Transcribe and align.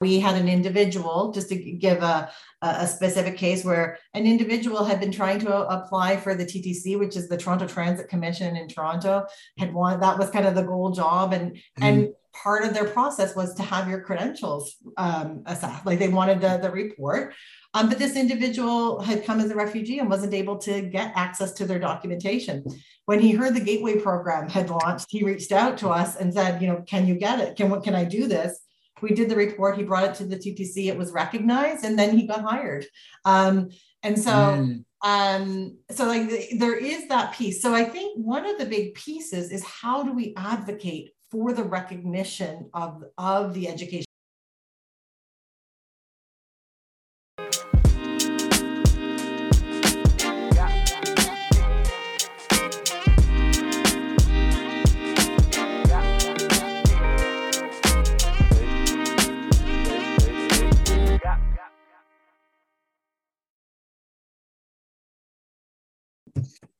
We 0.00 0.18
had 0.18 0.36
an 0.36 0.48
individual, 0.48 1.30
just 1.32 1.50
to 1.50 1.56
give 1.56 2.02
a, 2.02 2.30
a 2.62 2.86
specific 2.86 3.36
case, 3.36 3.64
where 3.64 3.98
an 4.14 4.26
individual 4.26 4.84
had 4.84 4.98
been 4.98 5.12
trying 5.12 5.40
to 5.40 5.68
apply 5.68 6.16
for 6.16 6.34
the 6.34 6.44
TTC, 6.44 6.98
which 6.98 7.16
is 7.16 7.28
the 7.28 7.36
Toronto 7.36 7.66
Transit 7.66 8.08
Commission 8.08 8.56
in 8.56 8.66
Toronto, 8.66 9.26
had 9.58 9.74
wanted 9.74 10.00
that 10.00 10.18
was 10.18 10.30
kind 10.30 10.46
of 10.46 10.54
the 10.54 10.62
goal 10.62 10.90
job, 10.90 11.32
and 11.34 11.52
mm-hmm. 11.52 11.82
and 11.82 12.14
part 12.32 12.64
of 12.64 12.74
their 12.74 12.86
process 12.86 13.34
was 13.34 13.54
to 13.54 13.62
have 13.62 13.88
your 13.88 14.00
credentials 14.00 14.76
um, 14.96 15.42
assessed. 15.46 15.84
Like 15.84 15.98
they 15.98 16.08
wanted 16.08 16.40
the, 16.40 16.58
the 16.58 16.70
report. 16.70 17.34
Um, 17.74 17.88
but 17.88 17.98
this 17.98 18.16
individual 18.16 19.00
had 19.00 19.24
come 19.24 19.40
as 19.40 19.50
a 19.50 19.54
refugee 19.54 19.98
and 19.98 20.08
wasn't 20.08 20.34
able 20.34 20.58
to 20.58 20.82
get 20.82 21.12
access 21.14 21.52
to 21.52 21.66
their 21.66 21.78
documentation. 21.78 22.64
When 23.06 23.20
he 23.20 23.32
heard 23.32 23.54
the 23.54 23.60
Gateway 23.60 23.96
program 23.96 24.48
had 24.48 24.70
launched, 24.70 25.06
he 25.10 25.24
reached 25.24 25.52
out 25.52 25.78
to 25.78 25.88
us 25.88 26.16
and 26.16 26.32
said, 26.32 26.60
you 26.60 26.68
know, 26.68 26.82
can 26.86 27.06
you 27.06 27.14
get 27.14 27.40
it? 27.40 27.56
Can 27.56 27.70
what 27.70 27.84
can 27.84 27.94
I 27.94 28.04
do 28.04 28.26
this? 28.26 28.60
We 29.02 29.10
did 29.10 29.28
the 29.28 29.36
report. 29.36 29.76
He 29.76 29.84
brought 29.84 30.04
it 30.04 30.14
to 30.16 30.24
the 30.24 30.36
TTC. 30.36 30.86
It 30.86 30.96
was 30.96 31.12
recognized, 31.12 31.84
and 31.84 31.98
then 31.98 32.16
he 32.16 32.26
got 32.26 32.42
hired. 32.42 32.86
Um, 33.24 33.70
and 34.02 34.18
so, 34.18 34.30
mm. 34.30 34.84
um, 35.02 35.78
so 35.90 36.06
like 36.06 36.28
the, 36.28 36.56
there 36.58 36.76
is 36.76 37.08
that 37.08 37.34
piece. 37.34 37.62
So 37.62 37.74
I 37.74 37.84
think 37.84 38.18
one 38.18 38.46
of 38.46 38.58
the 38.58 38.66
big 38.66 38.94
pieces 38.94 39.50
is 39.50 39.64
how 39.64 40.02
do 40.02 40.12
we 40.12 40.34
advocate 40.36 41.10
for 41.30 41.52
the 41.52 41.64
recognition 41.64 42.70
of 42.74 43.04
of 43.16 43.54
the 43.54 43.68
education 43.68 44.04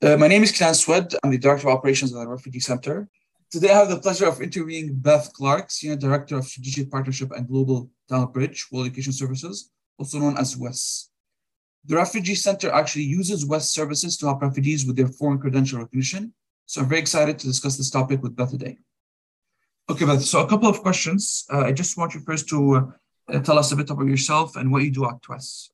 Uh, 0.02 0.16
my 0.16 0.28
name 0.28 0.42
is 0.42 0.50
Clarence 0.50 0.80
Swed. 0.80 1.14
I'm 1.22 1.30
the 1.30 1.36
Director 1.36 1.68
of 1.68 1.74
Operations 1.74 2.14
at 2.14 2.20
the 2.20 2.26
Refugee 2.26 2.58
Center. 2.58 3.06
Today, 3.50 3.68
I 3.68 3.80
have 3.80 3.90
the 3.90 3.98
pleasure 3.98 4.26
of 4.26 4.40
interviewing 4.40 4.94
Beth 4.94 5.30
Clark, 5.34 5.70
Senior 5.70 5.96
Director 5.96 6.38
of 6.38 6.46
Strategic 6.46 6.90
Partnership 6.90 7.32
and 7.32 7.46
Global 7.46 7.90
Talent 8.08 8.32
Bridge, 8.32 8.66
World 8.72 8.86
Education 8.86 9.12
Services, 9.12 9.70
also 9.98 10.18
known 10.18 10.38
as 10.38 10.56
WES. 10.56 11.10
The 11.84 11.96
Refugee 11.96 12.34
Center 12.34 12.70
actually 12.70 13.04
uses 13.04 13.44
WES 13.44 13.70
services 13.70 14.16
to 14.16 14.26
help 14.26 14.40
refugees 14.40 14.86
with 14.86 14.96
their 14.96 15.08
foreign 15.08 15.38
credential 15.38 15.80
recognition. 15.80 16.32
So 16.64 16.80
I'm 16.80 16.88
very 16.88 17.02
excited 17.02 17.38
to 17.38 17.46
discuss 17.46 17.76
this 17.76 17.90
topic 17.90 18.22
with 18.22 18.34
Beth 18.34 18.52
today. 18.52 18.78
Okay, 19.90 20.06
Beth, 20.06 20.22
so 20.22 20.40
a 20.40 20.48
couple 20.48 20.70
of 20.70 20.80
questions. 20.80 21.44
Uh, 21.52 21.60
I 21.66 21.72
just 21.72 21.98
want 21.98 22.14
you 22.14 22.20
first 22.20 22.48
to 22.48 22.94
uh, 23.28 23.40
tell 23.40 23.58
us 23.58 23.70
a 23.70 23.76
bit 23.76 23.90
about 23.90 24.06
yourself 24.06 24.56
and 24.56 24.72
what 24.72 24.82
you 24.82 24.92
do 24.92 25.04
at 25.04 25.20
WES. 25.28 25.68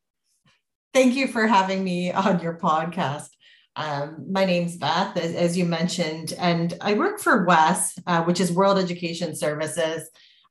Thank 0.93 1.15
you 1.15 1.29
for 1.29 1.47
having 1.47 1.85
me 1.85 2.11
on 2.11 2.41
your 2.41 2.55
podcast. 2.55 3.29
Um, 3.77 4.25
my 4.33 4.47
name's 4.47 4.79
Beth, 4.79 5.19
as, 5.19 5.35
as, 5.35 5.57
you 5.57 5.67
mentioned, 5.67 6.33
and 6.39 6.73
I 6.81 6.95
work 6.95 7.21
for 7.21 7.45
WES, 7.45 7.99
uh, 8.07 8.25
which 8.25 8.41
is 8.41 8.51
World 8.51 8.79
Education 8.79 9.37
Services. 9.37 10.09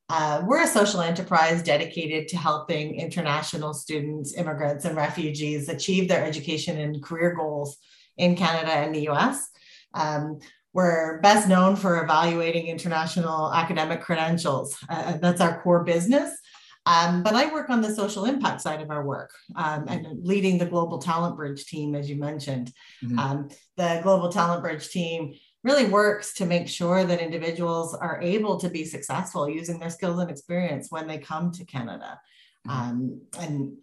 Uh, 0.09 0.43
we're 0.45 0.61
a 0.61 0.67
social 0.67 1.01
enterprise 1.01 1.63
dedicated 1.63 2.27
to 2.27 2.37
helping 2.37 2.99
international 2.99 3.73
students, 3.73 4.35
immigrants, 4.35 4.85
and 4.85 4.95
refugees 4.95 5.69
achieve 5.69 6.07
their 6.07 6.23
education 6.23 6.79
and 6.79 7.01
career 7.01 7.33
goals 7.33 7.77
in 8.17 8.35
Canada 8.35 8.71
and 8.71 8.93
the 8.93 9.09
US. 9.09 9.49
Um, 9.95 10.39
we're 10.71 11.19
best 11.21 11.47
known 11.47 11.75
for 11.77 12.03
evaluating 12.03 12.67
international 12.67 13.51
academic 13.51 14.01
credentials. 14.01 14.77
Uh, 14.87 15.17
that's 15.17 15.41
our 15.41 15.63
core 15.63 15.83
business. 15.83 16.37
Um, 16.85 17.23
but 17.23 17.33
I 17.33 17.51
work 17.51 17.69
on 17.69 17.81
the 17.81 17.93
social 17.93 18.25
impact 18.25 18.61
side 18.61 18.81
of 18.81 18.91
our 18.91 19.03
work 19.03 19.31
um, 19.55 19.85
and 19.87 20.23
leading 20.23 20.57
the 20.57 20.67
Global 20.67 20.99
Talent 20.99 21.35
Bridge 21.35 21.65
team, 21.65 21.95
as 21.95 22.09
you 22.09 22.15
mentioned. 22.15 22.71
Mm-hmm. 23.03 23.17
Um, 23.17 23.49
the 23.75 23.99
Global 24.03 24.29
Talent 24.29 24.61
Bridge 24.61 24.89
team 24.89 25.33
really 25.63 25.85
works 25.85 26.35
to 26.35 26.45
make 26.45 26.67
sure 26.67 27.03
that 27.03 27.19
individuals 27.19 27.95
are 27.95 28.21
able 28.21 28.59
to 28.59 28.69
be 28.69 28.85
successful 28.85 29.49
using 29.49 29.79
their 29.79 29.89
skills 29.89 30.19
and 30.19 30.29
experience 30.29 30.91
when 30.91 31.07
they 31.07 31.17
come 31.17 31.51
to 31.53 31.65
Canada. 31.65 32.19
Mm-hmm. 32.67 32.89
Um, 32.89 33.21
and 33.39 33.77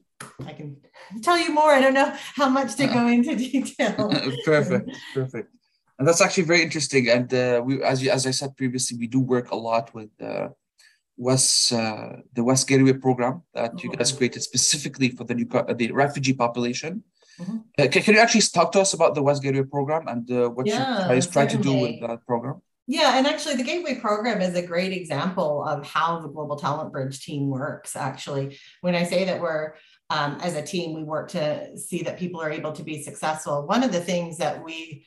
I 0.46 0.52
can 0.52 0.76
tell 1.22 1.36
you 1.36 1.52
more. 1.52 1.72
I 1.72 1.80
don't 1.80 1.94
know 1.94 2.14
how 2.36 2.48
much 2.48 2.76
to 2.76 2.86
go 2.86 3.08
into 3.08 3.34
detail. 3.50 4.12
perfect, 4.44 4.90
perfect. 5.12 5.48
And 5.98 6.06
that's 6.06 6.20
actually 6.20 6.44
very 6.44 6.62
interesting. 6.62 7.08
And 7.08 7.32
uh, 7.34 7.62
we, 7.64 7.82
as 7.82 8.02
you, 8.02 8.10
as 8.10 8.26
I 8.26 8.30
said 8.30 8.56
previously, 8.56 8.96
we 8.96 9.08
do 9.08 9.20
work 9.20 9.50
a 9.50 9.56
lot 9.56 9.92
with 9.92 10.10
uh, 10.20 10.48
was 11.16 11.72
uh, 11.72 12.16
the 12.34 12.42
WES 12.42 12.64
Gateway 12.64 12.94
program 12.94 13.42
that 13.54 13.82
you 13.82 13.90
guys 13.90 14.12
created 14.12 14.42
specifically 14.42 15.10
for 15.10 15.24
the 15.24 15.34
new 15.34 15.46
the 15.74 15.92
refugee 15.92 16.32
population. 16.32 17.04
Mm-hmm. 17.40 17.56
Uh, 17.78 17.88
can, 17.88 18.02
can, 18.02 18.14
you 18.14 18.20
actually 18.20 18.42
talk 18.42 18.72
to 18.72 18.80
us 18.80 18.92
about 18.92 19.14
the 19.14 19.22
WES 19.22 19.40
Gateway 19.40 19.62
program 19.62 20.08
and 20.08 20.30
uh, 20.30 20.48
what 20.48 20.66
yeah, 20.66 21.02
you 21.02 21.08
guys 21.08 21.26
try 21.26 21.46
to 21.46 21.58
do 21.58 21.74
with 21.74 22.00
that 22.00 22.26
program? 22.26 22.60
Yeah, 22.88 23.16
and 23.16 23.26
actually, 23.26 23.54
the 23.54 23.62
Gateway 23.62 23.94
program 24.00 24.40
is 24.40 24.54
a 24.56 24.66
great 24.66 24.92
example 24.92 25.64
of 25.64 25.86
how 25.86 26.18
the 26.18 26.28
Global 26.28 26.56
Talent 26.56 26.92
Bridge 26.92 27.24
team 27.24 27.48
works. 27.48 27.94
Actually, 27.94 28.58
when 28.80 28.94
I 28.94 29.04
say 29.04 29.24
that 29.24 29.40
we're 29.40 29.74
um, 30.10 30.38
as 30.42 30.56
a 30.56 30.62
team, 30.62 30.92
we 30.94 31.04
work 31.04 31.30
to 31.30 31.76
see 31.78 32.02
that 32.02 32.18
people 32.18 32.40
are 32.40 32.50
able 32.50 32.72
to 32.72 32.82
be 32.82 33.02
successful. 33.02 33.66
One 33.66 33.82
of 33.84 33.92
the 33.92 34.00
things 34.00 34.36
that 34.38 34.62
we 34.62 35.06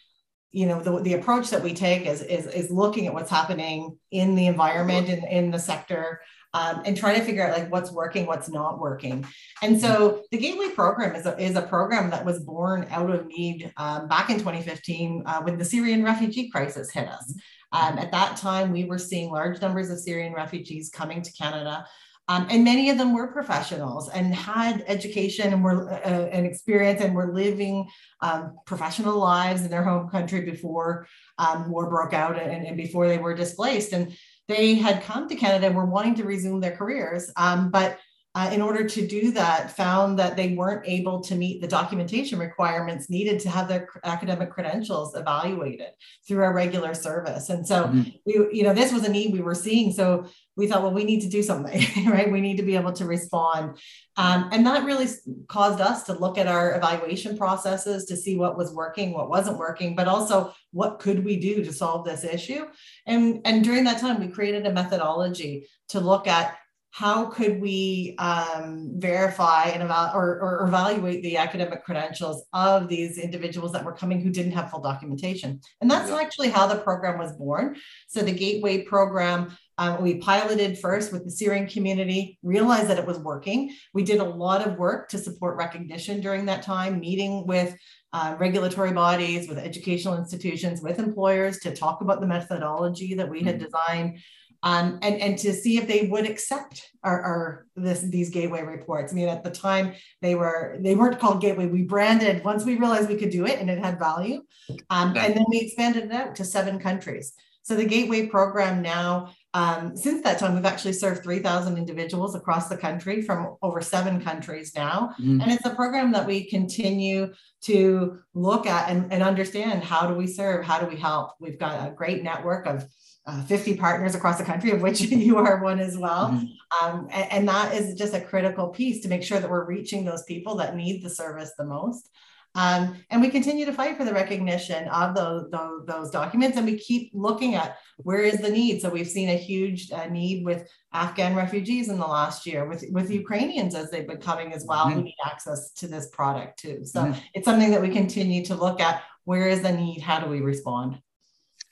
you 0.51 0.65
know 0.65 0.81
the, 0.81 1.01
the 1.01 1.13
approach 1.13 1.49
that 1.49 1.61
we 1.61 1.73
take 1.73 2.05
is, 2.05 2.21
is 2.21 2.47
is 2.47 2.71
looking 2.71 3.07
at 3.07 3.13
what's 3.13 3.29
happening 3.29 3.97
in 4.11 4.35
the 4.35 4.47
environment 4.47 5.09
and 5.09 5.23
in, 5.23 5.45
in 5.45 5.51
the 5.51 5.59
sector 5.59 6.21
um, 6.55 6.83
and 6.85 6.95
trying 6.95 7.19
to 7.19 7.25
figure 7.25 7.45
out 7.45 7.57
like 7.57 7.69
what's 7.69 7.91
working 7.91 8.25
what's 8.25 8.49
not 8.49 8.79
working. 8.79 9.25
And 9.61 9.79
so 9.79 10.23
the 10.31 10.37
gateway 10.37 10.69
program 10.69 11.13
is 11.13 11.25
a, 11.25 11.37
is 11.37 11.57
a 11.57 11.61
program 11.61 12.09
that 12.11 12.23
was 12.23 12.39
born 12.39 12.87
out 12.91 13.09
of 13.09 13.27
need 13.27 13.73
um, 13.75 14.07
back 14.07 14.29
in 14.29 14.37
2015 14.37 15.23
uh, 15.25 15.41
when 15.41 15.57
the 15.57 15.65
syrian 15.65 16.03
refugee 16.03 16.49
crisis 16.49 16.89
hit 16.91 17.09
us. 17.09 17.33
Um, 17.73 17.97
at 17.97 18.11
that 18.13 18.37
time 18.37 18.71
we 18.71 18.85
were 18.85 18.97
seeing 18.97 19.29
large 19.29 19.59
numbers 19.61 19.89
of 19.89 19.99
syrian 19.99 20.33
refugees 20.33 20.89
coming 20.89 21.21
to 21.21 21.31
canada 21.33 21.85
um, 22.27 22.47
and 22.49 22.63
many 22.63 22.89
of 22.89 22.97
them 22.97 23.13
were 23.13 23.27
professionals 23.27 24.09
and 24.09 24.33
had 24.33 24.83
education 24.87 25.53
and 25.53 25.63
were 25.63 25.91
uh, 25.91 26.27
an 26.31 26.45
experience 26.45 27.01
and 27.01 27.13
were 27.13 27.33
living 27.33 27.87
um, 28.21 28.57
professional 28.65 29.17
lives 29.19 29.61
in 29.61 29.69
their 29.69 29.83
home 29.83 30.09
country 30.09 30.41
before 30.41 31.07
um, 31.37 31.69
war 31.69 31.87
broke 31.89 32.13
out 32.13 32.39
and, 32.39 32.65
and, 32.65 32.77
before 32.77 33.07
they 33.07 33.19
were 33.19 33.35
displaced. 33.35 33.93
And 33.93 34.15
they 34.47 34.75
had 34.75 35.03
come 35.03 35.29
to 35.29 35.35
Canada 35.35 35.67
and 35.67 35.75
were 35.75 35.85
wanting 35.85 36.15
to 36.15 36.23
resume 36.23 36.59
their 36.61 36.75
careers, 36.75 37.31
um, 37.37 37.69
but 37.69 37.99
uh, 38.35 38.49
in 38.51 38.61
order 38.61 38.87
to 38.87 39.07
do 39.07 39.31
that, 39.31 39.75
found 39.75 40.19
that 40.19 40.35
they 40.35 40.53
weren't 40.53 40.85
able 40.85 41.21
to 41.21 41.35
meet 41.35 41.61
the 41.61 41.67
documentation 41.67 42.37
requirements 42.37 43.09
needed 43.09 43.39
to 43.39 43.49
have 43.49 43.69
their 43.69 43.87
academic 44.03 44.51
credentials 44.51 45.15
evaluated 45.15 45.87
through 46.27 46.43
our 46.43 46.53
regular 46.53 46.93
service. 46.93 47.49
And 47.49 47.65
so, 47.65 47.85
mm-hmm. 47.85 48.09
we, 48.25 48.33
you 48.51 48.63
know, 48.63 48.73
this 48.73 48.91
was 48.91 49.05
a 49.05 49.11
need 49.11 49.31
we 49.31 49.41
were 49.41 49.55
seeing. 49.55 49.93
So 49.93 50.25
we 50.57 50.67
thought, 50.67 50.81
well, 50.81 50.93
we 50.93 51.05
need 51.05 51.21
to 51.21 51.29
do 51.29 51.41
something, 51.41 51.81
right? 52.07 52.29
We 52.29 52.41
need 52.41 52.57
to 52.57 52.63
be 52.63 52.75
able 52.75 52.91
to 52.93 53.05
respond. 53.05 53.77
Um, 54.17 54.49
and 54.51 54.65
that 54.65 54.83
really 54.83 55.07
caused 55.47 55.79
us 55.79 56.03
to 56.03 56.13
look 56.13 56.37
at 56.37 56.47
our 56.47 56.75
evaluation 56.75 57.37
processes 57.37 58.03
to 58.05 58.17
see 58.17 58.37
what 58.37 58.57
was 58.57 58.73
working, 58.73 59.13
what 59.13 59.29
wasn't 59.29 59.57
working, 59.57 59.95
but 59.95 60.09
also 60.09 60.53
what 60.71 60.99
could 60.99 61.23
we 61.23 61.37
do 61.37 61.63
to 61.63 61.71
solve 61.71 62.05
this 62.05 62.25
issue. 62.25 62.65
And, 63.05 63.39
and 63.45 63.63
during 63.63 63.85
that 63.85 63.99
time, 63.99 64.19
we 64.19 64.27
created 64.27 64.65
a 64.65 64.73
methodology 64.73 65.67
to 65.89 65.99
look 66.01 66.27
at 66.27 66.57
how 66.95 67.25
could 67.25 67.59
we 67.59 68.15
um, 68.19 68.89
verify 68.95 69.65
and 69.65 69.83
eval- 69.83 70.13
or, 70.15 70.39
or, 70.39 70.65
evaluate 70.65 71.21
the 71.23 71.35
academic 71.35 71.83
credentials 71.83 72.45
of 72.53 72.87
these 72.87 73.17
individuals 73.17 73.73
that 73.73 73.83
were 73.83 73.91
coming 73.91 74.21
who 74.21 74.29
didn't 74.29 74.53
have 74.53 74.71
full 74.71 74.79
documentation? 74.79 75.59
And 75.81 75.91
that's 75.91 76.09
yeah. 76.09 76.21
actually 76.21 76.51
how 76.51 76.67
the 76.67 76.77
program 76.77 77.19
was 77.19 77.33
born. 77.33 77.75
So 78.07 78.21
the 78.21 78.31
Gateway 78.31 78.83
program, 78.83 79.57
um, 79.77 80.01
we 80.01 80.19
piloted 80.19 80.79
first 80.79 81.11
with 81.11 81.25
the 81.25 81.31
Syrian 81.31 81.67
community, 81.67 82.39
realized 82.43 82.87
that 82.87 82.97
it 82.97 83.05
was 83.05 83.19
working. 83.19 83.75
We 83.93 84.03
did 84.03 84.21
a 84.21 84.23
lot 84.23 84.65
of 84.65 84.77
work 84.77 85.09
to 85.09 85.17
support 85.17 85.57
recognition 85.57 86.21
during 86.21 86.45
that 86.45 86.63
time, 86.63 87.01
meeting 87.01 87.45
with 87.45 87.75
uh, 88.13 88.37
regulatory 88.39 88.93
bodies, 88.93 89.49
with 89.49 89.57
educational 89.57 90.17
institutions, 90.17 90.81
with 90.81 90.99
employers 90.99 91.59
to 91.59 91.75
talk 91.75 91.99
about 91.99 92.21
the 92.21 92.27
methodology 92.27 93.15
that 93.15 93.29
we 93.29 93.43
had 93.43 93.55
mm-hmm. 93.55 93.65
designed 93.65 94.19
um, 94.65 94.97
and, 95.03 95.21
and 95.21 95.37
to 95.37 95.53
see 95.53 95.77
if 95.77 95.87
they 95.87 96.07
would 96.07 96.25
accept 96.25 96.89
our, 97.03 97.21
our 97.21 97.67
this 97.75 98.01
these 98.01 98.31
gateway 98.31 98.63
reports. 98.63 99.13
I 99.13 99.15
mean, 99.15 99.29
at 99.29 99.43
the 99.43 99.51
time 99.51 99.93
they 100.21 100.33
were 100.33 100.77
they 100.81 100.95
weren't 100.95 101.19
called 101.19 101.39
gateway. 101.39 101.67
We 101.67 101.83
branded 101.83 102.43
once 102.43 102.65
we 102.65 102.75
realized 102.75 103.07
we 103.07 103.15
could 103.15 103.29
do 103.29 103.45
it 103.45 103.59
and 103.59 103.69
it 103.69 103.77
had 103.77 103.99
value, 103.99 104.41
um, 104.89 105.15
and 105.15 105.35
then 105.35 105.45
we 105.49 105.59
expanded 105.59 106.05
it 106.05 106.11
out 106.11 106.35
to 106.37 106.43
seven 106.43 106.79
countries. 106.79 107.33
So 107.61 107.75
the 107.75 107.85
gateway 107.85 108.27
program 108.27 108.81
now. 108.81 109.31
Um, 109.55 109.95
since 109.95 110.21
that 110.23 110.37
time, 110.37 110.53
we've 110.53 110.65
actually 110.65 110.91
served 110.91 111.23
3,000 111.23 111.77
individuals 111.77 112.35
across 112.35 112.67
the 112.67 112.75
country 112.75 113.21
from 113.21 113.55
over 113.61 113.79
seven 113.79 114.21
countries 114.21 114.73
now. 114.75 115.15
Mm. 115.17 115.41
And 115.41 115.49
it's 115.49 115.65
a 115.65 115.73
program 115.73 116.11
that 116.11 116.27
we 116.27 116.43
continue 116.43 117.33
to 117.61 118.19
look 118.33 118.67
at 118.67 118.89
and, 118.89 119.13
and 119.13 119.23
understand 119.23 119.81
how 119.81 120.07
do 120.07 120.13
we 120.13 120.27
serve? 120.27 120.65
How 120.65 120.77
do 120.79 120.87
we 120.87 120.97
help? 120.97 121.35
We've 121.39 121.57
got 121.57 121.87
a 121.87 121.91
great 121.91 122.21
network 122.21 122.67
of 122.67 122.85
uh, 123.27 123.43
50 123.43 123.75
partners 123.77 124.13
across 124.13 124.37
the 124.37 124.43
country, 124.43 124.71
of 124.71 124.81
which 124.81 125.01
you 125.01 125.37
are 125.37 125.61
one 125.61 125.79
as 125.79 125.97
well. 125.97 126.29
Mm-hmm. 126.29 126.85
Um, 126.85 127.07
and, 127.11 127.31
and, 127.31 127.47
that 127.47 127.73
is 127.73 127.95
just 127.95 128.13
a 128.13 128.21
critical 128.21 128.67
piece 128.67 129.01
to 129.01 129.07
make 129.07 129.23
sure 129.23 129.39
that 129.39 129.49
we're 129.49 129.65
reaching 129.65 130.05
those 130.05 130.23
people 130.23 130.55
that 130.57 130.75
need 130.75 131.03
the 131.03 131.09
service 131.09 131.53
the 131.57 131.65
most. 131.65 132.09
Um, 132.55 132.95
and 133.09 133.21
we 133.21 133.29
continue 133.29 133.65
to 133.65 133.73
fight 133.73 133.97
for 133.97 134.05
the 134.05 134.13
recognition 134.13 134.87
of 134.87 135.13
those, 135.13 135.49
those, 135.51 135.85
those, 135.85 136.09
documents, 136.09 136.55
and 136.55 136.65
we 136.65 136.77
keep 136.77 137.11
looking 137.13 137.55
at 137.55 137.77
where 137.97 138.21
is 138.21 138.39
the 138.39 138.49
need. 138.49 138.81
So 138.81 138.89
we've 138.89 139.09
seen 139.09 139.29
a 139.29 139.37
huge 139.37 139.91
uh, 139.91 140.05
need 140.05 140.45
with 140.45 140.69
Afghan 140.93 141.35
refugees 141.35 141.89
in 141.89 141.99
the 141.99 142.07
last 142.07 142.45
year, 142.45 142.65
with, 142.65 142.85
with 142.91 143.11
Ukrainians 143.11 143.75
as 143.75 143.91
they've 143.91 144.07
been 144.07 144.21
coming 144.21 144.53
as 144.53 144.63
well, 144.65 144.85
mm-hmm. 144.85 144.99
who 144.99 145.03
need 145.03 145.17
access 145.25 145.71
to 145.73 145.87
this 145.87 146.07
product 146.13 146.59
too. 146.59 146.85
So 146.85 147.01
mm-hmm. 147.01 147.19
it's 147.33 147.45
something 147.45 147.71
that 147.71 147.81
we 147.81 147.89
continue 147.89 148.45
to 148.45 148.55
look 148.55 148.79
at. 148.79 149.03
Where 149.25 149.49
is 149.49 149.61
the 149.61 149.73
need? 149.73 150.01
How 150.01 150.21
do 150.21 150.29
we 150.29 150.39
respond? 150.39 151.01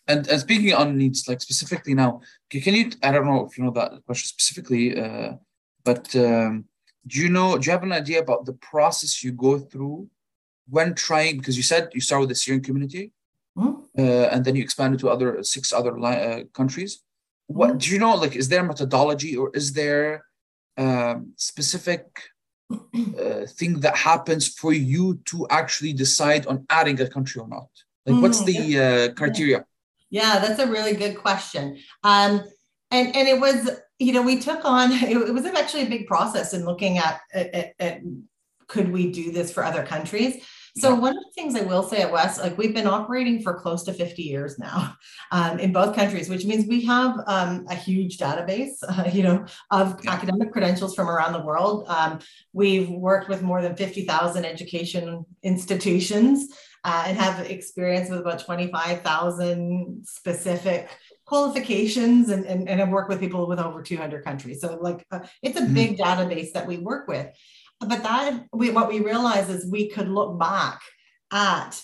And, 0.07 0.27
and 0.27 0.39
speaking 0.39 0.73
on 0.73 0.97
needs, 0.97 1.27
like 1.27 1.41
specifically 1.41 1.93
now, 1.93 2.21
can 2.49 2.73
you? 2.73 2.91
I 3.01 3.11
don't 3.11 3.25
know 3.25 3.45
if 3.45 3.57
you 3.57 3.63
know 3.63 3.71
that 3.71 4.05
question 4.05 4.27
specifically, 4.27 4.99
uh, 4.99 5.33
but 5.83 6.13
um, 6.15 6.65
do 7.07 7.19
you 7.19 7.29
know? 7.29 7.57
Do 7.57 7.65
you 7.65 7.71
have 7.71 7.83
an 7.83 7.93
idea 7.93 8.19
about 8.19 8.45
the 8.45 8.53
process 8.53 9.23
you 9.23 9.31
go 9.31 9.57
through 9.57 10.09
when 10.69 10.93
trying? 10.93 11.37
Because 11.37 11.55
you 11.55 11.63
said 11.63 11.89
you 11.93 12.01
start 12.01 12.19
with 12.19 12.29
the 12.29 12.35
Syrian 12.35 12.61
community, 12.61 13.11
mm-hmm. 13.57 13.79
uh, 13.97 14.27
and 14.33 14.43
then 14.43 14.57
you 14.57 14.63
expand 14.63 14.99
to 14.99 15.09
other 15.09 15.41
six 15.43 15.71
other 15.71 15.97
uh, 15.97 16.43
countries. 16.53 17.01
What 17.47 17.69
mm-hmm. 17.69 17.77
do 17.77 17.91
you 17.91 17.99
know? 17.99 18.15
Like, 18.15 18.35
is 18.35 18.49
there 18.49 18.63
methodology 18.63 19.37
or 19.37 19.51
is 19.53 19.71
there 19.71 20.25
um, 20.77 21.31
specific 21.37 22.05
uh, 22.71 23.45
thing 23.47 23.79
that 23.79 23.95
happens 23.95 24.49
for 24.49 24.73
you 24.73 25.21
to 25.25 25.47
actually 25.49 25.93
decide 25.93 26.45
on 26.47 26.65
adding 26.69 26.99
a 26.99 27.07
country 27.07 27.39
or 27.39 27.47
not? 27.47 27.69
Like, 28.05 28.21
what's 28.21 28.41
mm, 28.41 28.47
the 28.47 28.79
uh, 28.79 29.13
criteria? 29.13 29.65
Yeah, 30.13 30.37
that's 30.37 30.59
a 30.59 30.67
really 30.67 30.93
good 30.93 31.17
question. 31.17 31.79
Um, 32.03 32.43
and 32.91 33.15
and 33.15 33.27
it 33.27 33.39
was, 33.39 33.67
you 33.97 34.13
know, 34.13 34.21
we 34.21 34.37
took 34.37 34.63
on 34.63 34.91
it, 34.93 35.17
it 35.17 35.33
was 35.33 35.43
actually 35.45 35.87
a 35.87 35.89
big 35.89 36.05
process 36.05 36.53
in 36.53 36.65
looking 36.65 36.99
at, 36.99 37.19
at, 37.33 37.73
at 37.79 38.01
could 38.67 38.91
we 38.91 39.11
do 39.11 39.31
this 39.31 39.51
for 39.51 39.63
other 39.63 39.83
countries. 39.83 40.45
So 40.75 40.95
one 40.95 41.15
of 41.15 41.23
the 41.23 41.31
things 41.35 41.55
I 41.55 41.61
will 41.61 41.83
say 41.83 42.01
at 42.01 42.11
WES, 42.11 42.39
like 42.39 42.57
we've 42.57 42.73
been 42.73 42.87
operating 42.87 43.43
for 43.43 43.53
close 43.53 43.83
to 43.83 43.93
50 43.93 44.23
years 44.23 44.57
now 44.57 44.95
um, 45.31 45.59
in 45.59 45.71
both 45.71 45.95
countries, 45.95 46.29
which 46.29 46.45
means 46.45 46.65
we 46.67 46.83
have 46.85 47.15
um, 47.27 47.65
a 47.69 47.75
huge 47.75 48.17
database, 48.17 48.71
uh, 48.87 49.09
you 49.13 49.21
know, 49.21 49.45
of 49.69 49.99
yeah. 50.03 50.11
academic 50.11 50.51
credentials 50.51 50.95
from 50.95 51.09
around 51.09 51.33
the 51.33 51.43
world. 51.43 51.85
Um, 51.87 52.19
we've 52.53 52.89
worked 52.89 53.29
with 53.29 53.43
more 53.43 53.61
than 53.61 53.75
50,000 53.75 54.45
education 54.45 55.25
institutions 55.43 56.49
uh, 56.83 57.05
and 57.07 57.17
have 57.17 57.45
experience 57.45 58.09
with 58.09 58.19
about 58.19 58.39
25,000 58.39 60.01
specific 60.05 60.89
qualifications 61.25 62.29
and, 62.29 62.45
and, 62.45 62.67
and 62.67 62.81
I've 62.81 62.89
worked 62.89 63.09
with 63.09 63.19
people 63.19 63.47
with 63.47 63.59
over 63.59 63.81
200 63.81 64.25
countries. 64.25 64.59
So 64.59 64.77
like 64.81 65.05
uh, 65.11 65.19
it's 65.41 65.57
a 65.57 65.61
mm-hmm. 65.61 65.73
big 65.73 65.97
database 65.97 66.51
that 66.53 66.67
we 66.67 66.77
work 66.77 67.07
with. 67.07 67.27
But 67.87 68.03
that 68.03 68.45
we, 68.53 68.71
what 68.71 68.89
we 68.89 68.99
realize 68.99 69.49
is 69.49 69.69
we 69.69 69.89
could 69.89 70.07
look 70.07 70.39
back 70.39 70.81
at 71.31 71.81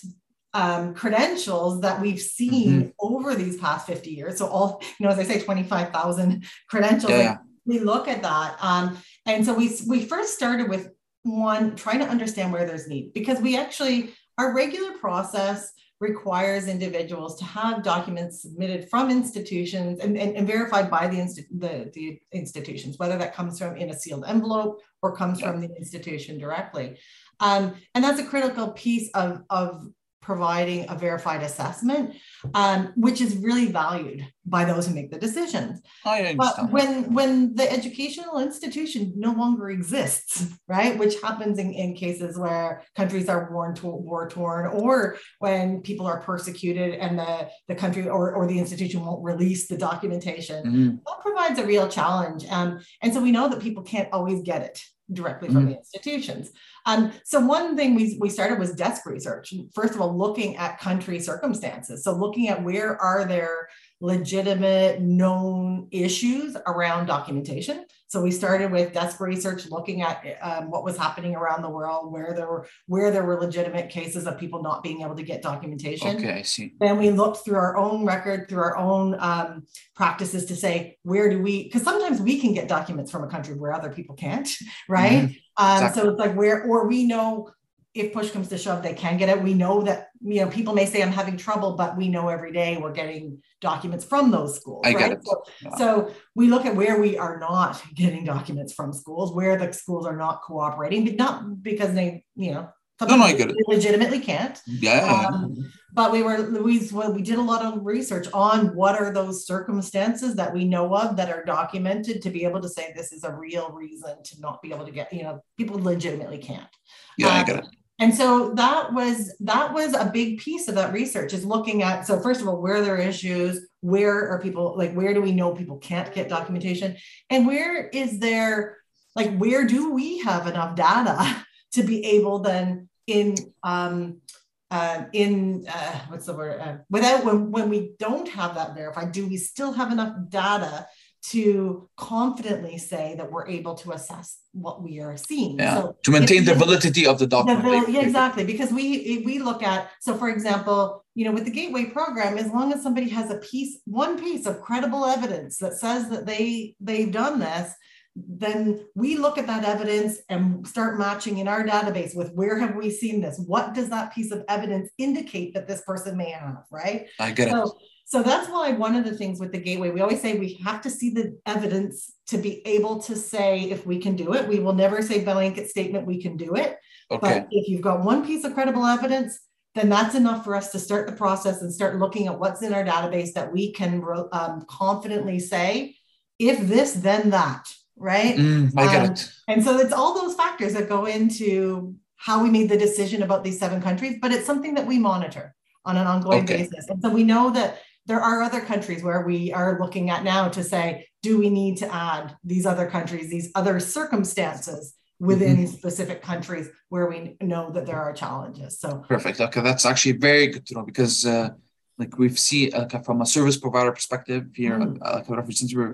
um, 0.52 0.94
credentials 0.94 1.80
that 1.82 2.00
we've 2.00 2.20
seen 2.20 2.82
mm-hmm. 2.82 2.88
over 2.98 3.34
these 3.34 3.56
past 3.58 3.86
50 3.86 4.10
years. 4.10 4.38
So 4.38 4.46
all, 4.46 4.82
you 4.98 5.06
know, 5.06 5.12
as 5.12 5.18
I 5.18 5.24
say, 5.24 5.40
25,000 5.40 6.44
credentials. 6.68 7.12
Yeah. 7.12 7.38
We 7.66 7.78
look 7.78 8.08
at 8.08 8.22
that. 8.22 8.56
Um, 8.60 8.98
and 9.26 9.44
so 9.44 9.54
we, 9.54 9.70
we 9.86 10.04
first 10.04 10.34
started 10.34 10.68
with 10.68 10.90
one, 11.22 11.76
trying 11.76 12.00
to 12.00 12.06
understand 12.06 12.52
where 12.52 12.66
there's 12.66 12.88
need 12.88 13.12
because 13.12 13.38
we 13.40 13.56
actually 13.56 14.14
our 14.38 14.54
regular 14.54 14.92
process 14.92 15.70
requires 16.00 16.66
individuals 16.66 17.38
to 17.38 17.44
have 17.44 17.82
documents 17.82 18.42
submitted 18.42 18.88
from 18.88 19.10
institutions 19.10 20.00
and, 20.00 20.16
and, 20.16 20.34
and 20.34 20.46
verified 20.46 20.90
by 20.90 21.06
the, 21.06 21.22
the, 21.50 21.90
the, 21.94 22.20
institutions, 22.32 22.98
whether 22.98 23.18
that 23.18 23.34
comes 23.34 23.58
from 23.58 23.76
in 23.76 23.90
a 23.90 23.94
sealed 23.94 24.24
envelope 24.26 24.80
or 25.02 25.14
comes 25.14 25.40
from 25.40 25.60
the 25.60 25.68
institution 25.76 26.38
directly. 26.38 26.98
Um, 27.40 27.74
and 27.94 28.02
that's 28.02 28.20
a 28.20 28.24
critical 28.24 28.72
piece 28.72 29.10
of, 29.14 29.42
of 29.50 29.88
providing 30.20 30.88
a 30.88 30.94
verified 30.94 31.42
assessment, 31.42 32.14
um, 32.54 32.92
which 32.96 33.20
is 33.20 33.36
really 33.36 33.66
valued 33.66 34.26
by 34.44 34.64
those 34.64 34.86
who 34.86 34.94
make 34.94 35.10
the 35.10 35.18
decisions. 35.18 35.80
I 36.04 36.22
understand. 36.22 36.38
But 36.38 36.70
when 36.70 37.14
when 37.14 37.54
the 37.54 37.70
educational 37.70 38.38
institution 38.38 39.12
no 39.16 39.32
longer 39.32 39.70
exists, 39.70 40.46
right, 40.68 40.98
which 40.98 41.20
happens 41.20 41.58
in, 41.58 41.72
in 41.72 41.94
cases 41.94 42.38
where 42.38 42.82
countries 42.96 43.28
are 43.28 43.50
war, 43.50 43.74
war 43.82 44.28
torn, 44.28 44.66
or 44.66 45.16
when 45.38 45.80
people 45.80 46.06
are 46.06 46.20
persecuted 46.20 46.94
and 46.94 47.18
the, 47.18 47.48
the 47.68 47.74
country 47.74 48.08
or, 48.08 48.32
or 48.34 48.46
the 48.46 48.58
institution 48.58 49.04
won't 49.04 49.22
release 49.24 49.68
the 49.68 49.76
documentation, 49.76 50.64
mm-hmm. 50.64 50.88
that 51.06 51.20
provides 51.22 51.58
a 51.58 51.66
real 51.66 51.88
challenge. 51.88 52.44
Um, 52.50 52.80
and 53.02 53.12
so 53.14 53.22
we 53.22 53.32
know 53.32 53.48
that 53.48 53.60
people 53.60 53.82
can't 53.82 54.08
always 54.12 54.42
get 54.42 54.62
it 54.62 54.80
directly 55.12 55.48
from 55.48 55.58
mm-hmm. 55.58 55.70
the 55.70 55.78
institutions. 55.78 56.50
Um, 56.86 57.12
so 57.24 57.40
one 57.40 57.76
thing 57.76 57.94
we, 57.94 58.16
we 58.20 58.30
started 58.30 58.58
was 58.58 58.72
desk 58.74 59.06
research. 59.06 59.52
First 59.74 59.94
of 59.94 60.00
all, 60.00 60.16
looking 60.16 60.56
at 60.56 60.78
country 60.78 61.20
circumstances. 61.20 62.04
So 62.04 62.12
looking 62.12 62.48
at 62.48 62.62
where 62.62 63.00
are 63.00 63.24
there 63.24 63.68
legitimate 64.00 65.00
known 65.00 65.88
issues 65.90 66.56
around 66.66 67.06
documentation. 67.06 67.84
So 68.10 68.20
we 68.20 68.32
started 68.32 68.72
with 68.72 68.92
desk 68.92 69.20
research, 69.20 69.70
looking 69.70 70.02
at 70.02 70.36
um, 70.42 70.68
what 70.68 70.82
was 70.82 70.96
happening 70.96 71.36
around 71.36 71.62
the 71.62 71.68
world, 71.70 72.12
where 72.12 72.34
there 72.34 72.48
were 72.48 72.66
where 72.88 73.12
there 73.12 73.22
were 73.22 73.38
legitimate 73.38 73.88
cases 73.88 74.26
of 74.26 74.36
people 74.36 74.64
not 74.64 74.82
being 74.82 75.02
able 75.02 75.14
to 75.14 75.22
get 75.22 75.42
documentation. 75.42 76.16
Okay, 76.16 76.32
I 76.32 76.42
see. 76.42 76.74
Then 76.80 76.98
we 76.98 77.10
looked 77.10 77.44
through 77.44 77.54
our 77.54 77.76
own 77.76 78.04
record, 78.04 78.48
through 78.48 78.62
our 78.62 78.76
own 78.76 79.14
um, 79.20 79.62
practices 79.94 80.46
to 80.46 80.56
say 80.56 80.98
where 81.04 81.30
do 81.30 81.40
we? 81.40 81.62
Because 81.62 81.84
sometimes 81.84 82.20
we 82.20 82.40
can 82.40 82.52
get 82.52 82.66
documents 82.66 83.12
from 83.12 83.22
a 83.22 83.28
country 83.28 83.54
where 83.54 83.72
other 83.72 83.90
people 83.90 84.16
can't, 84.16 84.48
right? 84.88 85.28
Mm-hmm. 85.28 85.64
Um, 85.64 85.74
exactly. 85.74 86.02
So 86.02 86.10
it's 86.10 86.18
like 86.18 86.34
where, 86.34 86.64
or 86.64 86.88
we 86.88 87.06
know 87.06 87.50
if 87.92 88.12
push 88.12 88.30
comes 88.30 88.48
to 88.48 88.58
shove, 88.58 88.82
they 88.82 88.94
can 88.94 89.16
get 89.16 89.28
it. 89.28 89.42
We 89.42 89.52
know 89.52 89.82
that, 89.82 90.10
you 90.20 90.40
know, 90.40 90.48
people 90.48 90.74
may 90.74 90.86
say 90.86 91.02
I'm 91.02 91.10
having 91.10 91.36
trouble, 91.36 91.72
but 91.72 91.96
we 91.96 92.08
know 92.08 92.28
every 92.28 92.52
day 92.52 92.76
we're 92.76 92.92
getting 92.92 93.42
documents 93.60 94.04
from 94.04 94.30
those 94.30 94.56
schools. 94.56 94.82
I 94.84 94.92
right? 94.92 94.98
get 94.98 95.12
it. 95.12 95.24
So, 95.24 95.42
yeah. 95.62 95.76
so, 95.76 96.14
we 96.36 96.46
look 96.46 96.66
at 96.66 96.76
where 96.76 97.00
we 97.00 97.18
are 97.18 97.38
not 97.40 97.82
getting 97.94 98.24
documents 98.24 98.72
from 98.72 98.92
schools, 98.92 99.34
where 99.34 99.56
the 99.56 99.72
schools 99.72 100.06
are 100.06 100.16
not 100.16 100.42
cooperating, 100.42 101.04
but 101.04 101.16
not 101.16 101.62
because 101.62 101.92
they, 101.94 102.24
you 102.36 102.52
know, 102.52 102.68
no, 103.00 103.16
no, 103.16 103.24
I 103.24 103.32
get 103.32 103.50
it. 103.50 103.56
legitimately 103.66 104.20
can't. 104.20 104.60
Yeah. 104.66 105.26
Um, 105.32 105.72
but 105.94 106.12
we 106.12 106.22
were 106.22 106.36
Louise, 106.36 106.92
well, 106.92 107.10
we 107.12 107.22
did 107.22 107.38
a 107.38 107.42
lot 107.42 107.64
of 107.64 107.84
research 107.84 108.28
on 108.34 108.74
what 108.76 109.00
are 109.00 109.10
those 109.10 109.46
circumstances 109.46 110.36
that 110.36 110.52
we 110.52 110.66
know 110.66 110.94
of 110.94 111.16
that 111.16 111.30
are 111.30 111.42
documented 111.42 112.20
to 112.20 112.30
be 112.30 112.44
able 112.44 112.60
to 112.60 112.68
say 112.68 112.92
this 112.94 113.10
is 113.10 113.24
a 113.24 113.32
real 113.32 113.70
reason 113.72 114.22
to 114.22 114.40
not 114.40 114.60
be 114.60 114.70
able 114.70 114.84
to 114.84 114.92
get, 114.92 115.10
you 115.14 115.22
know, 115.22 115.40
people 115.56 115.82
legitimately 115.82 116.38
can't. 116.38 116.68
Yeah, 117.16 117.28
um, 117.28 117.32
I 117.32 117.44
get 117.44 117.56
it 117.60 117.66
and 118.00 118.14
so 118.14 118.54
that 118.54 118.94
was 118.94 119.34
that 119.40 119.74
was 119.74 119.94
a 119.94 120.10
big 120.10 120.38
piece 120.38 120.68
of 120.68 120.74
that 120.76 120.92
research 120.92 121.34
is 121.34 121.44
looking 121.44 121.82
at 121.82 122.06
so 122.06 122.18
first 122.18 122.40
of 122.40 122.48
all 122.48 122.60
where 122.60 122.76
are 122.76 122.80
there 122.80 122.96
issues? 122.96 123.68
Where 123.82 124.30
are 124.30 124.40
people 124.40 124.74
like 124.76 124.94
where 124.94 125.12
do 125.12 125.20
we 125.20 125.32
know 125.32 125.54
people 125.54 125.76
can't 125.76 126.12
get 126.14 126.30
documentation? 126.30 126.96
And 127.28 127.46
where 127.46 127.88
is 127.88 128.18
there 128.18 128.78
like 129.14 129.36
where 129.36 129.66
do 129.66 129.92
we 129.92 130.20
have 130.20 130.46
enough 130.46 130.76
data 130.76 131.44
to 131.72 131.82
be 131.82 132.04
able 132.06 132.38
then 132.38 132.88
in 133.06 133.36
um 133.62 134.22
uh, 134.70 135.06
in 135.12 135.66
uh, 135.68 135.98
what's 136.08 136.26
the 136.26 136.32
word 136.32 136.60
uh, 136.60 136.76
without 136.88 137.24
when, 137.24 137.50
when 137.50 137.68
we 137.68 137.90
don't 137.98 138.28
have 138.28 138.54
that 138.54 138.72
verified 138.72 139.10
do 139.10 139.26
we 139.26 139.36
still 139.36 139.72
have 139.72 139.90
enough 139.90 140.14
data 140.28 140.86
to 141.22 141.88
confidently 141.96 142.78
say 142.78 143.14
that 143.16 143.30
we're 143.30 143.46
able 143.46 143.74
to 143.74 143.92
assess 143.92 144.38
what 144.52 144.82
we 144.82 145.00
are 145.00 145.16
seeing. 145.16 145.58
Yeah. 145.58 145.74
So 145.74 145.96
to 146.04 146.10
maintain 146.10 146.44
the 146.44 146.54
validity 146.54 147.06
of 147.06 147.18
the 147.18 147.26
document. 147.26 147.86
The, 147.86 147.92
yeah, 147.92 148.00
exactly. 148.00 148.44
Because 148.44 148.72
we 148.72 149.22
we 149.24 149.38
look 149.38 149.62
at 149.62 149.90
so 150.00 150.16
for 150.16 150.28
example, 150.28 151.04
you 151.14 151.24
know, 151.26 151.32
with 151.32 151.44
the 151.44 151.50
gateway 151.50 151.84
program, 151.84 152.38
as 152.38 152.48
long 152.48 152.72
as 152.72 152.82
somebody 152.82 153.08
has 153.10 153.30
a 153.30 153.36
piece, 153.38 153.80
one 153.84 154.18
piece 154.18 154.46
of 154.46 154.60
credible 154.62 155.04
evidence 155.04 155.58
that 155.58 155.74
says 155.74 156.08
that 156.08 156.26
they 156.26 156.74
they've 156.80 157.12
done 157.12 157.38
this, 157.38 157.74
then 158.16 158.86
we 158.94 159.16
look 159.16 159.38
at 159.38 159.46
that 159.46 159.64
evidence 159.64 160.18
and 160.28 160.66
start 160.66 160.98
matching 160.98 161.38
in 161.38 161.48
our 161.48 161.64
database 161.64 162.16
with 162.16 162.32
where 162.32 162.58
have 162.58 162.74
we 162.74 162.90
seen 162.90 163.20
this? 163.20 163.38
What 163.46 163.74
does 163.74 163.88
that 163.90 164.14
piece 164.14 164.32
of 164.32 164.44
evidence 164.48 164.90
indicate 164.98 165.54
that 165.54 165.68
this 165.68 165.82
person 165.82 166.16
may 166.16 166.30
have, 166.30 166.64
right? 166.70 167.08
I 167.18 167.30
get 167.30 167.50
so, 167.50 167.62
it. 167.64 167.72
So 168.10 168.24
that's 168.24 168.48
why 168.48 168.72
one 168.72 168.96
of 168.96 169.04
the 169.04 169.14
things 169.16 169.38
with 169.38 169.52
the 169.52 169.60
gateway, 169.60 169.90
we 169.90 170.00
always 170.00 170.20
say 170.20 170.36
we 170.36 170.54
have 170.64 170.82
to 170.82 170.90
see 170.90 171.10
the 171.10 171.38
evidence 171.46 172.12
to 172.26 172.38
be 172.38 172.60
able 172.66 172.98
to 173.02 173.14
say 173.14 173.70
if 173.70 173.86
we 173.86 174.00
can 174.00 174.16
do 174.16 174.34
it. 174.34 174.48
We 174.48 174.58
will 174.58 174.72
never 174.72 175.00
say 175.00 175.22
blanket 175.22 175.70
statement, 175.70 176.08
we 176.08 176.20
can 176.20 176.36
do 176.36 176.56
it. 176.56 176.76
Okay. 177.12 177.20
But 177.20 177.48
if 177.52 177.68
you've 177.68 177.82
got 177.82 178.04
one 178.04 178.26
piece 178.26 178.42
of 178.42 178.52
credible 178.52 178.84
evidence, 178.84 179.38
then 179.76 179.88
that's 179.88 180.16
enough 180.16 180.42
for 180.42 180.56
us 180.56 180.72
to 180.72 180.80
start 180.80 181.06
the 181.06 181.12
process 181.12 181.62
and 181.62 181.72
start 181.72 182.00
looking 182.00 182.26
at 182.26 182.36
what's 182.36 182.62
in 182.62 182.74
our 182.74 182.82
database 182.82 183.32
that 183.34 183.52
we 183.52 183.70
can 183.72 184.02
um, 184.32 184.64
confidently 184.68 185.38
say, 185.38 185.94
if 186.40 186.58
this, 186.66 186.94
then 186.94 187.30
that, 187.30 187.68
right? 187.94 188.34
Mm, 188.34 188.72
I 188.76 188.92
get 188.92 189.04
um, 189.04 189.12
it. 189.12 189.32
And 189.46 189.62
so 189.62 189.78
it's 189.78 189.92
all 189.92 190.20
those 190.20 190.34
factors 190.34 190.72
that 190.72 190.88
go 190.88 191.04
into 191.04 191.94
how 192.16 192.42
we 192.42 192.50
made 192.50 192.70
the 192.70 192.76
decision 192.76 193.22
about 193.22 193.44
these 193.44 193.60
seven 193.60 193.80
countries, 193.80 194.18
but 194.20 194.32
it's 194.32 194.46
something 194.46 194.74
that 194.74 194.86
we 194.88 194.98
monitor 194.98 195.54
on 195.84 195.96
an 195.96 196.08
ongoing 196.08 196.42
okay. 196.42 196.56
basis. 196.56 196.88
And 196.88 197.00
so 197.00 197.08
we 197.08 197.22
know 197.22 197.50
that 197.50 197.78
there 198.06 198.20
are 198.20 198.42
other 198.42 198.60
countries 198.60 199.02
where 199.02 199.22
we 199.22 199.52
are 199.52 199.78
looking 199.80 200.10
at 200.10 200.24
now 200.24 200.48
to 200.48 200.62
say, 200.64 201.06
do 201.22 201.38
we 201.38 201.50
need 201.50 201.76
to 201.78 201.94
add 201.94 202.36
these 202.42 202.66
other 202.66 202.88
countries, 202.88 203.30
these 203.30 203.50
other 203.54 203.78
circumstances 203.78 204.94
within 205.18 205.58
mm-hmm. 205.58 205.66
specific 205.66 206.22
countries 206.22 206.68
where 206.88 207.06
we 207.06 207.36
know 207.40 207.70
that 207.70 207.86
there 207.86 208.00
are 208.00 208.12
challenges? 208.12 208.78
So 208.78 209.04
perfect. 209.08 209.40
Okay, 209.40 209.60
that's 209.60 209.86
actually 209.86 210.12
very 210.12 210.48
good 210.48 210.66
to 210.66 210.74
know 210.74 210.82
because. 210.82 211.26
Uh, 211.26 211.50
like 211.98 212.16
we've 212.16 212.38
seen 212.38 212.72
uh, 212.72 212.88
from 213.00 213.20
a 213.20 213.26
service 213.26 213.58
provider 213.58 213.92
perspective 213.92 214.46
here 214.54 214.78
mm. 214.78 214.96
uh, 215.02 215.20
like 215.28 215.52
since 215.52 215.74
we 215.74 215.84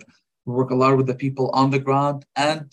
work 0.45 0.71
a 0.71 0.75
lot 0.75 0.97
with 0.97 1.09
the 1.09 1.15
people 1.17 1.51
on 1.53 1.69
the 1.71 1.81
ground 1.81 2.25
and 2.37 2.73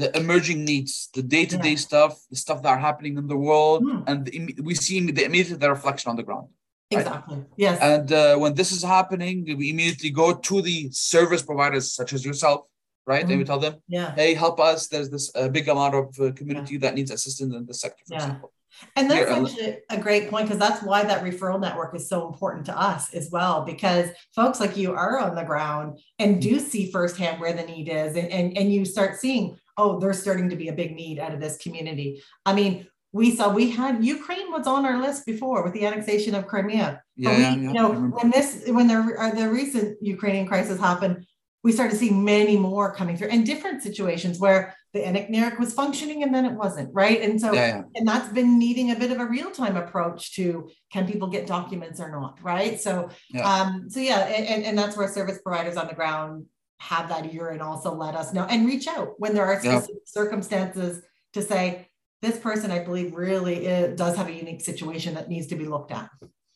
the 0.00 0.16
emerging 0.16 0.64
needs, 0.64 1.10
the 1.14 1.22
day-to-day 1.22 1.70
yeah. 1.70 1.86
stuff, 1.88 2.24
the 2.30 2.36
stuff 2.36 2.62
that 2.62 2.70
are 2.70 2.78
happening 2.78 3.18
in 3.18 3.26
the 3.26 3.36
world, 3.36 3.84
mm. 3.84 4.02
and 4.06 4.24
the, 4.24 4.62
we 4.62 4.74
see 4.74 4.98
the 5.10 5.24
immediate 5.24 5.60
reflection 5.60 6.08
on 6.08 6.16
the 6.16 6.22
ground. 6.22 6.48
Exactly. 6.90 7.44
Yes. 7.56 7.78
And 7.80 8.12
uh, 8.12 8.36
when 8.36 8.54
this 8.54 8.72
is 8.72 8.82
happening, 8.82 9.44
we 9.56 9.70
immediately 9.70 10.10
go 10.10 10.34
to 10.34 10.62
the 10.62 10.90
service 10.90 11.42
providers 11.42 11.92
such 11.92 12.12
as 12.12 12.24
yourself, 12.24 12.66
right? 13.06 13.24
Mm. 13.24 13.30
And 13.30 13.38
we 13.38 13.44
tell 13.44 13.60
them, 13.60 13.76
yeah. 13.86 14.14
hey, 14.14 14.34
help 14.34 14.58
us. 14.58 14.88
There's 14.88 15.08
this 15.08 15.30
uh, 15.34 15.48
big 15.48 15.68
amount 15.68 15.94
of 15.94 16.06
uh, 16.18 16.32
community 16.32 16.74
yeah. 16.74 16.80
that 16.80 16.94
needs 16.94 17.10
assistance 17.10 17.54
in 17.54 17.64
the 17.64 17.74
sector, 17.74 18.02
for 18.08 18.14
yeah. 18.14 18.24
example. 18.24 18.52
And 18.96 19.10
that's 19.10 19.30
actually 19.30 19.78
a 19.90 19.98
great 19.98 20.30
point 20.30 20.46
because 20.46 20.58
that's 20.58 20.82
why 20.82 21.04
that 21.04 21.22
referral 21.22 21.60
network 21.60 21.94
is 21.94 22.08
so 22.08 22.26
important 22.26 22.64
to 22.66 22.80
us 22.80 23.12
as 23.14 23.30
well. 23.30 23.64
Because 23.64 24.08
folks 24.34 24.58
like 24.58 24.76
you 24.76 24.94
are 24.94 25.18
on 25.18 25.34
the 25.34 25.44
ground 25.44 25.98
and 26.18 26.40
do 26.40 26.58
see 26.58 26.90
firsthand 26.90 27.40
where 27.40 27.52
the 27.52 27.64
need 27.64 27.88
is, 27.88 28.16
and, 28.16 28.28
and, 28.30 28.56
and 28.56 28.72
you 28.72 28.84
start 28.84 29.16
seeing, 29.16 29.58
oh, 29.76 29.98
there's 29.98 30.20
starting 30.20 30.48
to 30.50 30.56
be 30.56 30.68
a 30.68 30.72
big 30.72 30.94
need 30.94 31.18
out 31.18 31.34
of 31.34 31.40
this 31.40 31.58
community. 31.58 32.22
I 32.46 32.54
mean, 32.54 32.86
we 33.12 33.34
saw 33.34 33.52
we 33.52 33.70
had 33.70 34.04
Ukraine 34.04 34.52
was 34.52 34.66
on 34.66 34.86
our 34.86 35.00
list 35.00 35.26
before 35.26 35.64
with 35.64 35.72
the 35.72 35.84
annexation 35.84 36.34
of 36.34 36.46
Crimea. 36.46 37.02
Yeah, 37.16 37.36
we, 37.36 37.42
yeah, 37.42 37.54
yeah. 37.54 37.62
you 37.62 37.72
know, 37.72 37.92
when 37.92 38.30
this 38.30 38.64
when 38.68 38.86
the 38.86 39.14
uh, 39.18 39.34
the 39.34 39.48
recent 39.48 39.98
Ukrainian 40.00 40.46
crisis 40.46 40.78
happened, 40.78 41.26
we 41.62 41.72
started 41.72 41.96
seeing 41.96 42.24
many 42.24 42.56
more 42.56 42.94
coming 42.94 43.16
through 43.16 43.28
and 43.28 43.44
different 43.44 43.82
situations 43.82 44.38
where 44.38 44.74
the 44.92 45.00
ENIC 45.00 45.58
was 45.58 45.72
functioning 45.72 46.22
and 46.22 46.34
then 46.34 46.44
it 46.44 46.52
wasn't, 46.52 46.92
right? 46.92 47.20
And 47.20 47.40
so, 47.40 47.52
yeah, 47.52 47.66
yeah. 47.66 47.82
and 47.94 48.08
that's 48.08 48.32
been 48.32 48.58
needing 48.58 48.90
a 48.90 48.96
bit 48.96 49.12
of 49.12 49.20
a 49.20 49.26
real 49.26 49.50
time 49.50 49.76
approach 49.76 50.34
to 50.34 50.68
can 50.92 51.06
people 51.06 51.28
get 51.28 51.46
documents 51.46 52.00
or 52.00 52.10
not, 52.10 52.38
right? 52.42 52.80
So, 52.80 53.10
um, 53.42 53.88
so 53.88 54.00
yeah, 54.00 54.20
and, 54.20 54.64
and 54.64 54.78
that's 54.78 54.96
where 54.96 55.06
service 55.06 55.38
providers 55.44 55.76
on 55.76 55.86
the 55.86 55.94
ground 55.94 56.46
have 56.78 57.08
that 57.10 57.32
ear 57.32 57.50
and 57.50 57.60
also 57.60 57.94
let 57.94 58.14
us 58.14 58.32
know 58.32 58.44
and 58.44 58.66
reach 58.66 58.88
out 58.88 59.14
when 59.18 59.34
there 59.34 59.44
are 59.44 59.60
specific 59.60 60.02
circumstances 60.06 61.02
to 61.34 61.42
say, 61.42 61.89
this 62.22 62.38
person, 62.38 62.70
I 62.70 62.84
believe, 62.84 63.14
really 63.14 63.66
is, 63.66 63.96
does 63.96 64.16
have 64.16 64.28
a 64.28 64.32
unique 64.32 64.60
situation 64.60 65.14
that 65.14 65.28
needs 65.28 65.46
to 65.48 65.56
be 65.56 65.66
looked 65.66 65.92
at. 65.92 66.10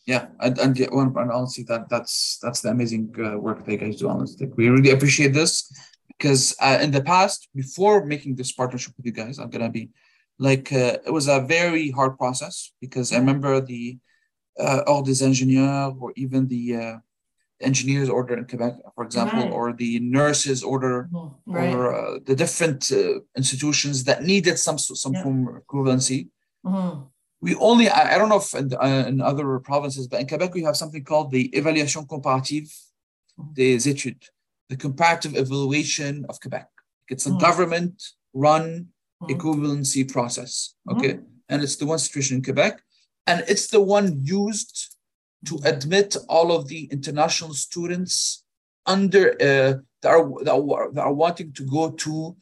Yeah, 0.06 0.26
and 0.40 0.58
and, 0.58 0.78
and 0.78 1.30
honestly, 1.32 1.64
that 1.64 1.88
that's 1.88 2.38
that's 2.42 2.60
the 2.60 2.68
amazing 2.68 3.14
uh, 3.18 3.38
work 3.38 3.64
that 3.64 3.72
you 3.72 3.78
guys 3.78 3.96
do. 3.96 4.08
Honestly, 4.08 4.48
we 4.54 4.68
really 4.68 4.90
appreciate 4.90 5.32
this 5.32 5.72
because 6.08 6.54
uh, 6.60 6.78
in 6.82 6.90
the 6.90 7.02
past, 7.02 7.48
before 7.54 8.04
making 8.04 8.36
this 8.36 8.52
partnership 8.52 8.92
with 8.96 9.06
you 9.06 9.12
guys, 9.12 9.38
I'm 9.38 9.48
gonna 9.48 9.70
be 9.70 9.88
like 10.38 10.70
uh, 10.72 10.98
it 11.06 11.12
was 11.12 11.28
a 11.28 11.40
very 11.40 11.90
hard 11.90 12.18
process 12.18 12.72
because 12.80 13.12
I 13.12 13.18
remember 13.18 13.60
the 13.62 13.98
uh, 14.58 14.82
ordre 14.86 15.12
des 15.12 15.24
ingénieurs 15.24 15.96
or 15.98 16.12
even 16.16 16.48
the 16.48 16.76
uh, 16.76 16.96
engineers 17.64 18.08
order 18.08 18.36
in 18.36 18.46
Quebec, 18.46 18.74
for 18.94 19.04
example, 19.04 19.44
right. 19.44 19.52
or 19.52 19.72
the 19.72 20.00
nurses 20.00 20.62
order, 20.62 21.08
mm-hmm. 21.12 21.52
right. 21.52 21.74
or 21.74 21.94
uh, 21.94 22.18
the 22.24 22.36
different 22.36 22.90
uh, 22.92 23.20
institutions 23.36 24.04
that 24.04 24.22
needed 24.22 24.58
some 24.58 24.78
some 24.78 25.14
yeah. 25.14 25.22
form 25.22 25.48
of 25.48 25.54
equivalency. 25.64 26.28
Mm-hmm. 26.64 27.00
We 27.40 27.54
only, 27.56 27.90
I, 27.90 28.14
I, 28.14 28.18
don't 28.18 28.30
know 28.30 28.38
if 28.38 28.54
in, 28.54 28.72
uh, 28.72 29.04
in, 29.06 29.20
other 29.20 29.58
provinces, 29.58 30.08
but 30.08 30.20
in 30.20 30.26
Quebec, 30.26 30.54
we 30.54 30.62
have 30.62 30.78
something 30.78 31.04
called 31.04 31.30
the 31.30 31.50
évaluation 31.50 32.08
comparative 32.08 32.72
mm-hmm. 33.38 33.52
des 33.52 33.86
études 33.92 34.30
the 34.68 34.76
comparative 34.76 35.36
evaluation 35.36 36.24
of 36.28 36.40
Quebec. 36.40 36.68
It's 37.08 37.26
a 37.26 37.30
mm. 37.30 37.40
government 37.40 38.02
run 38.32 38.88
mm. 39.22 39.30
equivalency 39.30 40.10
process. 40.10 40.74
Okay. 40.90 41.14
Mm. 41.14 41.24
And 41.48 41.62
it's 41.62 41.76
the 41.76 41.86
one 41.86 41.98
situation 41.98 42.38
in 42.38 42.42
Quebec. 42.42 42.80
And 43.26 43.44
it's 43.48 43.68
the 43.68 43.80
one 43.80 44.20
used 44.22 44.93
to 45.44 45.58
admit 45.64 46.16
all 46.28 46.52
of 46.52 46.68
the 46.68 46.84
international 46.90 47.54
students 47.54 48.44
under 48.86 49.30
uh, 49.40 49.74
that, 50.02 50.10
are, 50.10 50.44
that, 50.44 50.54
are, 50.54 50.92
that 50.92 51.02
are 51.02 51.12
wanting 51.12 51.52
to 51.52 51.64
go 51.64 51.90
to 51.90 52.36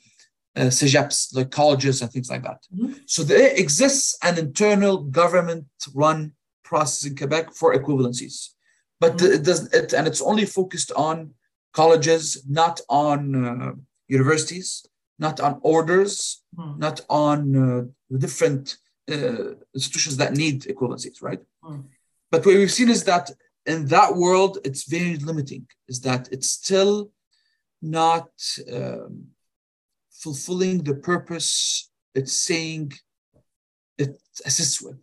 uh, 0.57 0.63
CEGEPs, 0.63 1.35
like 1.35 1.51
colleges 1.51 2.03
and 2.03 2.11
things 2.11 2.31
like 2.31 2.43
that. 2.43 2.61
Mm-hmm. 2.75 2.93
So 3.07 3.23
there 3.23 3.55
exists 3.57 4.19
an 4.23 4.39
internal 4.39 4.99
government 4.99 5.67
run 5.95 6.33
process 6.65 7.09
in 7.09 7.17
Quebec 7.17 7.53
for 7.53 7.75
equivalencies, 7.75 8.51
but 9.01 9.17
mm-hmm. 9.17 9.33
it 9.33 9.45
does 9.45 9.73
it, 9.73 9.93
and 9.93 10.07
it's 10.07 10.23
only 10.23 10.45
focused 10.45 10.93
on 10.93 11.35
colleges, 11.73 12.45
not 12.49 12.81
on 12.89 13.47
uh, 13.47 13.73
universities, 14.09 14.87
not 15.19 15.41
on 15.41 15.59
orders, 15.63 16.43
mm. 16.57 16.79
not 16.79 17.01
on 17.09 17.41
uh, 17.57 18.17
different 18.19 18.77
uh, 19.11 19.55
institutions 19.75 20.17
that 20.19 20.35
need 20.35 20.63
equivalencies, 20.63 21.23
right? 21.23 21.41
But 22.33 22.45
what 22.45 22.57
we've 22.57 22.73
seen 22.73 22.89
is 22.89 23.05
that 23.05 23.31
in 23.67 23.87
that 23.87 24.17
world, 24.17 24.59
it's 24.65 24.85
very 24.89 25.17
limiting, 25.19 25.67
is 25.87 26.01
that 26.01 26.29
it's 26.33 26.49
still 26.49 27.12
not 27.81 28.31
um, 28.73 29.27
fulfilling 30.11 30.83
the 30.83 30.95
purpose 30.95 31.91
it's 32.15 32.33
saying 32.33 32.93
it 33.99 34.21
assists 34.45 34.83
with. 34.83 34.99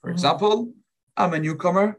For 0.00 0.10
mm 0.10 0.12
example, 0.12 0.72
I'm 1.16 1.34
a 1.34 1.38
newcomer. 1.38 1.98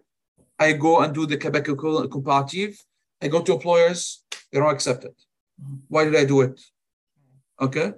I 0.60 0.74
go 0.74 1.02
and 1.02 1.14
do 1.14 1.26
the 1.26 1.38
Quebec 1.38 1.66
comparative 1.66 2.78
I 3.22 3.28
go 3.28 3.42
to 3.42 3.54
employers, 3.54 4.24
they 4.52 4.60
don't 4.60 4.74
accept 4.74 5.04
it. 5.06 5.16
Why 5.88 6.04
did 6.06 6.16
I 6.16 6.26
do 6.26 6.42
it? 6.42 6.62
Okay. 7.60 7.94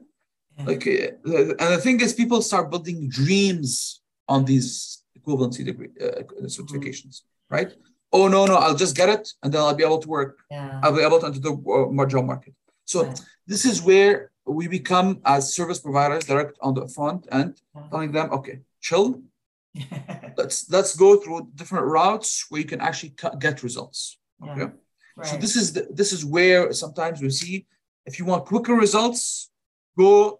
Like, 0.65 0.88
uh, 0.88 1.53
and 1.62 1.70
the 1.75 1.82
thing 1.82 2.00
is, 2.01 2.13
people 2.13 2.41
start 2.41 2.72
building 2.72 3.10
dreams 3.10 4.01
on 4.27 4.46
these 4.46 5.03
equivalency 5.27 5.65
degree 5.65 5.89
uh, 6.01 6.24
certifications, 6.43 7.22
mm-hmm. 7.22 7.55
right? 7.55 7.74
Oh 8.12 8.27
no, 8.27 8.46
no, 8.46 8.55
I'll 8.55 8.75
just 8.75 8.96
get 8.96 9.10
it, 9.10 9.27
and 9.43 9.53
then 9.53 9.62
I'll 9.62 9.75
be 9.75 9.84
able 9.84 10.00
to 10.00 10.07
work. 10.10 10.39
Yeah. 10.50 10.79
I'll 10.81 10.96
be 10.96 11.01
able 11.01 11.19
to 11.19 11.27
enter 11.27 11.39
the 11.39 11.51
uh, 11.51 12.05
job 12.05 12.25
market. 12.25 12.53
So 12.86 13.03
yeah. 13.03 13.15
this 13.46 13.65
is 13.65 13.81
where 13.81 14.31
we 14.46 14.67
become 14.67 15.19
as 15.25 15.53
service 15.53 15.79
providers 15.79 16.24
direct 16.24 16.57
on 16.62 16.74
the 16.74 16.88
front 16.88 17.27
and 17.31 17.60
yeah. 17.75 17.84
telling 17.89 18.12
them, 18.12 18.31
okay, 18.31 18.60
chill. 18.81 19.22
let's 20.38 20.69
let's 20.72 20.96
go 20.96 21.17
through 21.17 21.50
different 21.53 21.86
routes 21.86 22.46
where 22.50 22.62
you 22.62 22.67
can 22.67 22.81
actually 22.81 23.13
get 23.39 23.62
results. 23.62 24.17
Okay. 24.41 24.72
Right. 25.15 25.27
So 25.27 25.38
this 25.38 25.55
is 25.55 25.74
the, 25.74 25.88
this 25.91 26.13
is 26.13 26.24
where 26.24 26.72
sometimes 26.74 27.22
we 27.22 27.29
see 27.29 27.65
if 28.05 28.17
you 28.17 28.25
want 28.25 28.46
quicker 28.46 28.74
results, 28.74 29.51
go 29.98 30.39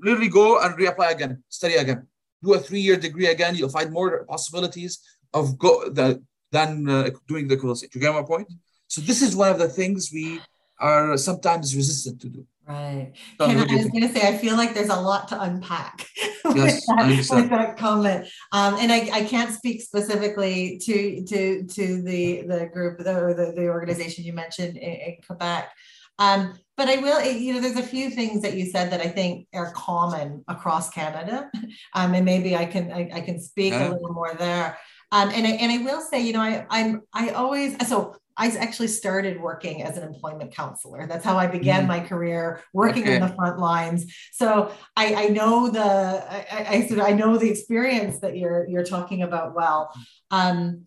literally 0.00 0.28
go 0.28 0.60
and 0.60 0.74
reapply 0.76 1.12
again, 1.12 1.42
study 1.48 1.74
again, 1.74 2.06
do 2.42 2.54
a 2.54 2.58
three-year 2.58 2.96
degree 2.96 3.26
again. 3.26 3.54
You'll 3.54 3.68
find 3.68 3.92
more 3.92 4.24
possibilities 4.24 5.00
of 5.34 5.58
go 5.58 5.88
the, 5.88 6.22
than 6.50 6.88
uh, 6.88 7.10
doing 7.28 7.48
the 7.48 7.56
equivalency. 7.56 7.90
Do 7.90 7.98
you 7.98 8.00
get 8.00 8.14
my 8.14 8.22
point? 8.22 8.52
So 8.88 9.00
this 9.00 9.22
is 9.22 9.36
one 9.36 9.50
of 9.50 9.58
the 9.58 9.68
things 9.68 10.10
we 10.12 10.40
are 10.78 11.16
sometimes 11.16 11.76
resistant 11.76 12.20
to 12.22 12.28
do. 12.28 12.46
Right. 12.66 13.12
Can, 13.38 13.58
I 13.58 13.74
was 13.74 13.88
going 13.88 14.06
to 14.06 14.08
say, 14.08 14.28
I 14.28 14.38
feel 14.38 14.56
like 14.56 14.74
there's 14.74 14.90
a 14.90 15.00
lot 15.00 15.26
to 15.28 15.40
unpack 15.42 16.06
yes, 16.54 16.86
with, 16.86 17.28
that, 17.28 17.36
with, 17.36 17.50
that, 17.50 17.76
comment. 17.76 18.28
Um, 18.52 18.76
and 18.78 18.92
I, 18.92 19.10
I 19.12 19.24
can't 19.24 19.52
speak 19.52 19.82
specifically 19.82 20.78
to 20.84 21.24
to 21.24 21.64
to 21.64 22.02
the 22.02 22.42
the 22.42 22.70
group 22.72 23.00
or 23.00 23.34
the, 23.34 23.52
the 23.56 23.66
organization 23.66 24.24
you 24.24 24.32
mentioned 24.32 24.76
in, 24.76 24.92
in 24.92 25.16
Quebec. 25.26 25.72
Um, 26.20 26.54
but 26.76 26.88
I 26.88 26.96
will, 26.96 27.22
you 27.24 27.52
know, 27.52 27.60
there's 27.60 27.76
a 27.76 27.82
few 27.82 28.08
things 28.10 28.42
that 28.42 28.54
you 28.54 28.66
said 28.66 28.90
that 28.92 29.00
I 29.00 29.08
think 29.08 29.48
are 29.52 29.72
common 29.72 30.44
across 30.48 30.90
Canada. 30.90 31.50
Um, 31.94 32.14
and 32.14 32.24
maybe 32.24 32.54
I 32.54 32.66
can 32.66 32.92
I, 32.92 33.10
I 33.12 33.20
can 33.20 33.40
speak 33.40 33.72
yeah. 33.72 33.88
a 33.88 33.92
little 33.92 34.12
more 34.12 34.34
there. 34.34 34.78
Um, 35.12 35.30
and 35.30 35.46
I, 35.46 35.50
and 35.50 35.72
I 35.72 35.78
will 35.78 36.00
say, 36.00 36.20
you 36.20 36.32
know, 36.32 36.40
I 36.40 36.66
I'm 36.70 37.02
I 37.12 37.30
always 37.30 37.76
so 37.88 38.16
I 38.36 38.48
actually 38.58 38.88
started 38.88 39.40
working 39.40 39.82
as 39.82 39.96
an 39.96 40.04
employment 40.04 40.54
counselor. 40.54 41.06
That's 41.06 41.24
how 41.24 41.36
I 41.36 41.46
began 41.46 41.84
mm. 41.84 41.88
my 41.88 42.00
career 42.00 42.62
working 42.72 43.02
okay. 43.02 43.16
in 43.16 43.20
the 43.20 43.28
front 43.28 43.58
lines. 43.58 44.14
So 44.32 44.72
I, 44.96 45.14
I 45.14 45.28
know 45.28 45.68
the 45.68 45.82
I, 45.82 46.88
I, 46.90 47.10
I 47.10 47.12
know 47.12 47.36
the 47.36 47.50
experience 47.50 48.20
that 48.20 48.36
you're 48.36 48.66
you're 48.68 48.84
talking 48.84 49.22
about 49.22 49.54
well. 49.54 49.92
Um, 50.30 50.86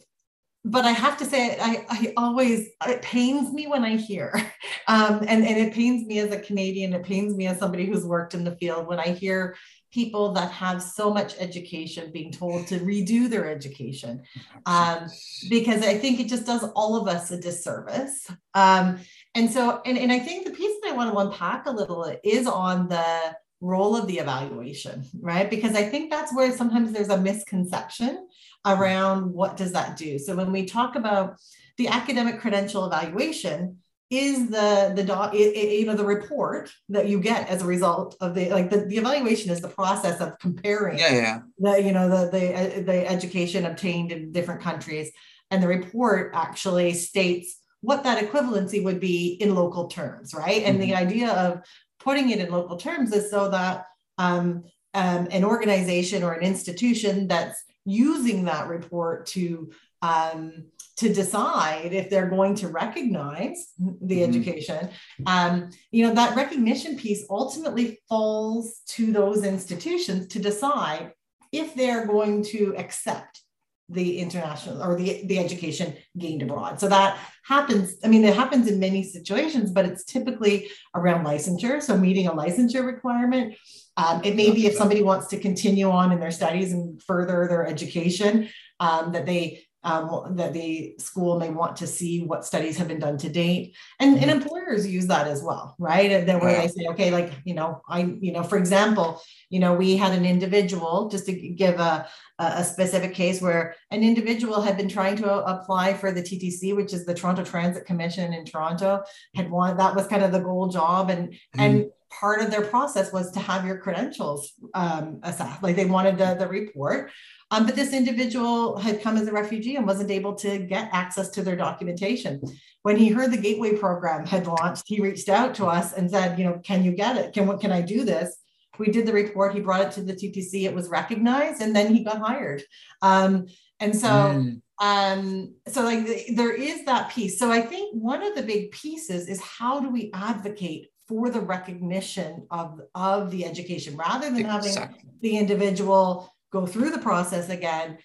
but 0.66 0.86
I 0.86 0.92
have 0.92 1.18
to 1.18 1.26
say, 1.26 1.58
I, 1.60 1.86
I 1.90 2.14
always, 2.16 2.70
it 2.88 3.02
pains 3.02 3.52
me 3.52 3.68
when 3.68 3.84
I 3.84 3.98
hear, 3.98 4.34
um, 4.88 5.20
and, 5.28 5.46
and 5.46 5.58
it 5.58 5.74
pains 5.74 6.06
me 6.06 6.20
as 6.20 6.32
a 6.32 6.40
Canadian, 6.40 6.94
it 6.94 7.04
pains 7.04 7.36
me 7.36 7.48
as 7.48 7.60
somebody 7.60 7.86
who's 7.86 8.06
worked 8.06 8.34
in 8.34 8.44
the 8.44 8.56
field 8.56 8.88
when 8.88 9.00
I 9.00 9.10
hear 9.10 9.56
people 9.94 10.32
that 10.34 10.50
have 10.52 10.82
so 10.82 11.14
much 11.14 11.36
education 11.38 12.12
being 12.12 12.32
told 12.32 12.66
to 12.68 12.80
redo 12.80 13.30
their 13.30 13.48
education. 13.48 14.24
Um, 14.66 15.08
because 15.50 15.84
i 15.86 15.98
think 15.98 16.20
it 16.20 16.28
just 16.28 16.48
does 16.48 16.64
all 16.76 16.96
of 16.96 17.08
us 17.08 17.30
a 17.30 17.40
disservice. 17.40 18.28
Um, 18.56 19.00
and 19.36 19.52
so 19.52 19.82
and, 19.86 19.98
and 19.98 20.12
i 20.12 20.20
think 20.20 20.46
the 20.46 20.52
piece 20.52 20.76
that 20.82 20.92
i 20.92 20.96
want 20.96 21.12
to 21.12 21.20
unpack 21.20 21.68
a 21.68 21.72
little 21.72 22.12
is 22.24 22.48
on 22.48 22.88
the 22.88 23.36
role 23.62 23.96
of 23.96 24.08
the 24.08 24.18
evaluation 24.18 25.06
right? 25.22 25.50
Because 25.50 25.76
i 25.76 25.84
think 25.84 26.10
that's 26.10 26.36
where 26.36 26.52
sometimes 26.52 26.92
there's 26.92 27.10
a 27.10 27.18
misconception 27.18 28.28
around 28.66 29.34
what 29.34 29.58
does 29.58 29.74
that 29.74 29.98
do. 29.98 30.18
So 30.20 30.36
when 30.36 30.52
we 30.52 30.66
talk 30.66 30.96
about 30.96 31.38
the 31.78 31.88
academic 31.88 32.40
credential 32.40 32.86
evaluation, 32.86 33.78
is 34.10 34.50
the 34.50 34.94
the 34.96 35.04
doc 35.04 35.34
you 35.34 35.86
know 35.86 35.96
the 35.96 36.06
report 36.06 36.72
that 36.90 37.08
you 37.08 37.20
get 37.20 37.50
as 37.50 37.64
a 37.64 37.66
result 37.66 38.16
of 38.22 38.36
the 38.36 38.50
like 38.50 38.70
the, 38.70 38.86
the 38.86 38.98
evaluation 38.98 39.52
is 39.52 39.60
the 39.60 39.68
process 39.68 40.20
of 40.22 40.38
comparing 40.40 41.00
yeah 41.00 41.14
yeah 41.14 41.40
the 41.58 41.82
you 41.82 41.92
know 41.92 42.08
the 42.08 42.30
the 42.30 42.84
the 42.84 43.10
education 43.10 43.66
obtained 43.66 44.12
in 44.12 44.32
different 44.32 44.62
countries 44.62 45.12
and 45.50 45.64
the 45.64 45.68
report 45.68 46.32
actually 46.36 46.94
states 46.94 47.60
what 47.82 48.04
that 48.04 48.24
equivalency 48.24 48.84
would 48.84 49.00
be 49.00 49.38
in 49.40 49.56
local 49.56 49.88
terms 49.88 50.34
right 50.34 50.64
and 50.64 50.78
mm-hmm. 50.78 50.90
the 50.90 50.96
idea 50.96 51.32
of 51.32 51.62
putting 52.00 52.30
it 52.30 52.40
in 52.40 52.52
local 52.52 52.78
terms 52.78 53.12
is 53.14 53.32
so 53.32 53.50
that 53.50 53.86
um, 54.18 54.64
um, 54.94 55.28
an 55.32 55.44
organization 55.44 56.24
or 56.24 56.34
an 56.34 56.44
institution 56.44 57.28
that's 57.28 57.64
using 57.86 58.46
that 58.46 58.68
report 58.68 59.26
to 59.28 59.72
um, 60.02 60.66
to 60.98 61.12
decide 61.12 61.94
if 61.94 62.10
they're 62.10 62.30
going 62.30 62.56
to 62.56 62.68
recognize 62.68 63.72
the 63.78 64.20
mm-hmm. 64.22 64.30
education 64.30 64.90
um, 65.26 65.70
you 65.92 66.06
know 66.06 66.14
that 66.14 66.36
recognition 66.36 66.98
piece 66.98 67.26
ultimately 67.30 68.00
falls 68.08 68.82
to 68.88 69.12
those 69.12 69.44
institutions 69.44 70.28
to 70.28 70.40
decide 70.40 71.14
if 71.52 71.76
they're 71.76 72.08
going 72.08 72.44
to 72.44 72.76
accept 72.78 73.43
the 73.90 74.20
international 74.20 74.82
or 74.82 74.96
the, 74.96 75.26
the 75.26 75.40
education 75.40 75.94
gained 76.18 76.42
abroad. 76.42 76.80
So 76.80 76.88
that 76.90 77.18
happens. 77.46 77.96
I 78.04 78.08
mean, 78.08 78.24
it 78.24 78.36
happens 78.36 78.68
in 78.68 78.80
many 78.80 79.04
situations, 79.04 79.72
but 79.72 79.86
it's 79.86 80.04
typically 80.04 80.70
around 80.96 81.26
licensure. 81.26 81.82
So 81.82 81.98
meeting 81.98 82.28
a 82.28 82.32
licensure 82.32 82.86
requirement. 82.86 83.56
Um, 83.98 84.24
it 84.24 84.36
may 84.36 84.52
be 84.52 84.66
if 84.66 84.74
somebody 84.74 85.04
wants 85.04 85.28
to 85.28 85.40
continue 85.40 85.90
on 85.90 86.12
in 86.12 86.20
their 86.20 86.32
studies 86.32 86.72
and 86.72 87.02
further 87.04 87.48
their 87.48 87.68
education, 87.68 88.50
um, 88.80 89.12
that 89.12 89.26
they 89.26 89.66
um, 89.84 90.36
that 90.36 90.54
the 90.54 90.96
school 90.98 91.38
may 91.38 91.50
want 91.50 91.76
to 91.78 91.88
see 91.88 92.24
what 92.24 92.46
studies 92.46 92.78
have 92.78 92.88
been 92.88 93.00
done 93.00 93.18
to 93.18 93.30
date 93.30 93.76
and, 94.00 94.18
and 94.18 94.22
mm-hmm. 94.22 94.42
employers 94.42 94.88
use 94.88 95.08
that 95.08 95.28
as 95.28 95.44
well 95.44 95.76
right 95.80 96.12
and 96.12 96.28
then 96.28 96.40
where 96.40 96.62
they 96.62 96.68
say 96.68 96.86
okay 96.88 97.12
like 97.12 97.34
you 97.44 97.54
know 97.54 97.82
i 97.90 98.16
you 98.22 98.32
know 98.32 98.44
for 98.44 98.58
example 98.58 99.22
you 99.50 99.60
know 99.60 99.74
we 99.74 99.98
had 99.98 100.14
an 100.14 100.26
individual 100.26 101.10
just 101.10 101.26
to 101.26 101.34
give 101.34 101.80
a, 101.80 102.08
a 102.40 102.64
specific 102.64 103.14
case 103.14 103.42
where 103.42 103.76
an 103.92 104.04
individual 104.04 104.62
had 104.62 104.78
been 104.78 104.90
trying 104.90 105.16
to 105.16 105.30
apply 105.46 105.94
for 105.94 106.12
the 106.12 106.22
ttc 106.22 106.76
which 106.76 106.94
is 106.94 107.06
the 107.06 107.14
toronto 107.14 107.44
transit 107.44 107.86
commission 107.86 108.34
in 108.34 108.46
toronto 108.46 109.04
had 109.36 109.50
wanted 109.50 109.78
that 109.78 109.96
was 109.96 110.08
kind 110.08 110.24
of 110.24 110.32
the 110.32 110.40
goal 110.40 110.68
job 110.68 111.10
and 111.10 111.30
mm-hmm. 111.30 111.60
and 111.60 111.86
part 112.20 112.42
of 112.42 112.52
their 112.52 112.64
process 112.64 113.12
was 113.12 113.32
to 113.32 113.40
have 113.40 113.66
your 113.66 113.78
credentials 113.78 114.54
um, 114.74 115.20
assessed. 115.24 115.64
Like 115.64 115.76
they 115.76 115.86
wanted 115.86 116.18
the, 116.18 116.36
the 116.36 116.48
report. 116.48 117.12
Um, 117.52 117.66
but 117.66 117.76
this 117.76 117.94
individual 117.94 118.78
had 118.78 119.02
come 119.02 119.18
as 119.18 119.28
a 119.28 119.32
refugee 119.32 119.76
and 119.76 119.86
wasn't 119.86 120.12
able 120.12 120.36
to 120.36 120.60
get 120.60 120.90
access 120.92 121.30
to 121.30 121.44
their 121.44 121.56
documentation. 121.56 122.42
When 122.84 122.98
he 122.98 123.10
heard 123.10 123.32
the 123.32 123.38
Gateway 123.38 123.76
program 123.76 124.26
had 124.26 124.48
launched, 124.48 124.84
he 124.88 125.02
reached 125.02 125.30
out 125.30 125.56
to 125.56 125.66
us 125.66 125.94
and 125.94 126.10
said, 126.10 126.38
you 126.38 126.46
know, 126.46 126.60
can 126.64 126.84
you 126.84 126.92
get 126.92 127.18
it? 127.18 127.34
Can 127.34 127.48
what 127.48 127.62
can 127.62 127.72
I 127.72 127.82
do 127.82 128.04
this? 128.04 128.36
We 128.80 128.88
did 128.88 129.06
the 129.06 129.14
report. 129.14 129.54
He 129.54 129.60
brought 129.60 129.82
it 129.82 129.92
to 129.94 130.02
the 130.02 130.14
TTC. 130.14 130.64
It 130.64 130.74
was 130.74 130.90
recognized, 130.90 131.62
and 131.62 131.76
then 131.76 131.94
he 131.94 132.04
got 132.04 132.18
hired. 132.18 132.64
Um, 133.04 133.46
and 133.80 133.96
so, 133.96 134.08
mm. 134.10 134.62
um, 134.80 135.54
so 135.68 135.84
like 135.84 136.08
there 136.36 136.54
is 136.54 136.86
that 136.86 137.12
piece. 137.12 137.38
So 137.38 137.52
I 137.52 137.62
think 137.62 137.94
one 137.94 138.24
of 138.24 138.36
the 138.36 138.42
big 138.42 138.72
pieces 138.72 139.28
is 139.30 139.40
how 139.42 139.80
do 139.80 139.90
we 139.90 140.10
advocate 140.14 140.88
for 141.08 141.30
the 141.30 141.42
recognition 141.42 142.48
of 142.50 142.82
of 142.96 143.32
the 143.32 143.46
education 143.46 143.96
rather 143.98 144.30
than 144.30 144.40
exactly. 144.40 144.72
having 144.72 144.96
the 145.22 145.38
individual 145.38 146.34
go 146.52 146.66
through 146.66 146.92
the 146.92 147.00
process 147.00 147.50
again, 147.50 147.98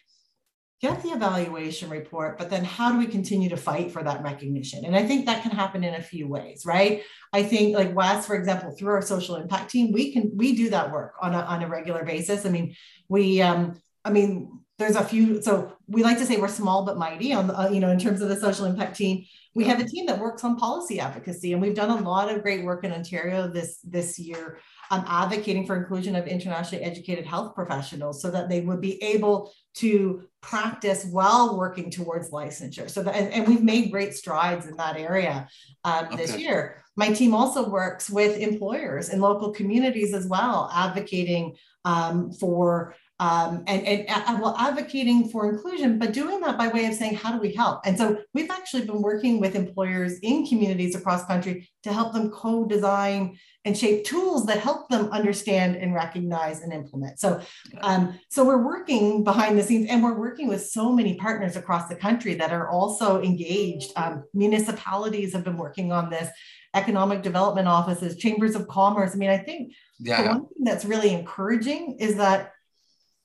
get 0.81 1.02
the 1.02 1.11
evaluation 1.11 1.90
report, 1.90 2.38
but 2.38 2.49
then 2.49 2.64
how 2.64 2.90
do 2.90 2.99
we 2.99 3.07
continue 3.07 3.49
to 3.50 3.57
fight 3.57 3.93
for 3.93 4.02
that 4.02 4.23
recognition? 4.23 4.85
And 4.85 4.97
I 4.97 5.05
think 5.07 5.26
that 5.26 5.43
can 5.43 5.50
happen 5.50 5.85
in 5.85 5.95
a 5.95 6.02
few 6.02 6.28
ways, 6.28 6.64
right? 6.64 7.02
I 7.33 7.43
think 7.43 7.76
like 7.76 7.95
WES, 7.95 8.26
for 8.26 8.37
example, 8.37 8.71
through 8.71 8.95
our 8.95 9.02
social 9.02 9.37
impact 9.37 9.71
team, 9.71 9.93
we 9.93 10.12
can 10.12 10.33
we 10.35 10.57
do 10.57 10.71
that 10.71 10.90
work 10.90 11.14
on 11.21 11.35
a, 11.35 11.40
on 11.40 11.62
a 11.62 11.69
regular 11.69 12.05
basis. 12.05 12.47
I 12.47 12.50
mean, 12.50 12.75
we 13.09 13.43
um, 13.43 13.81
I 14.05 14.11
mean, 14.11 14.61
there's 14.79 14.97
a 14.97 15.05
few 15.05 15.43
so 15.43 15.73
we 15.87 16.03
like 16.03 16.19
to 16.19 16.27
say 16.27 16.37
we're 16.37 16.49
small 16.49 16.85
but 16.85 16.97
mighty 16.97 17.33
on 17.33 17.49
the, 17.49 17.59
uh, 17.59 17.69
you 17.69 17.81
know 17.81 17.91
in 17.91 17.99
terms 17.99 18.21
of 18.21 18.29
the 18.29 18.37
social 18.37 18.64
impact 18.64 18.97
team. 18.97 19.25
We 19.55 19.64
have 19.64 19.81
a 19.81 19.85
team 19.85 20.07
that 20.07 20.21
works 20.21 20.45
on 20.45 20.57
policy 20.57 21.01
advocacy 21.01 21.53
and 21.53 21.61
we've 21.61 21.75
done 21.75 21.91
a 21.91 22.01
lot 22.01 22.33
of 22.33 22.43
great 22.43 22.64
work 22.64 22.85
in 22.85 22.93
ontario 22.93 23.49
this 23.49 23.81
this 23.83 24.19
year 24.19 24.61
um, 24.91 25.05
advocating 25.07 25.67
for 25.67 25.77
inclusion 25.77 26.17
of 26.17 26.27
internationally 26.27 26.85
educated 26.85 27.27
health 27.27 27.55
professionals 27.55 28.23
so 28.23 28.31
that 28.31 28.49
they 28.49 28.61
would 28.61 28.81
be 28.81 29.03
able 29.03 29.53
to 29.75 30.23
practice 30.41 31.05
while 31.05 31.59
working 31.59 31.91
towards 31.91 32.31
licensure. 32.31 32.88
So 32.88 33.03
that 33.03 33.14
and, 33.14 33.33
and 33.33 33.49
we've 33.49 33.62
made 33.62 33.91
great 33.91 34.14
strides 34.14 34.67
in 34.67 34.77
that 34.77 34.97
area 34.97 35.49
um, 35.85 36.07
okay. 36.07 36.17
this 36.17 36.37
year. 36.37 36.83
My 36.97 37.12
team 37.12 37.35
also 37.35 37.69
works 37.69 38.11
with 38.11 38.38
employers 38.38 39.11
in 39.11 39.21
local 39.21 39.53
communities 39.53 40.14
as 40.14 40.27
well 40.27 40.71
advocating 40.73 41.57
um, 41.85 42.33
for 42.33 42.95
um, 43.20 43.64
and, 43.66 43.85
and 43.85 44.07
uh, 44.09 44.38
well, 44.40 44.54
advocating 44.57 45.28
for 45.28 45.50
inclusion, 45.50 45.98
but 45.98 46.12
doing 46.12 46.40
that 46.40 46.57
by 46.57 46.68
way 46.68 46.87
of 46.87 46.94
saying, 46.94 47.16
how 47.16 47.33
do 47.33 47.38
we 47.38 47.52
help? 47.52 47.81
And 47.85 47.98
so 47.98 48.18
we've 48.33 48.50
actually 48.50 48.87
been 48.87 49.02
working 49.02 49.40
with 49.40 49.57
employers 49.57 50.20
in 50.20 50.46
communities 50.46 50.94
across 50.94 51.24
country 51.24 51.68
to 51.83 51.92
help 51.92 52.12
them 52.12 52.31
co-design 52.31 53.37
and 53.64 53.76
shape 53.76 54.04
tools 54.04 54.46
that 54.46 54.61
help 54.61 54.88
them 54.88 55.07
understand 55.11 55.74
and 55.76 55.94
recognize 55.94 56.61
and 56.61 56.72
implement. 56.72 57.18
So, 57.18 57.40
um, 57.81 58.18
so 58.31 58.44
we're 58.44 58.64
working 58.64 59.24
behind 59.24 59.59
the 59.59 59.64
scenes 59.64 59.88
and 59.90 60.02
we're 60.02 60.18
working 60.18 60.46
with 60.46 60.64
so 60.64 60.92
many 60.92 61.16
partners 61.16 61.57
across 61.57 61.88
the 61.88 61.96
country 61.96 62.35
that 62.35 62.52
are 62.52 62.68
also 62.68 63.20
engaged. 63.20 63.90
Um, 63.96 64.24
municipalities 64.33 65.33
have 65.33 65.42
been 65.42 65.57
working 65.57 65.90
on 65.90 66.09
this, 66.09 66.31
economic 66.74 67.22
development 67.22 67.66
offices, 67.66 68.16
chambers 68.16 68.54
of 68.54 68.68
commerce. 68.68 69.12
I 69.14 69.16
mean, 69.16 69.31
I 69.31 69.38
think 69.38 69.72
yeah. 69.98 70.22
the 70.22 70.28
one 70.28 70.40
thing 70.40 70.64
that's 70.64 70.85
really 70.85 71.12
encouraging 71.12 71.96
is 71.98 72.16
that 72.16 72.52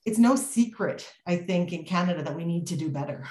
it's 0.04 0.18
no 0.18 0.36
secret, 0.36 1.10
I 1.26 1.36
think, 1.36 1.72
in 1.72 1.84
Canada 1.84 2.22
that 2.22 2.36
we 2.36 2.44
need 2.44 2.66
to 2.68 2.76
do 2.76 2.90
better. 2.90 3.24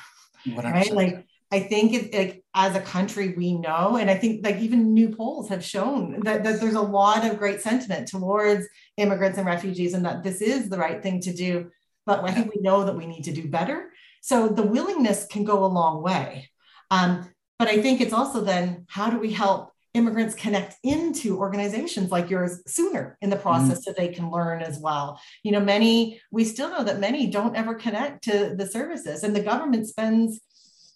100%. 0.47 0.63
Right? 0.63 0.91
Like 0.91 1.25
I 1.51 1.59
think 1.59 1.93
it 1.93 2.13
like 2.13 2.43
as 2.55 2.75
a 2.75 2.81
country 2.81 3.35
we 3.37 3.53
know, 3.53 3.97
and 3.97 4.09
I 4.09 4.15
think 4.15 4.43
like 4.43 4.57
even 4.57 4.93
new 4.93 5.09
polls 5.09 5.49
have 5.49 5.63
shown 5.63 6.19
that, 6.21 6.43
that 6.43 6.59
there's 6.59 6.73
a 6.73 6.81
lot 6.81 7.25
of 7.25 7.37
great 7.37 7.61
sentiment 7.61 8.07
towards 8.07 8.65
immigrants 8.97 9.37
and 9.37 9.45
refugees 9.45 9.93
and 9.93 10.03
that 10.03 10.23
this 10.23 10.41
is 10.41 10.67
the 10.67 10.79
right 10.79 11.01
thing 11.03 11.21
to 11.21 11.31
do. 11.31 11.69
But 12.07 12.23
I 12.23 12.31
think 12.31 12.51
we 12.53 12.61
know 12.61 12.83
that 12.85 12.97
we 12.97 13.05
need 13.05 13.25
to 13.25 13.31
do 13.31 13.47
better. 13.47 13.91
So 14.21 14.47
the 14.47 14.63
willingness 14.63 15.27
can 15.27 15.43
go 15.43 15.63
a 15.63 15.67
long 15.67 16.01
way. 16.01 16.49
Um, 16.89 17.29
but 17.59 17.67
I 17.67 17.81
think 17.83 18.01
it's 18.01 18.13
also 18.13 18.41
then 18.41 18.85
how 18.89 19.11
do 19.11 19.19
we 19.19 19.31
help 19.31 19.72
immigrants 19.93 20.33
connect 20.33 20.75
into 20.83 21.37
organizations 21.37 22.09
like 22.09 22.29
yours 22.29 22.61
sooner 22.65 23.17
in 23.21 23.29
the 23.29 23.35
process 23.35 23.79
mm. 23.79 23.83
so 23.83 23.93
they 23.93 24.07
can 24.07 24.31
learn 24.31 24.61
as 24.61 24.79
well 24.79 25.19
you 25.43 25.51
know 25.51 25.59
many 25.59 26.19
we 26.31 26.43
still 26.43 26.69
know 26.69 26.83
that 26.83 26.99
many 26.99 27.27
don't 27.27 27.55
ever 27.55 27.75
connect 27.75 28.23
to 28.23 28.55
the 28.57 28.65
services 28.65 29.23
and 29.23 29.35
the 29.35 29.41
government 29.41 29.87
spends 29.87 30.41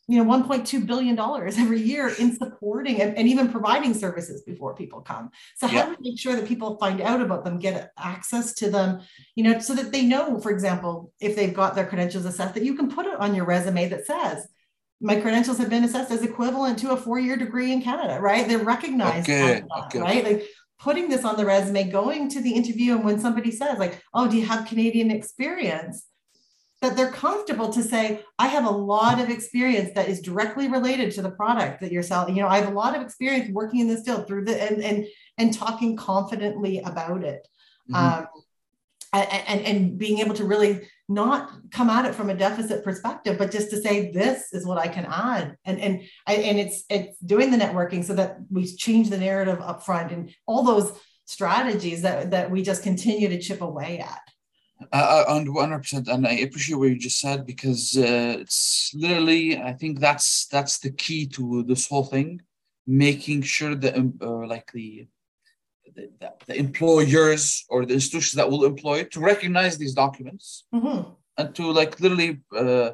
you 0.07 0.23
know 0.23 0.29
1.2 0.29 0.85
billion 0.85 1.15
dollars 1.15 1.57
every 1.57 1.81
year 1.81 2.07
in 2.07 2.35
supporting 2.35 3.01
and, 3.01 3.17
and, 3.17 3.27
even 3.27 3.51
providing 3.51 3.93
services 3.93 4.41
before 4.43 4.73
people 4.73 5.01
come 5.01 5.29
so 5.57 5.67
how 5.67 5.77
yeah. 5.77 5.85
do 5.85 5.95
we 5.99 6.11
make 6.11 6.19
sure 6.19 6.35
that 6.35 6.47
people 6.47 6.77
find 6.77 7.01
out 7.01 7.21
about 7.21 7.43
them 7.43 7.59
get 7.59 7.91
access 7.97 8.53
to 8.53 8.69
them 8.69 9.01
you 9.35 9.43
know 9.43 9.59
so 9.59 9.75
that 9.75 9.91
they 9.91 10.03
know 10.03 10.39
for 10.39 10.51
example 10.51 11.11
if 11.19 11.35
they've 11.35 11.53
got 11.53 11.75
their 11.75 11.85
credentials 11.85 12.25
assessed 12.25 12.53
that 12.53 12.63
you 12.63 12.75
can 12.75 12.89
put 12.89 13.05
it 13.05 13.19
on 13.19 13.35
your 13.35 13.45
resume 13.45 13.89
that 13.89 14.05
says 14.05 14.47
my 14.99 15.19
credentials 15.19 15.57
have 15.59 15.69
been 15.69 15.83
assessed 15.83 16.11
as 16.11 16.23
equivalent 16.23 16.79
to 16.79 16.91
a 16.91 16.97
four-year 16.97 17.37
degree 17.37 17.71
in 17.71 17.81
Canada, 17.81 18.19
right? 18.19 18.47
They're 18.47 18.57
recognized, 18.57 19.29
okay. 19.29 19.61
That, 19.61 19.85
okay. 19.85 19.99
right? 19.99 20.23
Like 20.23 20.47
putting 20.79 21.09
this 21.09 21.23
on 21.23 21.37
the 21.37 21.45
resume, 21.45 21.89
going 21.89 22.29
to 22.29 22.41
the 22.41 22.51
interview, 22.51 22.95
and 22.95 23.05
when 23.05 23.19
somebody 23.19 23.51
says, 23.51 23.77
like, 23.79 24.01
"Oh, 24.13 24.27
do 24.29 24.37
you 24.37 24.45
have 24.45 24.67
Canadian 24.67 25.11
experience?" 25.11 26.05
that 26.79 26.95
they're 26.95 27.11
comfortable 27.11 27.73
to 27.73 27.81
say, 27.81 28.23
"I 28.37 28.47
have 28.47 28.65
a 28.65 28.71
lot 28.71 29.19
of 29.19 29.29
experience 29.29 29.91
that 29.95 30.09
is 30.09 30.21
directly 30.21 30.67
related 30.67 31.11
to 31.13 31.21
the 31.23 31.31
product 31.31 31.81
that 31.81 31.91
you're 31.91 32.03
selling." 32.03 32.35
You 32.35 32.43
know, 32.43 32.49
I 32.49 32.59
have 32.59 32.69
a 32.69 32.75
lot 32.75 32.95
of 32.95 33.01
experience 33.01 33.49
working 33.51 33.79
in 33.79 33.87
this 33.87 34.03
field 34.03 34.27
through 34.27 34.45
the 34.45 34.61
and 34.61 34.83
and 34.83 35.07
and 35.37 35.53
talking 35.53 35.95
confidently 35.95 36.79
about 36.79 37.23
it. 37.23 37.47
Mm-hmm. 37.89 38.19
Um, 38.19 38.27
and, 39.13 39.61
and 39.61 39.97
being 39.97 40.19
able 40.19 40.35
to 40.35 40.45
really 40.45 40.87
not 41.09 41.51
come 41.71 41.89
at 41.89 42.05
it 42.05 42.13
from 42.13 42.29
a 42.29 42.35
deficit 42.35 42.83
perspective, 42.83 43.37
but 43.37 43.51
just 43.51 43.69
to 43.69 43.81
say 43.81 44.11
this 44.11 44.53
is 44.53 44.65
what 44.65 44.77
I 44.77 44.87
can 44.87 45.05
add, 45.05 45.55
and 45.63 45.79
and 45.79 46.01
and 46.27 46.59
it's 46.59 46.83
it's 46.89 47.17
doing 47.19 47.49
the 47.51 47.57
networking 47.57 48.03
so 48.03 48.13
that 48.15 48.39
we 48.49 48.65
change 48.65 49.09
the 49.09 49.17
narrative 49.17 49.61
up 49.61 49.83
front 49.85 50.11
and 50.11 50.33
all 50.45 50.63
those 50.63 50.91
strategies 51.25 52.01
that 52.01 52.31
that 52.31 52.51
we 52.51 52.61
just 52.61 52.83
continue 52.83 53.29
to 53.29 53.39
chip 53.39 53.61
away 53.61 53.99
at. 53.99 54.21
Uh, 54.91 55.23
one 55.25 55.69
hundred 55.69 55.79
percent, 55.79 56.07
and 56.07 56.27
I 56.27 56.33
appreciate 56.33 56.75
what 56.75 56.89
you 56.89 56.99
just 56.99 57.19
said 57.19 57.45
because 57.45 57.95
uh, 57.97 58.37
it's 58.39 58.91
literally 58.93 59.57
I 59.57 59.73
think 59.73 59.99
that's 59.99 60.47
that's 60.47 60.79
the 60.79 60.91
key 60.91 61.25
to 61.29 61.63
this 61.63 61.87
whole 61.87 62.03
thing, 62.03 62.41
making 62.85 63.43
sure 63.43 63.75
that 63.75 63.95
um, 63.95 64.19
uh, 64.21 64.45
like 64.45 64.71
the 64.73 65.07
the, 65.97 66.31
the, 66.47 66.55
employers 66.57 67.65
or 67.69 67.85
the 67.85 67.93
institutions 67.93 68.33
that 68.33 68.49
will 68.49 68.65
employ 68.65 68.99
it 68.99 69.11
to 69.11 69.19
recognize 69.19 69.77
these 69.77 69.93
documents 69.93 70.65
mm-hmm. 70.73 71.09
and 71.37 71.55
to 71.55 71.63
like 71.71 71.99
literally 71.99 72.39
uh, 72.55 72.91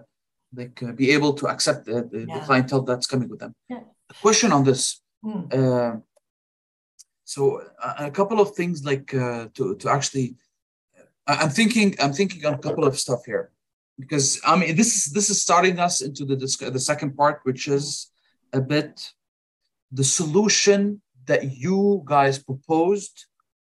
like 0.56 0.82
uh, 0.84 0.92
be 0.92 1.12
able 1.12 1.34
to 1.34 1.48
accept 1.48 1.86
the, 1.86 2.08
the, 2.12 2.26
Yeah. 2.28 2.40
the 2.40 2.46
clientele 2.46 2.82
that's 2.82 3.08
coming 3.08 3.30
with 3.30 3.40
them. 3.40 3.54
Yeah. 3.70 3.84
A 4.10 4.14
question 4.22 4.52
on 4.52 4.64
this. 4.64 5.02
Mm. 5.26 5.54
Uh, 5.54 6.00
so 7.24 7.62
a, 7.82 8.08
a 8.08 8.12
couple 8.12 8.40
of 8.40 8.56
things 8.56 8.84
like 8.84 9.14
uh, 9.14 9.48
to 9.56 9.76
to 9.80 9.90
actually, 9.90 10.36
I'm 11.26 11.50
thinking 11.50 11.96
I'm 12.02 12.14
thinking 12.14 12.46
on 12.46 12.54
a 12.56 12.64
couple 12.66 12.86
of 12.86 13.00
stuff 13.00 13.22
here 13.26 13.52
because 13.98 14.28
I 14.46 14.58
mean 14.60 14.76
this 14.76 14.92
is 14.98 15.14
this 15.14 15.30
is 15.30 15.42
starting 15.42 15.80
us 15.80 16.02
into 16.02 16.26
the 16.26 16.36
the 16.36 16.86
second 16.92 17.12
part, 17.16 17.40
which 17.44 17.68
is 17.68 18.12
a 18.52 18.62
bit 18.62 19.14
the 19.92 20.04
solution 20.04 21.02
that 21.26 21.42
you 21.58 22.02
guys 22.06 22.40
proposed 22.40 23.26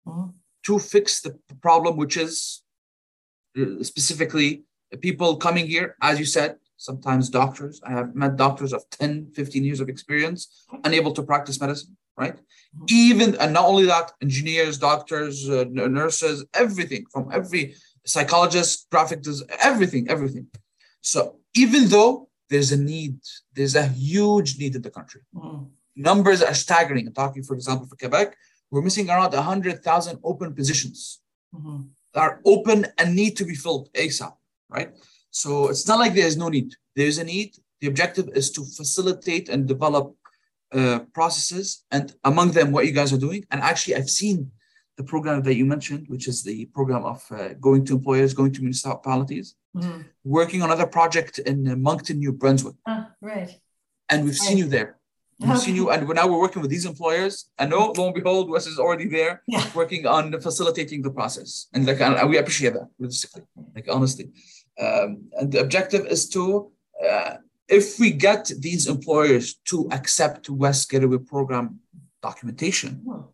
Mhm. 0.07 0.33
to 0.67 0.79
fix 0.79 1.21
the 1.21 1.31
problem, 1.61 1.97
which 1.97 2.17
is 2.17 2.61
uh, 3.57 3.81
specifically 3.83 4.63
people 5.01 5.37
coming 5.37 5.65
here, 5.67 5.95
as 6.01 6.19
you 6.19 6.25
said, 6.25 6.57
sometimes 6.77 7.29
doctors. 7.29 7.79
I 7.89 7.91
have 7.91 8.13
met 8.15 8.35
doctors 8.35 8.73
of 8.73 8.83
10, 8.89 9.31
15 9.33 9.63
years 9.63 9.79
of 9.79 9.87
experience, 9.89 10.65
unable 10.83 11.13
to 11.13 11.23
practice 11.23 11.59
medicine, 11.61 11.95
right? 12.17 12.37
Mhm. 12.37 12.91
Even, 12.91 13.35
and 13.41 13.53
not 13.53 13.65
only 13.65 13.85
that, 13.85 14.11
engineers, 14.21 14.77
doctors, 14.77 15.49
uh, 15.49 15.63
nurses, 15.71 16.43
everything 16.53 17.05
from 17.13 17.23
every 17.31 17.75
psychologist, 18.05 18.87
graphic 18.91 19.21
design, 19.21 19.47
everything, 19.61 20.03
everything. 20.09 20.47
So 21.01 21.39
even 21.55 21.87
though 21.93 22.29
there's 22.49 22.71
a 22.71 22.77
need, 22.93 23.17
there's 23.53 23.75
a 23.75 23.87
huge 23.87 24.49
need 24.59 24.75
in 24.75 24.81
the 24.81 24.91
country 24.91 25.21
Mhm. 25.33 25.69
Numbers 25.95 26.41
are 26.41 26.53
staggering. 26.53 27.07
I'm 27.07 27.13
talking, 27.13 27.43
for 27.43 27.53
example, 27.55 27.87
for 27.87 27.95
Quebec, 27.95 28.35
we're 28.71 28.81
missing 28.81 29.09
around 29.09 29.33
100,000 29.33 30.19
open 30.23 30.53
positions 30.53 31.19
Mhm. 31.55 31.89
that 32.13 32.21
are 32.21 32.41
open 32.45 32.87
and 32.97 33.15
need 33.15 33.37
to 33.37 33.45
be 33.45 33.55
filled 33.55 33.89
ASAP, 33.93 34.35
right? 34.69 34.89
So 35.31 35.69
it's 35.69 35.87
not 35.87 35.99
like 35.99 36.13
there's 36.13 36.37
no 36.37 36.49
need. 36.49 36.75
There's 36.95 37.17
a 37.17 37.23
need. 37.23 37.57
The 37.81 37.87
objective 37.87 38.29
is 38.35 38.51
to 38.51 38.63
facilitate 38.65 39.49
and 39.49 39.67
develop 39.67 40.15
uh, 40.71 40.99
processes, 41.13 41.83
and 41.91 42.13
among 42.25 42.51
them, 42.51 42.71
what 42.71 42.85
you 42.85 42.91
guys 42.91 43.13
are 43.13 43.17
doing. 43.27 43.45
And 43.51 43.61
actually, 43.61 43.95
I've 43.95 44.09
seen 44.09 44.51
the 44.97 45.03
program 45.03 45.41
that 45.43 45.55
you 45.55 45.65
mentioned, 45.65 46.07
which 46.09 46.27
is 46.27 46.43
the 46.43 46.65
program 46.77 47.05
of 47.05 47.23
uh, 47.31 47.53
going 47.67 47.85
to 47.85 47.93
employers, 47.93 48.33
going 48.33 48.51
to 48.53 48.61
municipalities, 48.61 49.55
Mhm. 49.75 50.05
working 50.23 50.61
on 50.63 50.69
another 50.71 50.87
project 50.87 51.39
in 51.39 51.57
uh, 51.67 51.75
Moncton, 51.77 52.17
New 52.19 52.33
Brunswick, 52.33 52.75
Ah, 52.85 53.11
right. 53.21 53.51
and 54.09 54.25
we've 54.25 54.35
seen 54.47 54.57
you 54.57 54.65
there. 54.67 54.97
We've 55.39 55.59
seen 55.59 55.75
you, 55.75 55.89
and 55.91 56.07
we're 56.07 56.13
now 56.13 56.27
we're 56.27 56.39
working 56.39 56.61
with 56.61 56.71
these 56.71 56.85
employers. 56.85 57.49
And 57.57 57.69
no, 57.69 57.91
lo 57.97 58.05
and 58.05 58.15
behold, 58.15 58.49
WES 58.49 58.67
is 58.67 58.79
already 58.79 59.07
there, 59.07 59.41
Yeah. 59.47 59.65
working 59.75 60.05
on 60.05 60.31
facilitating 60.39 61.01
the 61.01 61.11
process. 61.11 61.67
And 61.73 61.85
like, 61.85 61.99
and 61.99 62.29
we 62.29 62.37
appreciate 62.37 62.73
that, 62.73 62.87
realistically, 62.97 63.43
like 63.75 63.87
honestly. 63.89 64.31
Um, 64.79 65.09
and 65.37 65.51
the 65.51 65.59
objective 65.59 66.05
is 66.07 66.29
to, 66.29 66.71
uh, 67.09 67.35
if 67.67 67.99
we 67.99 68.11
get 68.11 68.49
these 68.59 68.87
employers 68.87 69.55
to 69.65 69.89
accept 69.91 70.49
WES 70.49 70.85
Gateway 70.85 71.17
Program 71.17 71.79
documentation, 72.21 73.01
Mhm. 73.05 73.27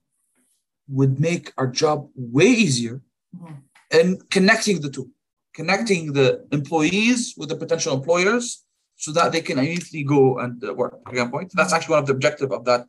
would 0.97 1.19
make 1.19 1.53
our 1.57 1.67
job 1.67 2.09
way 2.15 2.47
easier 2.65 3.01
Mhm. 3.35 3.57
in 3.99 4.07
connecting 4.35 4.81
the 4.81 4.89
two, 4.89 5.11
connecting 5.53 6.13
the 6.13 6.47
employees 6.51 7.35
with 7.37 7.49
the 7.49 7.55
potential 7.55 7.93
employers 7.93 8.63
so 9.01 9.11
that 9.13 9.31
they 9.31 9.41
can 9.41 9.57
immediately 9.57 10.03
go 10.03 10.37
and 10.43 10.63
uh, 10.63 10.73
work. 10.81 10.93
Again, 11.11 11.31
point. 11.31 11.51
That's 11.55 11.73
actually 11.73 11.93
one 11.95 12.03
of 12.03 12.07
the 12.09 12.13
objective 12.19 12.51
of 12.57 12.61
that 12.65 12.85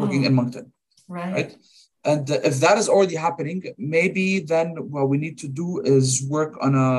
working 0.00 0.22
Mhm. 0.22 0.26
in 0.28 0.34
Moncton, 0.38 0.66
Right. 1.16 1.32
right? 1.36 1.52
And 2.10 2.24
uh, 2.30 2.40
if 2.50 2.54
that 2.64 2.76
is 2.78 2.88
already 2.88 3.16
happening, 3.16 3.58
maybe 3.96 4.26
then 4.40 4.68
what 4.94 5.08
we 5.10 5.18
need 5.24 5.36
to 5.44 5.48
do 5.62 5.68
is 5.96 6.06
work 6.38 6.52
on 6.66 6.72
a 6.74 6.90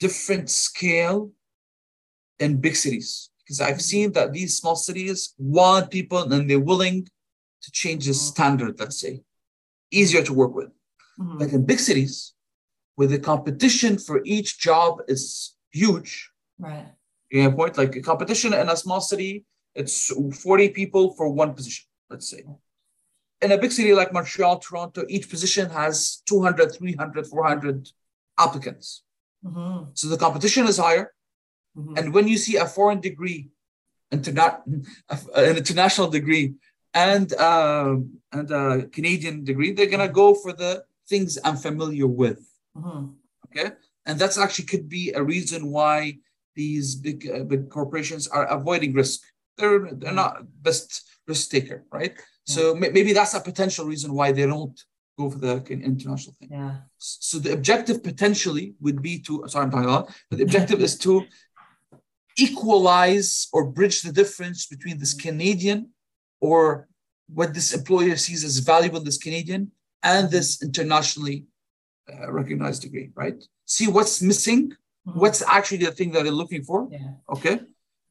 different 0.00 0.48
scale 0.48 1.32
in 2.38 2.50
big 2.66 2.76
cities. 2.76 3.30
Because 3.40 3.60
I've 3.60 3.82
seen 3.92 4.12
that 4.12 4.32
these 4.32 4.56
small 4.60 4.76
cities 4.88 5.34
want 5.38 5.90
people 5.90 6.20
and 6.32 6.48
they're 6.48 6.68
willing 6.72 6.98
to 7.64 7.68
change 7.82 8.06
the 8.06 8.14
standard, 8.14 8.72
let's 8.80 8.98
say, 9.04 9.14
easier 9.90 10.22
to 10.28 10.32
work 10.40 10.54
with. 10.54 10.70
Mhm. 11.20 11.38
But 11.38 11.52
in 11.52 11.66
big 11.72 11.80
cities, 11.88 12.14
where 12.96 13.08
the 13.14 13.18
competition 13.32 13.92
for 14.06 14.16
each 14.24 14.50
job 14.68 14.92
is 15.14 15.22
huge, 15.82 16.12
Right. 16.58 16.86
you 17.30 17.42
have 17.42 17.54
point? 17.56 17.76
Like 17.78 17.94
a 17.96 18.00
competition 18.02 18.52
in 18.54 18.68
a 18.68 18.76
small 18.76 19.00
city, 19.00 19.44
it's 19.74 20.10
40 20.42 20.70
people 20.70 21.14
for 21.14 21.28
one 21.30 21.54
position, 21.54 21.86
let's 22.10 22.28
say. 22.28 22.42
In 23.40 23.52
a 23.52 23.58
big 23.58 23.70
city 23.70 23.94
like 23.94 24.12
Montreal, 24.12 24.58
Toronto, 24.58 25.04
each 25.08 25.30
position 25.30 25.70
has 25.70 26.22
200, 26.26 26.74
300, 26.74 27.26
400 27.26 27.88
applicants. 28.38 29.04
Mhm. 29.44 29.90
So 29.94 30.08
the 30.08 30.16
competition 30.16 30.66
is 30.66 30.78
higher. 30.78 31.12
Mhm. 31.76 31.98
And 31.98 32.14
when 32.14 32.26
you 32.26 32.36
see 32.38 32.56
a 32.56 32.66
foreign 32.66 33.00
degree, 33.00 33.50
interna- 34.10 34.62
an 35.34 35.56
international 35.56 36.08
degree, 36.08 36.54
and 36.94 37.32
um, 37.34 38.20
and 38.32 38.50
a 38.50 38.88
Canadian 38.88 39.44
degree, 39.44 39.70
they're 39.72 39.86
gonna 39.94 40.08
go 40.22 40.34
for 40.34 40.52
the 40.52 40.84
things 41.08 41.38
I'm 41.44 41.56
familiar 41.56 42.06
with. 42.08 42.40
Mhm. 42.76 43.14
Okay, 43.46 43.68
and 44.06 44.18
that's 44.18 44.38
actually 44.38 44.64
could 44.66 44.88
be 44.88 45.12
a 45.12 45.22
reason 45.22 45.70
why 45.70 46.18
these 46.62 46.86
big 47.06 47.18
uh, 47.34 47.44
big 47.52 47.62
corporations 47.76 48.24
are 48.36 48.46
avoiding 48.58 48.92
risk. 49.02 49.18
They're 49.56 49.80
they're 49.98 50.20
not 50.24 50.32
best 50.66 50.88
risk 51.30 51.44
taker, 51.54 51.78
right? 51.98 52.14
So 52.54 52.60
may- 52.80 52.94
maybe 52.96 53.12
that's 53.12 53.34
a 53.34 53.48
potential 53.50 53.84
reason 53.92 54.10
why 54.18 54.28
they 54.32 54.46
don't 54.52 54.78
go 55.18 55.24
for 55.32 55.40
the 55.46 55.54
international 55.90 56.34
thing. 56.38 56.50
Yeah. 56.58 56.74
So 56.96 57.34
the 57.44 57.52
objective 57.58 57.98
potentially 58.10 58.66
would 58.84 59.00
be 59.08 59.14
to 59.26 59.32
sorry 59.52 59.64
I'm 59.64 59.72
talking 59.72 59.90
a 59.90 59.96
lot, 59.98 60.06
but 60.28 60.36
the 60.38 60.46
objective 60.48 60.80
is 60.88 60.94
to 61.06 61.12
equalize 62.48 63.30
or 63.54 63.62
bridge 63.78 63.98
the 64.02 64.14
difference 64.22 64.60
between 64.74 64.96
this 64.98 65.14
Canadian 65.26 65.80
or 66.48 66.60
what 67.38 67.50
this 67.56 67.68
employer 67.78 68.16
sees 68.16 68.42
as 68.48 68.56
valuable 68.72 69.00
this 69.00 69.22
Canadian 69.26 69.62
and 70.02 70.30
this 70.30 70.48
internationally 70.68 71.38
uh, 72.12 72.32
recognized 72.40 72.82
degree, 72.86 73.08
right? 73.22 73.38
See 73.66 73.88
what's 73.96 74.22
missing, 74.22 74.62
Mhm. 75.08 75.14
what's 75.20 75.42
actually 75.42 75.78
the 75.78 75.92
thing 75.92 76.12
that 76.12 76.22
they're 76.24 76.32
looking 76.32 76.62
for. 76.62 76.88
Yeah. 76.90 77.12
Okay. 77.30 77.60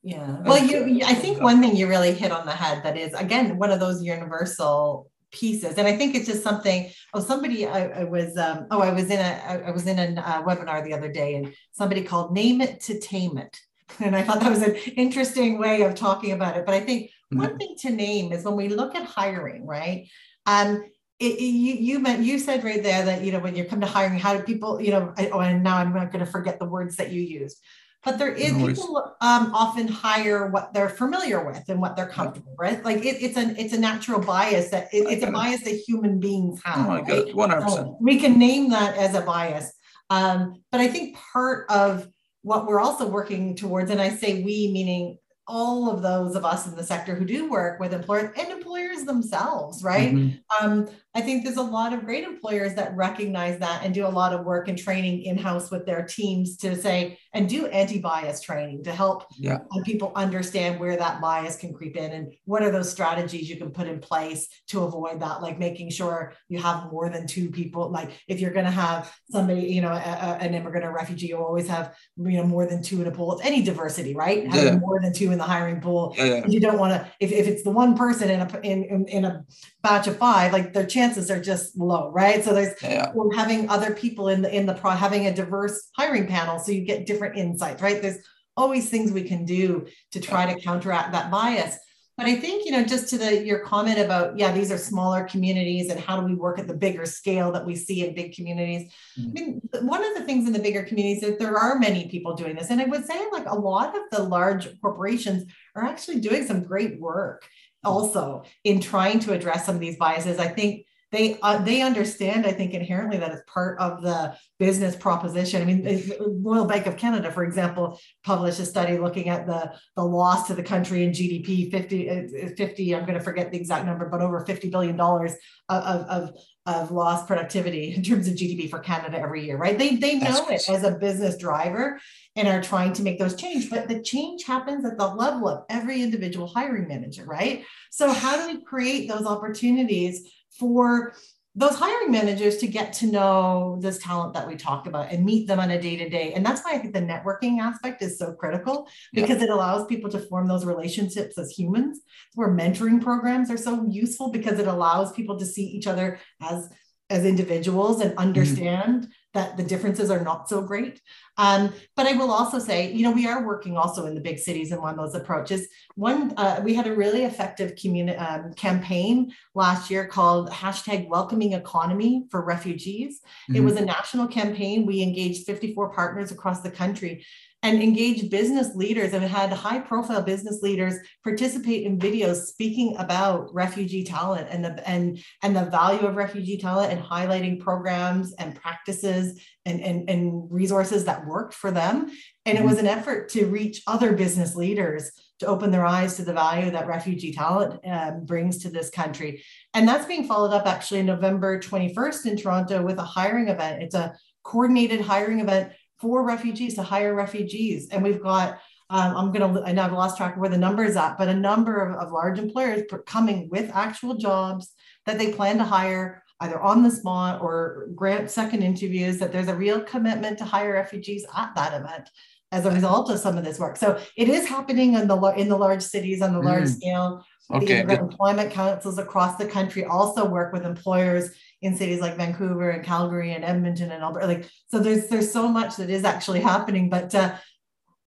Yeah. 0.04 0.42
Well, 0.44 0.64
you, 0.64 0.86
you- 0.86 1.06
I 1.06 1.14
think 1.14 1.42
one 1.42 1.62
thing 1.62 1.76
you 1.76 1.88
really 1.88 2.14
hit 2.14 2.32
on 2.32 2.46
the 2.46 2.54
head 2.54 2.84
that 2.84 2.98
is, 2.98 3.14
again, 3.14 3.58
one 3.58 3.72
of 3.72 3.80
those 3.80 4.02
universal 4.04 5.12
pieces. 5.32 5.76
And 5.78 5.86
I 5.88 5.98
think 5.98 6.16
it's 6.16 6.26
just 6.26 6.44
something, 6.44 6.90
oh, 7.14 7.20
somebody, 7.20 7.66
I, 7.68 8.02
I 8.02 8.04
was, 8.06 8.38
um, 8.38 8.68
oh, 8.72 8.80
I 8.80 8.92
was 8.94 9.10
in 9.10 9.20
a, 9.20 9.32
I, 9.52 9.54
I 9.68 9.72
was 9.72 9.86
in 9.86 10.00
a 10.00 10.22
uh, 10.22 10.44
webinar 10.44 10.84
the 10.84 10.94
other 10.94 11.12
day 11.12 11.36
and 11.36 11.54
somebody 11.74 12.02
called 12.04 12.32
name 12.34 12.62
it 12.62 12.80
to 12.82 13.00
tame 13.00 13.38
it. 13.38 13.60
And 14.00 14.16
I 14.16 14.22
thought 14.24 14.40
that 14.40 14.50
was 14.50 14.62
an 14.62 14.76
interesting 14.96 15.60
way 15.60 15.82
of 15.82 15.96
talking 15.96 16.32
about 16.32 16.56
it. 16.58 16.66
But 16.66 16.76
I 16.76 16.80
think 16.82 17.12
one 17.30 17.58
thing 17.58 17.76
to 17.80 17.90
name 17.90 18.32
is 18.32 18.46
when 18.46 18.56
we 18.56 18.70
look 18.70 18.96
at 18.96 19.04
hiring, 19.04 19.66
right? 19.66 20.08
Um, 20.46 20.84
it, 21.20 21.34
it- 21.40 21.42
you 21.42 21.74
you 21.76 22.00
meant 22.00 22.24
you 22.24 22.40
said 22.40 22.64
right 22.64 22.82
there 22.84 23.04
that 23.06 23.24
you 23.24 23.32
know 23.32 23.40
when 23.40 23.56
you 23.56 23.66
come 23.66 23.82
to 23.82 23.88
hiring, 23.88 24.20
how 24.20 24.36
do 24.36 24.44
people 24.44 24.82
you 24.82 24.92
know? 24.92 25.14
I, 25.18 25.30
oh, 25.30 25.40
and 25.40 25.64
now 25.64 25.78
I'm 25.78 25.94
not 25.94 26.12
going 26.12 26.24
to 26.26 26.32
forget 26.32 26.60
the 26.60 26.66
words 26.66 26.96
that 26.98 27.12
you 27.12 27.22
used, 27.22 27.58
but 28.06 28.20
there 28.20 28.32
is 28.32 28.54
people 28.54 29.16
um, 29.22 29.52
often 29.54 29.88
hire 29.88 30.48
what 30.48 30.74
they're 30.74 30.90
familiar 30.90 31.44
with 31.44 31.64
and 31.70 31.82
what 31.82 31.96
they're 31.96 32.08
comfortable, 32.08 32.52
with. 32.52 32.60
right? 32.60 32.86
Like 32.86 33.06
it, 33.06 33.22
it's 33.22 33.38
an 33.38 33.56
it's 33.58 33.74
a 33.74 33.80
natural 33.80 34.20
bias 34.20 34.70
that 34.70 34.90
it, 34.94 35.08
it's 35.10 35.24
a 35.24 35.32
bias 35.32 35.64
that 35.64 35.76
human 35.76 36.20
beings 36.20 36.62
have. 36.64 36.86
Oh 36.86 36.90
my 36.90 37.02
right? 37.02 37.26
God, 37.26 37.34
one 37.34 37.50
hundred 37.50 37.64
percent. 37.64 37.96
We 38.00 38.20
can 38.20 38.38
name 38.38 38.70
that 38.70 38.96
as 38.98 39.16
a 39.16 39.22
bias. 39.22 39.74
Um, 40.10 40.62
but 40.72 40.80
I 40.82 40.88
think 40.88 41.18
part 41.18 41.70
of 41.70 42.08
what 42.44 42.66
we're 42.66 42.80
also 42.80 43.08
working 43.08 43.56
towards, 43.56 43.92
and 43.92 44.00
I 44.00 44.10
say 44.10 44.42
we, 44.42 44.72
meaning 44.72 45.18
all 45.50 45.90
of 45.90 46.02
those 46.02 46.36
of 46.36 46.44
us 46.44 46.68
in 46.68 46.76
the 46.76 46.84
sector 46.84 47.16
who 47.16 47.26
do 47.26 47.50
work 47.50 47.80
with 47.80 47.94
employers 47.94 48.32
and 48.38 48.50
employers 48.52 49.06
themselves, 49.06 49.82
right? 49.82 50.14
Mhm. 50.14 50.40
Um, 50.62 50.88
I 51.18 51.22
think 51.22 51.44
there's 51.44 51.58
a 51.58 51.64
lot 51.64 51.94
of 51.94 52.06
great 52.06 52.24
employers 52.24 52.76
that 52.76 52.96
recognize 52.96 53.58
that 53.58 53.84
and 53.84 53.92
do 53.92 54.06
a 54.06 54.08
lot 54.22 54.34
of 54.34 54.46
work 54.46 54.68
and 54.68 54.78
training 54.78 55.24
in 55.24 55.36
house 55.36 55.72
with 55.72 55.84
their 55.88 56.04
teams 56.06 56.58
to 56.58 56.76
say 56.76 57.18
and 57.34 57.50
do 57.50 57.66
anti 57.66 57.98
bias 58.00 58.40
training 58.40 58.84
to 58.84 58.92
help 58.92 59.24
Yeah. 59.36 59.56
uh, 59.72 59.82
people 59.84 60.12
understand 60.16 60.80
where 60.80 60.96
that 60.96 61.20
bias 61.20 61.56
can 61.56 61.74
creep 61.74 61.98
in 61.98 62.12
and 62.12 62.34
what 62.46 62.62
are 62.62 62.70
those 62.70 62.92
strategies 62.92 63.50
you 63.50 63.58
can 63.58 63.72
put 63.72 63.88
in 63.88 64.00
place 64.00 64.48
to 64.68 64.84
avoid 64.84 65.20
that, 65.22 65.42
like 65.42 65.58
making 65.58 65.90
sure 65.90 66.34
you 66.50 66.60
have 66.60 66.92
more 66.92 67.10
than 67.10 67.26
two 67.26 67.50
people. 67.50 67.90
Like 67.90 68.12
if 68.28 68.40
you're 68.40 68.52
going 68.54 68.66
to 68.66 68.72
have 68.72 69.12
somebody, 69.32 69.62
you 69.62 69.82
know, 69.82 69.90
a, 69.92 69.96
a- 70.28 70.38
an 70.46 70.54
immigrant 70.54 70.86
or 70.86 70.94
refugee, 70.94 71.28
you 71.30 71.38
always 71.38 71.68
have 71.68 71.96
you 72.18 72.38
know 72.38 72.44
more 72.46 72.68
than 72.68 72.84
two 72.84 73.02
in 73.02 73.08
a 73.08 73.12
pool. 73.12 73.34
It's 73.34 73.44
any 73.48 73.64
diversity, 73.64 74.14
right? 74.14 74.46
Having 74.48 74.82
more 74.82 75.00
than 75.02 75.14
two 75.14 75.32
in 75.32 75.40
the 75.40 75.44
hiring 75.46 75.82
pool 75.82 76.14
Yeah, 76.16 76.26
yeah. 76.26 76.46
you 76.48 76.60
don't 76.60 76.78
want 76.78 76.94
to 76.94 77.12
if, 77.20 77.32
if 77.32 77.48
it's 77.48 77.64
the 77.64 77.72
one 77.72 77.98
person 77.98 78.30
in 78.30 78.42
a 78.42 78.60
in, 78.62 78.84
in 78.84 79.08
in 79.08 79.26
a 79.26 79.44
batch 79.82 80.06
of 80.06 80.18
five 80.18 80.54
like 80.54 80.74
their 80.74 80.86
chances 81.08 81.32
are 81.32 81.41
just 81.41 81.78
low 81.78 82.12
right 82.12 82.43
so 82.43 82.54
there's 82.54 82.82
yeah, 82.82 83.12
or 83.15 83.34
having 83.34 83.70
other 83.70 83.93
people 83.93 84.30
in 84.30 84.41
the 84.41 84.56
in 84.56 84.65
the 84.65 84.74
pro 84.74 84.91
having 84.91 85.28
a 85.28 85.34
diverse 85.34 85.89
hiring 85.96 86.28
panel 86.28 86.60
so 86.60 86.72
you 86.72 86.86
get 86.86 87.06
different 87.06 87.38
insights 87.38 87.82
right 87.82 88.02
there's 88.02 88.20
always 88.56 88.89
things 88.89 89.12
we 89.12 89.24
can 89.24 89.46
do 89.46 89.86
to 90.12 90.20
try 90.20 90.52
to 90.52 90.60
counteract 90.60 91.12
that 91.12 91.32
bias 91.32 91.78
But 92.17 92.26
I 92.26 92.36
think, 92.36 92.65
you 92.65 92.72
know, 92.72 92.84
just 92.84 93.10
to 93.10 93.17
the 93.20 93.46
your 93.46 93.60
comment 93.60 94.00
about, 94.00 94.39
yeah, 94.39 94.52
these 94.52 94.72
are 94.72 94.78
smaller 94.80 95.26
communities 95.26 95.91
and 95.91 96.00
how 96.00 96.20
do 96.20 96.26
we 96.26 96.34
work 96.34 96.58
at 96.58 96.67
the 96.67 96.74
bigger 96.74 97.06
scale 97.06 97.52
that 97.52 97.63
we 97.63 97.76
see 97.76 98.04
in 98.04 98.15
big 98.15 98.34
communities? 98.34 98.91
Mm-hmm. 99.20 99.30
I 99.30 99.34
mean, 99.34 99.62
one 99.88 100.04
of 100.04 100.15
the 100.15 100.24
things 100.26 100.48
in 100.48 100.54
the 100.54 100.60
bigger 100.67 100.82
communities 100.82 101.22
that 101.22 101.38
there 101.38 101.56
are 101.56 101.78
many 101.78 102.08
people 102.10 102.34
doing 102.34 102.56
this. 102.56 102.72
And 102.72 102.82
I 102.82 102.86
would 102.86 103.06
say 103.06 103.24
like 103.32 103.46
a 103.48 103.54
lot 103.54 103.96
of 103.96 104.02
the 104.10 104.24
large 104.24 104.65
corporations 104.82 105.46
are 105.76 105.84
actually 105.84 106.20
doing 106.20 106.48
some 106.48 106.63
great 106.63 107.00
work 107.00 107.48
also 107.84 108.43
in 108.63 108.82
trying 108.82 109.20
to 109.20 109.34
address 109.34 109.67
some 109.67 109.76
of 109.76 109.82
these 109.82 109.98
biases. 109.98 110.39
I 110.39 110.48
think 110.48 110.87
they 111.12 111.39
uh, 111.41 111.58
they 111.60 111.82
understand 111.82 112.46
i 112.46 112.52
think 112.52 112.74
inherently 112.74 113.17
that 113.17 113.32
it's 113.32 113.43
part 113.48 113.80
of 113.80 114.02
the 114.02 114.36
business 114.60 114.96
proposition. 114.96 115.62
I 115.62 115.65
mean 115.65 116.12
royal 116.41 116.65
bank 116.65 116.86
of 116.88 116.98
canada 116.98 117.32
for 117.32 117.43
example 117.43 118.00
published 118.24 118.60
a 118.60 118.65
study 118.65 118.98
looking 118.98 119.30
at 119.30 119.46
the 119.46 119.74
the 119.96 120.04
loss 120.04 120.48
to 120.48 120.54
the 120.54 120.63
country 120.63 121.04
in 121.04 121.12
gdp 121.12 121.72
50 121.72 122.10
uh, 122.10 122.50
50 122.58 122.96
i'm 122.96 123.06
going 123.06 123.17
to 123.17 123.24
forget 123.24 123.52
the 123.52 123.58
exact 123.58 123.86
number 123.86 124.10
but 124.10 124.22
over 124.22 124.46
50 124.46 124.70
billion 124.70 124.96
dollars 124.98 125.34
of, 125.70 125.84
of 125.84 126.32
of 126.65 126.91
lost 126.91 127.28
productivity 127.28 127.93
in 127.96 128.04
terms 128.04 128.28
of 128.28 128.36
gdp 128.36 128.70
for 128.70 128.80
canada 128.80 129.17
every 129.17 129.46
year 129.46 129.58
right? 129.58 129.78
They 129.78 129.96
they 129.96 130.15
know 130.15 130.48
it 130.48 130.67
as 130.70 130.84
a 130.84 130.91
business 130.91 131.38
driver 131.38 132.00
and 132.36 132.48
are 132.48 132.62
trying 132.62 132.93
to 132.93 133.04
make 133.04 133.20
those 133.20 133.36
change 133.36 133.70
but 133.70 133.88
the 133.88 134.02
change 134.02 134.43
happens 134.43 134.86
at 134.86 134.98
the 134.98 135.08
level 135.08 135.48
of 135.48 135.65
every 135.70 136.02
individual 136.02 136.48
hiring 136.48 136.88
manager 136.88 137.26
right? 137.26 137.63
So 137.91 138.12
how 138.12 138.38
do 138.38 138.54
we 138.54 138.63
create 138.63 139.08
those 139.08 139.26
opportunities 139.26 140.30
for 140.60 141.13
those 141.58 141.76
hiring 141.76 142.12
managers 142.12 142.58
to 142.58 142.67
get 142.67 142.93
to 142.93 143.08
know 143.08 143.80
this 143.82 143.98
talent 143.98 144.36
that 144.36 144.48
we 144.48 144.56
talked 144.56 144.86
about 144.86 145.12
and 145.12 145.26
meet 145.26 145.48
them 145.48 145.60
on 145.60 145.72
a 145.72 145.82
day 145.82 145.96
to 145.98 146.08
day. 146.08 146.34
And 146.34 146.46
that's 146.46 146.62
why 146.62 146.74
I 146.74 146.78
think 146.78 146.93
the 146.93 147.02
networking 147.02 147.60
aspect 147.60 148.04
is 148.04 148.20
so 148.20 148.34
critical 148.34 148.88
because 149.12 149.39
yeah. 149.39 149.46
it 149.46 149.50
allows 149.50 149.88
people 149.88 150.12
to 150.12 150.20
form 150.20 150.48
those 150.48 150.65
relationships 150.65 151.36
as 151.36 151.50
humans. 151.50 152.02
Where 152.36 152.50
mentoring 152.50 153.02
programs 153.02 153.50
are 153.50 153.58
so 153.58 153.88
useful 153.89 154.32
because 154.32 154.60
it 154.60 154.67
allows 154.67 155.12
people 155.13 155.39
to 155.39 155.46
see 155.48 155.65
each 155.65 155.88
other 155.88 156.20
as 156.41 156.70
as 157.10 157.26
individuals 157.26 158.02
and 158.02 158.12
mm-hmm. 158.12 158.20
understand 158.20 159.04
mm-hmm. 159.04 159.12
That 159.38 159.56
the 159.56 159.63
differences 159.63 160.10
are 160.10 160.23
not 160.23 160.50
so 160.50 160.63
great. 160.63 161.00
Um, 161.38 161.71
but 161.95 162.08
I 162.08 162.13
will 162.13 162.32
also 162.32 162.58
say, 162.58 162.91
you 162.91 163.04
know, 163.04 163.12
we 163.12 163.28
are 163.28 163.45
working 163.45 163.78
also 163.78 164.08
in 164.08 164.15
the 164.15 164.21
big 164.30 164.39
cities 164.39 164.71
and 164.71 164.82
one 164.82 164.97
of 164.97 164.97
those 164.97 165.13
approaches. 165.13 165.67
One, 165.93 166.34
uh, 166.38 166.60
we 166.63 166.73
had 166.73 166.88
a 166.88 166.95
really 166.95 167.23
effective 167.23 167.76
community 167.76 168.17
um, 168.17 168.52
campaign 168.54 169.32
last 169.54 169.91
year 169.91 170.08
called 170.08 170.50
hashtag 170.50 171.08
welcoming 171.08 171.54
economy 171.54 172.26
for 172.32 172.43
refugees. 172.43 173.21
Mm-hmm. 173.21 173.58
It 173.58 173.63
was 173.63 173.76
a 173.76 173.86
national 173.86 174.28
campaign. 174.28 174.88
We 174.88 175.04
engaged 175.04 175.45
54 175.45 175.93
partners 175.93 176.32
across 176.32 176.62
the 176.62 176.71
country 176.71 177.23
and 177.68 177.84
engage 177.84 178.30
business 178.30 178.74
leaders 178.76 179.12
and 179.12 179.22
had 179.26 179.52
high 179.52 179.80
profile 179.80 180.22
business 180.22 180.62
leaders 180.62 180.96
participate 181.22 181.84
in 181.86 182.00
videos 182.00 182.46
speaking 182.46 182.96
about 182.98 183.54
refugee 183.54 184.06
talent 184.06 184.48
and 184.50 184.64
the 184.64 184.90
and 184.90 185.22
and 185.44 185.54
the 185.54 185.66
value 185.66 186.08
of 186.08 186.16
refugee 186.16 186.58
talent 186.58 186.94
and 186.94 187.04
highlighting 187.04 187.60
programs 187.60 188.34
and 188.36 188.56
practices 188.56 189.42
and, 189.66 189.82
and, 189.82 190.10
and 190.10 190.50
resources 190.50 191.04
that 191.04 191.26
worked 191.28 191.54
for 191.54 191.70
them. 191.70 192.10
And 192.46 192.58
it 192.58 192.64
was 192.64 192.78
mm-hmm. 192.78 192.88
an 192.88 193.00
effort 193.00 193.28
to 193.32 193.48
reach 193.48 193.82
other 193.86 194.14
business 194.14 194.56
leaders 194.56 195.12
to 195.40 195.46
open 195.46 195.70
their 195.70 195.86
eyes 195.86 196.16
to 196.16 196.24
the 196.24 196.32
value 196.32 196.72
that 196.72 196.88
refugee 196.88 197.34
talent 197.34 197.82
um, 197.86 198.26
brings 198.26 198.60
to 198.60 198.70
this 198.70 198.90
country. 198.90 199.44
And 199.74 199.86
that's 199.86 200.06
being 200.06 200.26
followed 200.26 200.54
up 200.54 200.66
actually 200.66 201.04
november 201.04 201.60
21st 201.60 202.26
in 202.28 202.38
toronto 202.38 202.82
with 202.82 202.98
a 202.98 203.04
hiring 203.04 203.50
event. 203.50 203.84
It's 203.84 203.94
a 203.94 204.16
coordinated 204.48 205.02
hiring 205.02 205.42
event 205.42 205.74
for 206.00 206.24
refugees 206.24 206.76
to 206.76 206.84
hire 206.84 207.14
refugees. 207.14 207.90
And 207.90 208.04
we've 208.04 208.22
got, 208.22 208.60
um, 208.90 209.16
I'm 209.18 209.32
going 209.32 209.54
to, 209.54 209.64
I 209.64 209.72
know 209.72 209.84
I've 209.84 209.94
lost 209.94 210.18
track 210.18 210.36
of 210.36 210.40
where 210.40 210.50
the 210.50 210.58
number 210.58 210.84
is 210.84 210.96
at, 210.96 211.18
but 211.18 211.28
a 211.28 211.34
number 211.34 211.78
of, 211.78 211.96
of 211.96 212.12
large 212.12 212.40
employers 212.40 212.84
coming 213.06 213.50
with 213.50 213.72
actual 213.74 214.16
jobs 214.16 214.72
that 215.06 215.18
they 215.18 215.34
plan 215.34 215.58
to 215.58 215.64
hire 215.64 216.24
either 216.42 216.60
on 216.62 216.84
the 216.84 216.92
spot 216.92 217.42
or 217.42 217.88
grant 217.96 218.30
second 218.30 218.62
interviews, 218.62 219.18
that 219.18 219.32
there's 219.32 219.48
a 219.48 219.56
real 219.56 219.82
commitment 219.82 220.38
to 220.38 220.46
hire 220.46 220.74
refugees 220.74 221.26
at 221.36 221.54
that 221.56 221.74
event 221.74 222.10
as 222.52 222.66
a 222.66 222.72
result 222.72 223.10
of 223.10 223.20
some 223.20 223.38
of 223.38 223.44
this 223.44 223.60
work. 223.60 223.76
So 223.76 224.00
it 224.16 224.30
is 224.30 224.48
happening 224.48 224.94
in 224.94 225.08
the 225.08 225.18
in 225.36 225.50
the 225.50 225.58
large 225.58 225.82
cities 225.82 226.22
on 226.22 226.34
the 226.34 226.40
large 226.40 226.66
mm. 226.66 226.76
scale. 226.76 227.26
Okay. 227.52 227.84
The 227.84 228.00
employment 228.00 228.52
councils 228.52 228.98
across 228.98 229.38
the 229.38 229.48
country 229.48 229.86
also 229.86 230.26
work 230.26 230.54
with 230.54 230.66
employers 230.66 231.32
in 231.62 231.76
cities 231.76 232.02
like 232.02 232.17
Vancouver 232.17 232.70
and 232.70 232.84
Calgary 232.84 233.34
and 233.34 233.43
Edmonton 233.43 233.91
and 233.91 234.04
Alberta. 234.04 234.28
Like 234.28 234.50
so, 234.67 234.80
there's 234.80 235.08
there's 235.08 235.32
so 235.32 235.48
much 235.48 235.78
that 235.78 235.89
is 235.89 236.04
actually 236.04 236.41
happening, 236.41 236.89
but 236.89 237.13
uh, 237.15 237.36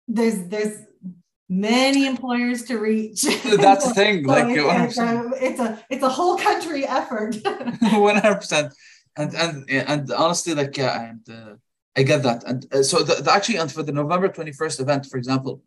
there's 0.08 0.47
there's 0.47 0.78
many 1.49 2.06
employers 2.06 2.63
to 2.63 2.78
reach. 2.78 3.21
That's 3.43 3.88
the 3.88 3.93
thing. 3.93 4.25
So 4.25 4.32
like 4.32 4.45
it's, 4.49 4.97
it's, 4.97 4.99
a, 4.99 5.32
it's 5.41 5.60
a 5.60 5.86
it's 5.89 6.04
a 6.04 6.10
whole 6.10 6.38
country 6.38 6.86
effort. 6.86 7.36
One 7.82 8.17
hundred 8.17 8.36
percent. 8.36 8.73
And 9.17 9.34
and 9.36 9.69
and 9.69 10.12
honestly, 10.12 10.54
like 10.54 10.78
yeah, 10.78 11.10
and 11.10 11.30
uh, 11.30 11.56
I 11.97 12.04
get 12.04 12.23
that. 12.23 12.43
And 12.45 12.65
uh, 12.73 12.84
so 12.84 13.04
the, 13.04 13.21
the, 13.21 13.32
actually, 13.32 13.58
and 13.58 13.71
for 13.71 13.84
the 13.84 13.91
November 13.91 14.30
twenty 14.30 14.52
first 14.52 14.80
event, 14.80 15.08
for 15.08 15.17
example, 15.17 15.63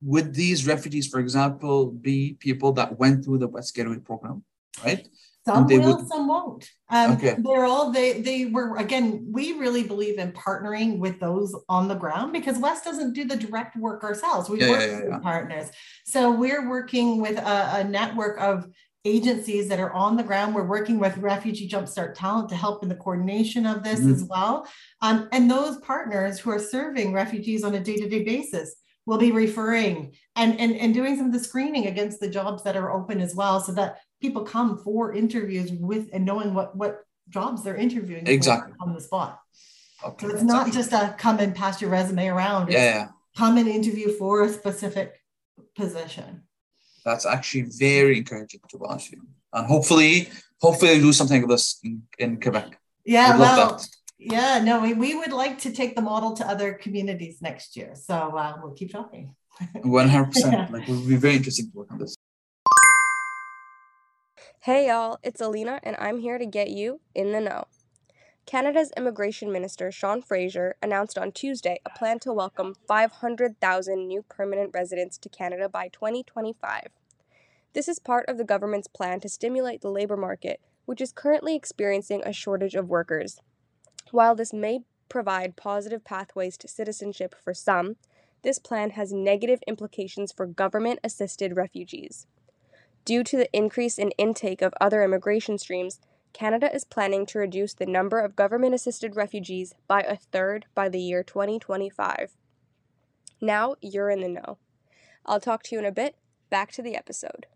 would 0.00 0.34
these 0.34 0.66
refugees, 0.66 1.06
for 1.06 1.20
example, 1.20 1.90
be 1.90 2.36
people 2.40 2.72
that 2.72 2.98
went 2.98 3.24
through 3.24 3.38
the 3.38 3.48
WES 3.48 3.70
Gateway 3.70 3.98
program, 3.98 4.44
right? 4.84 5.06
Some 5.46 5.66
will, 5.68 6.04
some 6.06 6.26
won't. 6.26 6.68
Um, 6.90 7.12
okay. 7.12 7.36
They're 7.38 7.64
all 7.64 7.92
they 7.92 8.20
they 8.20 8.46
were 8.46 8.76
again. 8.78 9.28
We 9.30 9.52
really 9.52 9.84
believe 9.84 10.18
in 10.18 10.32
partnering 10.32 10.98
with 10.98 11.20
those 11.20 11.54
on 11.68 11.86
the 11.86 11.94
ground 11.94 12.32
because 12.32 12.58
WES 12.58 12.82
doesn't 12.82 13.12
do 13.12 13.24
the 13.24 13.36
direct 13.36 13.76
work 13.76 14.02
ourselves. 14.02 14.50
We 14.50 14.60
yeah, 14.60 14.70
work 14.70 14.80
yeah, 14.80 14.86
yeah, 14.86 15.04
with 15.04 15.22
partners, 15.22 15.70
so 16.04 16.32
we're 16.32 16.68
working 16.68 17.20
with 17.20 17.38
a, 17.38 17.76
a, 17.76 17.84
network 17.84 18.40
of 18.40 18.66
agencies 19.04 19.68
that 19.68 19.78
are 19.78 19.92
on 19.92 20.16
the 20.16 20.24
ground. 20.24 20.52
We're 20.52 20.66
working 20.66 20.98
with 20.98 21.16
Refugee 21.18 21.68
Jumpstart 21.68 22.14
Talent 22.14 22.48
to 22.48 22.56
help 22.56 22.82
in 22.82 22.88
the 22.88 22.96
coordination 22.96 23.66
of 23.66 23.84
this 23.84 24.00
mm-hmm. 24.00 24.14
as 24.14 24.24
well. 24.24 24.66
Um, 25.00 25.28
and 25.30 25.48
those 25.48 25.78
partners 25.78 26.40
who 26.40 26.50
are 26.50 26.58
serving 26.58 27.12
refugees 27.12 27.62
on 27.62 27.76
a 27.76 27.80
day 27.80 27.94
to 27.98 28.08
day 28.08 28.24
basis 28.24 28.74
will 29.06 29.18
be 29.18 29.30
referring 29.30 30.12
and, 30.34 30.58
and, 30.58 30.74
and 30.74 30.92
doing 30.92 31.16
some 31.16 31.26
of 31.26 31.32
the 31.32 31.38
screening 31.38 31.86
against 31.86 32.18
the 32.18 32.28
jobs 32.28 32.64
that 32.64 32.76
are 32.76 32.90
open 32.90 33.20
as 33.20 33.36
well 33.36 33.60
so 33.60 33.72
that 33.72 34.00
people 34.20 34.42
come 34.42 34.78
for 34.78 35.14
interviews 35.14 35.70
with 35.72 36.08
and 36.12 36.24
knowing 36.24 36.54
what 36.54 36.76
what 36.76 37.04
jobs 37.28 37.62
they're 37.62 37.76
interviewing 37.76 38.26
exactly 38.26 38.72
on 38.80 38.94
the 38.94 39.00
spot. 39.00 39.40
Okay, 40.04 40.26
so 40.26 40.32
it's 40.32 40.42
not 40.42 40.72
just 40.72 40.92
a 40.92 41.14
come 41.18 41.38
and 41.38 41.54
pass 41.54 41.80
your 41.80 41.90
resume 41.90 42.28
around. 42.28 42.70
Yeah, 42.70 42.78
yeah. 42.78 43.08
Come 43.36 43.58
and 43.58 43.68
interview 43.68 44.12
for 44.12 44.44
a 44.44 44.48
specific 44.48 45.20
position. 45.74 46.42
That's 47.04 47.26
actually 47.26 47.68
very 47.78 48.18
encouraging 48.18 48.60
to 48.68 48.78
watch 48.78 49.10
you. 49.10 49.22
And 49.52 49.66
hopefully, 49.66 50.28
hopefully 50.60 50.98
do 50.98 51.12
something 51.12 51.42
of 51.42 51.48
this 51.48 51.78
in, 51.84 52.02
in 52.18 52.40
Quebec. 52.40 52.78
Yeah, 53.04 53.38
well, 53.38 53.80
yeah, 54.18 54.60
no, 54.62 54.80
we, 54.80 54.94
we 54.94 55.14
would 55.14 55.32
like 55.32 55.58
to 55.60 55.72
take 55.72 55.94
the 55.94 56.02
model 56.02 56.32
to 56.34 56.46
other 56.46 56.72
communities 56.72 57.38
next 57.40 57.76
year. 57.76 57.94
So 57.94 58.14
uh, 58.14 58.56
we'll 58.62 58.72
keep 58.72 58.90
talking. 58.90 59.34
100%. 59.76 60.70
Like, 60.72 60.88
it 60.88 60.92
would 60.92 61.08
be 61.08 61.16
very 61.16 61.36
interesting 61.36 61.70
to 61.70 61.76
work 61.76 61.92
on 61.92 61.98
this. 61.98 62.16
Hey 64.66 64.88
y'all, 64.88 65.20
it's 65.22 65.40
Alina, 65.40 65.78
and 65.84 65.94
I'm 65.96 66.18
here 66.18 66.38
to 66.38 66.44
get 66.44 66.70
you 66.70 66.98
in 67.14 67.30
the 67.30 67.40
know. 67.40 67.68
Canada's 68.46 68.92
Immigration 68.96 69.52
Minister 69.52 69.92
Sean 69.92 70.20
Fraser 70.20 70.74
announced 70.82 71.16
on 71.16 71.30
Tuesday 71.30 71.78
a 71.86 71.90
plan 71.96 72.18
to 72.18 72.32
welcome 72.32 72.74
500,000 72.88 74.08
new 74.08 74.24
permanent 74.28 74.72
residents 74.74 75.18
to 75.18 75.28
Canada 75.28 75.68
by 75.68 75.86
2025. 75.86 76.88
This 77.74 77.86
is 77.86 78.00
part 78.00 78.28
of 78.28 78.38
the 78.38 78.44
government's 78.44 78.88
plan 78.88 79.20
to 79.20 79.28
stimulate 79.28 79.82
the 79.82 79.88
labor 79.92 80.16
market, 80.16 80.60
which 80.84 81.00
is 81.00 81.12
currently 81.12 81.54
experiencing 81.54 82.24
a 82.26 82.32
shortage 82.32 82.74
of 82.74 82.88
workers. 82.88 83.40
While 84.10 84.34
this 84.34 84.52
may 84.52 84.80
provide 85.08 85.54
positive 85.54 86.02
pathways 86.02 86.56
to 86.56 86.66
citizenship 86.66 87.36
for 87.40 87.54
some, 87.54 87.94
this 88.42 88.58
plan 88.58 88.90
has 88.90 89.12
negative 89.12 89.60
implications 89.68 90.32
for 90.32 90.44
government 90.44 90.98
assisted 91.04 91.54
refugees. 91.54 92.26
Due 93.06 93.22
to 93.22 93.36
the 93.36 93.48
increase 93.52 93.98
in 93.98 94.10
intake 94.18 94.60
of 94.60 94.74
other 94.80 95.00
immigration 95.00 95.56
streams, 95.58 96.00
Canada 96.32 96.74
is 96.74 96.84
planning 96.84 97.24
to 97.24 97.38
reduce 97.38 97.72
the 97.72 97.86
number 97.86 98.18
of 98.18 98.34
government 98.34 98.74
assisted 98.74 99.14
refugees 99.14 99.72
by 99.86 100.00
a 100.00 100.16
third 100.16 100.66
by 100.74 100.88
the 100.88 100.98
year 100.98 101.22
2025. 101.22 102.32
Now 103.40 103.76
you're 103.80 104.10
in 104.10 104.22
the 104.22 104.28
know. 104.28 104.58
I'll 105.24 105.38
talk 105.38 105.62
to 105.62 105.76
you 105.76 105.78
in 105.78 105.84
a 105.84 105.92
bit. 105.92 106.16
Back 106.50 106.72
to 106.72 106.82
the 106.82 106.96
episode. 106.96 107.46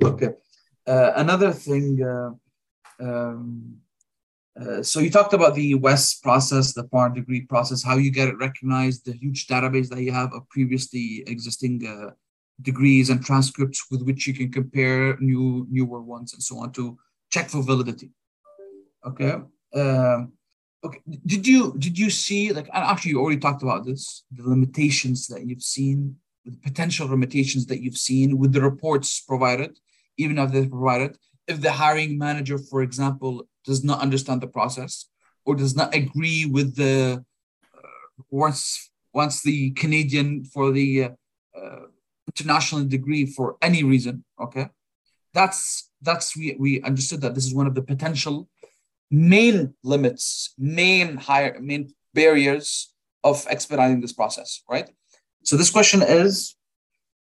Okay. 0.00 0.28
Uh, 0.86 1.12
another 1.16 1.50
thing, 1.50 2.00
uh, 2.00 2.30
um, 3.00 3.78
uh, 4.60 4.80
so 4.80 5.00
you 5.00 5.10
talked 5.10 5.32
about 5.32 5.56
the 5.56 5.74
WES 5.74 6.20
process, 6.20 6.72
the 6.72 6.84
foreign 6.84 7.14
degree 7.14 7.40
process, 7.40 7.82
how 7.82 7.96
you 7.96 8.12
get 8.12 8.28
it 8.28 8.38
recognized, 8.38 9.06
the 9.06 9.12
huge 9.12 9.48
database 9.48 9.88
that 9.88 10.02
you 10.02 10.12
have 10.12 10.32
of 10.32 10.48
previously 10.48 11.24
existing 11.26 11.84
uh, 11.84 12.12
degrees 12.62 13.10
and 13.10 13.24
transcripts 13.24 13.90
with 13.90 14.02
which 14.02 14.26
you 14.26 14.34
can 14.34 14.50
compare 14.50 15.16
new 15.18 15.66
newer 15.70 16.00
ones 16.02 16.32
and 16.32 16.42
so 16.42 16.58
on 16.58 16.72
to 16.72 16.98
check 17.30 17.48
for 17.48 17.62
validity. 17.62 18.10
Okay. 19.06 19.32
Um, 19.74 20.32
okay. 20.84 21.00
Did 21.26 21.46
you 21.46 21.74
did 21.78 21.98
you 21.98 22.10
see 22.10 22.52
like 22.52 22.68
actually 22.72 23.12
you 23.12 23.20
already 23.20 23.40
talked 23.40 23.62
about 23.62 23.84
this 23.84 24.24
the 24.32 24.48
limitations 24.48 25.26
that 25.28 25.46
you've 25.46 25.62
seen 25.62 26.16
the 26.44 26.56
potential 26.58 27.08
limitations 27.08 27.66
that 27.66 27.82
you've 27.82 27.96
seen 27.96 28.38
with 28.38 28.52
the 28.52 28.60
reports 28.60 29.20
provided, 29.20 29.78
even 30.16 30.38
if 30.38 30.50
they're 30.50 30.68
provided. 30.68 31.16
If 31.46 31.60
the 31.60 31.72
hiring 31.72 32.18
manager, 32.18 32.58
for 32.58 32.82
example, 32.82 33.46
does 33.64 33.84
not 33.84 34.00
understand 34.00 34.40
the 34.40 34.48
process 34.48 35.06
or 35.44 35.54
does 35.54 35.76
not 35.76 35.94
agree 35.94 36.46
with 36.46 36.76
the 36.76 37.24
uh, 37.74 38.22
once 38.30 38.90
once 39.12 39.42
the 39.42 39.70
Canadian 39.72 40.44
for 40.44 40.70
the 40.72 41.04
uh, 41.04 41.08
uh, 41.58 41.86
international 42.40 42.84
degree 42.84 43.26
for 43.26 43.56
any 43.62 43.82
reason, 43.84 44.24
okay, 44.40 44.68
that's 45.34 45.90
that's 46.02 46.36
we 46.36 46.56
we 46.58 46.82
understood 46.82 47.20
that 47.22 47.34
this 47.34 47.46
is 47.46 47.54
one 47.54 47.66
of 47.66 47.74
the 47.74 47.82
potential 47.82 48.48
main 49.10 49.74
limits, 49.82 50.54
main 50.58 51.16
higher 51.16 51.58
main 51.60 51.92
barriers 52.14 52.92
of 53.24 53.46
expediting 53.48 54.00
this 54.00 54.12
process, 54.12 54.62
right? 54.70 54.90
So 55.44 55.56
this 55.56 55.70
question 55.70 56.02
is 56.02 56.56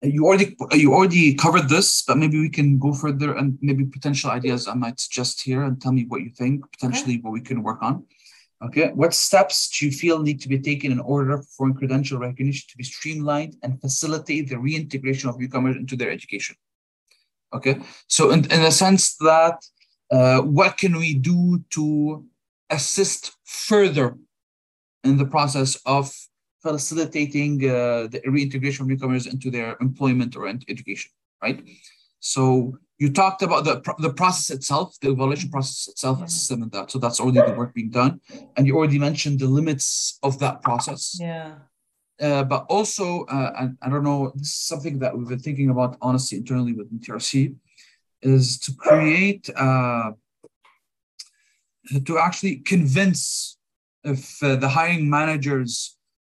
you 0.01 0.25
already 0.25 0.55
you 0.73 0.93
already 0.93 1.33
covered 1.35 1.69
this, 1.69 2.03
but 2.03 2.17
maybe 2.17 2.39
we 2.39 2.49
can 2.49 2.77
go 2.77 2.93
further 2.93 3.35
and 3.35 3.57
maybe 3.61 3.85
potential 3.85 4.31
ideas 4.31 4.67
I 4.67 4.73
might 4.73 4.99
suggest 4.99 5.41
here 5.41 5.63
and 5.63 5.81
tell 5.81 5.91
me 5.91 6.05
what 6.07 6.21
you 6.21 6.29
think, 6.29 6.69
potentially 6.71 7.15
okay. 7.15 7.21
what 7.21 7.33
we 7.33 7.41
can 7.41 7.63
work 7.63 7.81
on. 7.81 8.05
Okay, 8.65 8.91
what 8.93 9.13
steps 9.13 9.69
do 9.69 9.85
you 9.85 9.91
feel 9.91 10.19
need 10.19 10.39
to 10.41 10.47
be 10.47 10.57
taken 10.57 10.91
in 10.91 10.99
order 11.01 11.43
for 11.57 11.73
credential 11.73 12.17
recognition 12.17 12.65
to 12.69 12.77
be 12.77 12.83
streamlined 12.83 13.57
and 13.61 13.81
facilitate 13.81 14.49
the 14.49 14.57
reintegration 14.57 15.29
of 15.29 15.37
newcomers 15.37 15.75
into 15.75 15.97
their 15.97 16.09
education? 16.09 16.55
Okay, 17.53 17.81
so 18.07 18.31
in, 18.31 18.45
in 18.51 18.61
a 18.61 18.71
sense 18.71 19.15
that 19.17 19.57
uh, 20.11 20.39
what 20.41 20.77
can 20.77 20.95
we 20.95 21.13
do 21.13 21.61
to 21.71 22.25
assist 22.69 23.33
further 23.43 24.15
in 25.03 25.17
the 25.17 25.25
process 25.25 25.75
of 25.85 26.13
facilitating 26.61 27.55
uh, 27.69 28.07
the 28.07 28.21
reintegration 28.25 28.83
of 28.83 28.87
newcomers 28.87 29.27
into 29.27 29.51
their 29.51 29.75
employment 29.81 30.35
or 30.37 30.47
education, 30.47 31.11
right? 31.41 31.61
So 32.21 32.77
you 33.03 33.11
talked 33.11 33.41
about 33.41 33.65
the, 33.65 33.75
the 33.99 34.13
process 34.13 34.49
itself, 34.55 34.97
the 35.01 35.11
evaluation 35.11 35.49
process 35.49 35.89
itself, 35.91 36.19
yeah. 36.19 36.25
system 36.25 36.63
and 36.63 36.71
that. 36.71 36.89
So 36.89 36.99
that's 36.99 37.19
already 37.19 37.41
the 37.41 37.57
work 37.57 37.73
being 37.73 37.89
done. 37.89 38.21
And 38.55 38.65
you 38.65 38.77
already 38.77 38.97
mentioned 38.97 39.41
the 39.41 39.47
limits 39.59 40.19
of 40.23 40.39
that 40.39 40.61
process. 40.61 41.17
Yeah. 41.19 41.55
Uh, 42.21 42.45
but 42.45 42.65
also, 42.69 43.25
uh, 43.25 43.51
and 43.59 43.77
I 43.81 43.89
don't 43.89 44.05
know, 44.05 44.31
this 44.35 44.47
is 44.47 44.55
something 44.71 44.99
that 44.99 45.17
we've 45.17 45.27
been 45.27 45.45
thinking 45.47 45.69
about 45.69 45.97
honestly 46.01 46.37
internally 46.37 46.71
with 46.71 46.87
TRC, 47.01 47.55
is 48.21 48.57
to 48.59 48.73
create, 48.85 49.49
uh, 49.53 50.11
to 52.05 52.17
actually 52.17 52.55
convince 52.73 53.57
if 54.05 54.41
uh, 54.41 54.55
the 54.55 54.69
hiring 54.69 55.09
managers 55.09 55.97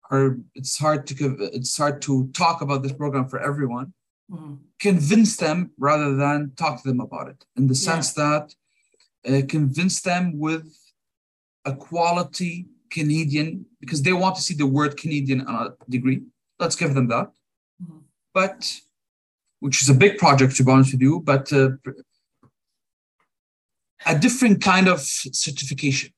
are, 0.09 0.37
it's 0.55 0.77
hard 0.77 1.07
to, 1.07 1.13
it's 1.57 1.75
hard 1.75 2.01
to 2.03 2.29
talk 2.33 2.61
about 2.61 2.83
this 2.83 2.93
program 2.93 3.27
for 3.27 3.39
everyone 3.39 3.91
mm-hmm. 4.31 4.55
convince 4.79 5.37
them 5.37 5.71
rather 5.77 6.15
than 6.15 6.51
talk 6.55 6.81
to 6.81 6.89
them 6.89 6.99
about 6.99 7.29
it 7.29 7.45
in 7.55 7.67
the 7.67 7.75
sense 7.75 8.13
yeah. 8.17 8.23
that 8.23 8.55
uh, 9.27 9.45
convince 9.47 10.01
them 10.01 10.37
with 10.37 10.77
a 11.65 11.73
quality 11.73 12.67
Canadian 12.89 13.65
because 13.79 14.01
they 14.01 14.13
want 14.13 14.35
to 14.35 14.41
see 14.41 14.53
the 14.53 14.67
word 14.67 14.97
Canadian 14.97 15.41
on 15.47 15.67
a 15.67 15.91
degree. 15.91 16.21
Let's 16.59 16.75
give 16.75 16.93
them 16.93 17.07
that. 17.07 17.31
Mm-hmm. 17.81 17.99
But 18.33 18.79
which 19.59 19.81
is 19.81 19.89
a 19.89 19.93
big 19.93 20.17
project 20.17 20.55
to 20.57 20.63
be 20.63 20.71
honest 20.71 20.91
with 20.91 21.01
you, 21.01 21.21
but 21.21 21.51
uh, 21.53 21.69
a 24.05 24.17
different 24.19 24.61
kind 24.61 24.87
of 24.87 24.99
certification. 24.99 26.11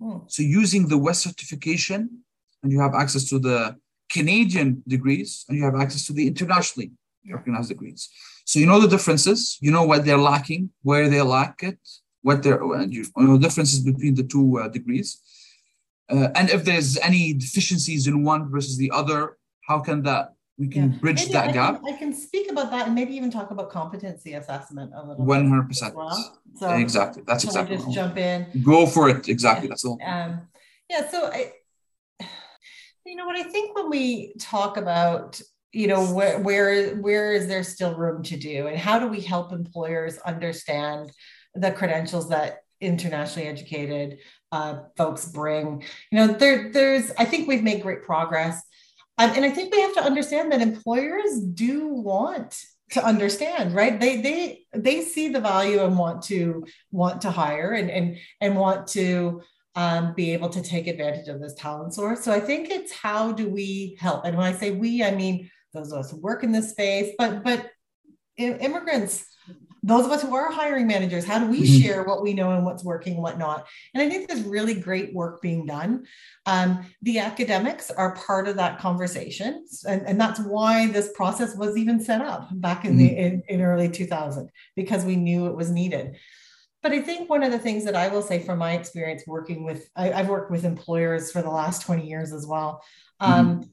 Mm. 0.00 0.30
So 0.30 0.42
using 0.42 0.88
the 0.88 0.98
WES 0.98 1.22
certification, 1.22 2.24
and 2.62 2.70
you 2.70 2.80
have 2.80 2.94
access 2.94 3.28
to 3.30 3.38
the 3.38 3.76
Canadian 4.10 4.82
degrees, 4.86 5.44
and 5.48 5.56
you 5.56 5.64
have 5.64 5.74
access 5.74 6.06
to 6.06 6.12
the 6.12 6.26
internationally 6.26 6.92
recognize 7.30 7.68
degrees. 7.68 8.08
So 8.44 8.58
you 8.58 8.66
know 8.66 8.80
the 8.80 8.88
differences, 8.88 9.58
you 9.60 9.70
know 9.70 9.84
what 9.84 10.04
they're 10.04 10.18
lacking, 10.18 10.70
where 10.82 11.08
they 11.08 11.22
lack 11.22 11.62
it, 11.62 11.78
what 12.22 12.42
they're, 12.42 12.62
and 12.74 12.92
you 12.92 13.04
know 13.16 13.38
differences 13.38 13.80
between 13.80 14.14
the 14.14 14.24
two 14.24 14.58
uh, 14.58 14.68
degrees. 14.68 15.20
Uh, 16.10 16.28
and 16.34 16.50
if 16.50 16.64
there's 16.64 16.98
any 16.98 17.32
deficiencies 17.32 18.06
in 18.06 18.24
one 18.24 18.50
versus 18.50 18.76
the 18.76 18.90
other, 18.90 19.38
how 19.68 19.78
can 19.80 20.02
that 20.02 20.34
we 20.58 20.68
can 20.68 20.92
yeah. 20.92 20.98
bridge 20.98 21.20
maybe 21.20 21.32
that 21.32 21.48
I 21.48 21.52
gap? 21.52 21.82
Can, 21.82 21.94
I 21.94 21.96
can 21.96 22.12
speak 22.12 22.50
about 22.50 22.70
that 22.70 22.86
and 22.86 22.94
maybe 22.94 23.14
even 23.14 23.30
talk 23.30 23.50
about 23.50 23.70
competency 23.70 24.34
assessment 24.34 24.92
a 24.94 25.06
little. 25.06 25.24
One 25.24 25.48
hundred 25.48 25.68
percent. 25.68 25.94
So 26.56 26.70
exactly, 26.70 27.22
that's 27.26 27.44
exactly. 27.44 27.76
Just 27.76 27.92
jump 27.92 28.16
in. 28.16 28.46
Go 28.62 28.86
for 28.86 29.08
it. 29.08 29.28
Exactly, 29.28 29.68
that's 29.68 29.84
all. 29.84 29.98
Um, 30.04 30.42
yeah. 30.90 31.08
So 31.08 31.30
I, 31.32 31.52
you 33.06 33.16
know 33.16 33.24
what 33.24 33.36
I 33.36 33.44
think 33.44 33.74
when 33.74 33.88
we 33.88 34.34
talk 34.38 34.76
about 34.76 35.40
you 35.72 35.86
know 35.86 36.04
where 36.12 36.38
where 36.38 36.96
where 36.96 37.32
is 37.32 37.48
there 37.48 37.62
still 37.62 37.94
room 37.94 38.22
to 38.24 38.36
do? 38.36 38.66
And 38.66 38.78
how 38.78 38.98
do 38.98 39.06
we 39.08 39.20
help 39.20 39.52
employers 39.52 40.18
understand 40.18 41.10
the 41.54 41.72
credentials 41.72 42.28
that 42.28 42.58
internationally 42.80 43.48
educated 43.48 44.18
uh, 44.52 44.80
folks 44.96 45.26
bring? 45.26 45.82
You 46.10 46.18
know 46.18 46.26
there 46.28 46.70
there's 46.70 47.10
i 47.18 47.24
think 47.24 47.48
we've 47.48 47.62
made 47.62 47.82
great 47.82 48.02
progress. 48.02 48.62
Um, 49.18 49.30
and 49.34 49.44
i 49.44 49.50
think 49.50 49.74
we 49.74 49.80
have 49.80 49.94
to 49.94 50.04
understand 50.04 50.52
that 50.52 50.62
employers 50.62 51.40
do 51.40 51.88
want 51.88 52.58
to 52.92 53.04
understand 53.04 53.74
right? 53.74 53.98
They 53.98 54.20
they 54.20 54.66
they 54.74 55.00
see 55.02 55.28
the 55.28 55.40
value 55.40 55.82
and 55.82 55.98
want 55.98 56.22
to 56.24 56.66
want 56.90 57.22
to 57.22 57.30
hire 57.30 57.72
and 57.72 57.90
and 57.90 58.18
and 58.40 58.56
want 58.56 58.86
to 58.88 59.42
um, 59.74 60.12
be 60.14 60.34
able 60.34 60.50
to 60.50 60.62
take 60.62 60.86
advantage 60.86 61.28
of 61.28 61.40
this 61.40 61.54
talent 61.54 61.94
source. 61.94 62.22
So 62.22 62.32
i 62.32 62.40
think 62.40 62.70
it's 62.70 62.92
how 62.92 63.32
do 63.32 63.48
we 63.48 63.96
help? 63.98 64.26
And 64.26 64.36
when 64.36 64.46
i 64.46 64.52
say 64.52 64.70
we 64.70 65.02
i 65.02 65.14
mean 65.14 65.50
those 65.72 65.92
of 65.92 65.98
us 65.98 66.10
who 66.10 66.18
work 66.18 66.44
in 66.44 66.52
this 66.52 66.70
space, 66.70 67.14
but 67.18 67.42
but 67.42 67.70
immigrants, 68.36 69.26
those 69.82 70.06
of 70.06 70.12
us 70.12 70.22
who 70.22 70.34
are 70.34 70.50
hiring 70.50 70.86
managers, 70.86 71.24
how 71.24 71.38
do 71.40 71.46
we 71.46 71.62
mm-hmm. 71.62 71.82
share 71.82 72.04
what 72.04 72.22
we 72.22 72.34
know 72.34 72.52
and 72.52 72.64
what's 72.64 72.84
working, 72.84 73.20
what 73.20 73.38
not? 73.38 73.66
And 73.94 74.02
I 74.02 74.08
think 74.08 74.28
there's 74.28 74.42
really 74.42 74.74
great 74.74 75.12
work 75.12 75.42
being 75.42 75.66
done. 75.66 76.06
Um, 76.46 76.86
the 77.02 77.18
academics 77.18 77.90
are 77.90 78.14
part 78.14 78.46
of 78.46 78.56
that 78.56 78.78
conversation, 78.78 79.64
and, 79.86 80.02
and 80.06 80.20
that's 80.20 80.40
why 80.40 80.86
this 80.88 81.10
process 81.14 81.56
was 81.56 81.76
even 81.76 82.00
set 82.00 82.20
up 82.20 82.48
back 82.52 82.84
in 82.84 82.92
mm-hmm. 82.92 82.98
the 82.98 83.16
in, 83.16 83.42
in 83.48 83.60
early 83.60 83.88
2000 83.88 84.50
because 84.76 85.04
we 85.04 85.16
knew 85.16 85.46
it 85.46 85.56
was 85.56 85.70
needed. 85.70 86.16
But 86.82 86.92
I 86.92 87.00
think 87.00 87.30
one 87.30 87.44
of 87.44 87.52
the 87.52 87.60
things 87.60 87.84
that 87.84 87.94
I 87.94 88.08
will 88.08 88.22
say 88.22 88.40
from 88.40 88.58
my 88.58 88.72
experience 88.72 89.22
working 89.26 89.64
with, 89.64 89.88
I, 89.94 90.08
have 90.08 90.28
worked 90.28 90.50
with 90.50 90.64
employers 90.64 91.30
for 91.30 91.40
the 91.40 91.50
last 91.50 91.82
20 91.82 92.08
years 92.08 92.32
as 92.32 92.44
well. 92.44 92.82
Um, 93.20 93.60
mm-hmm 93.60 93.70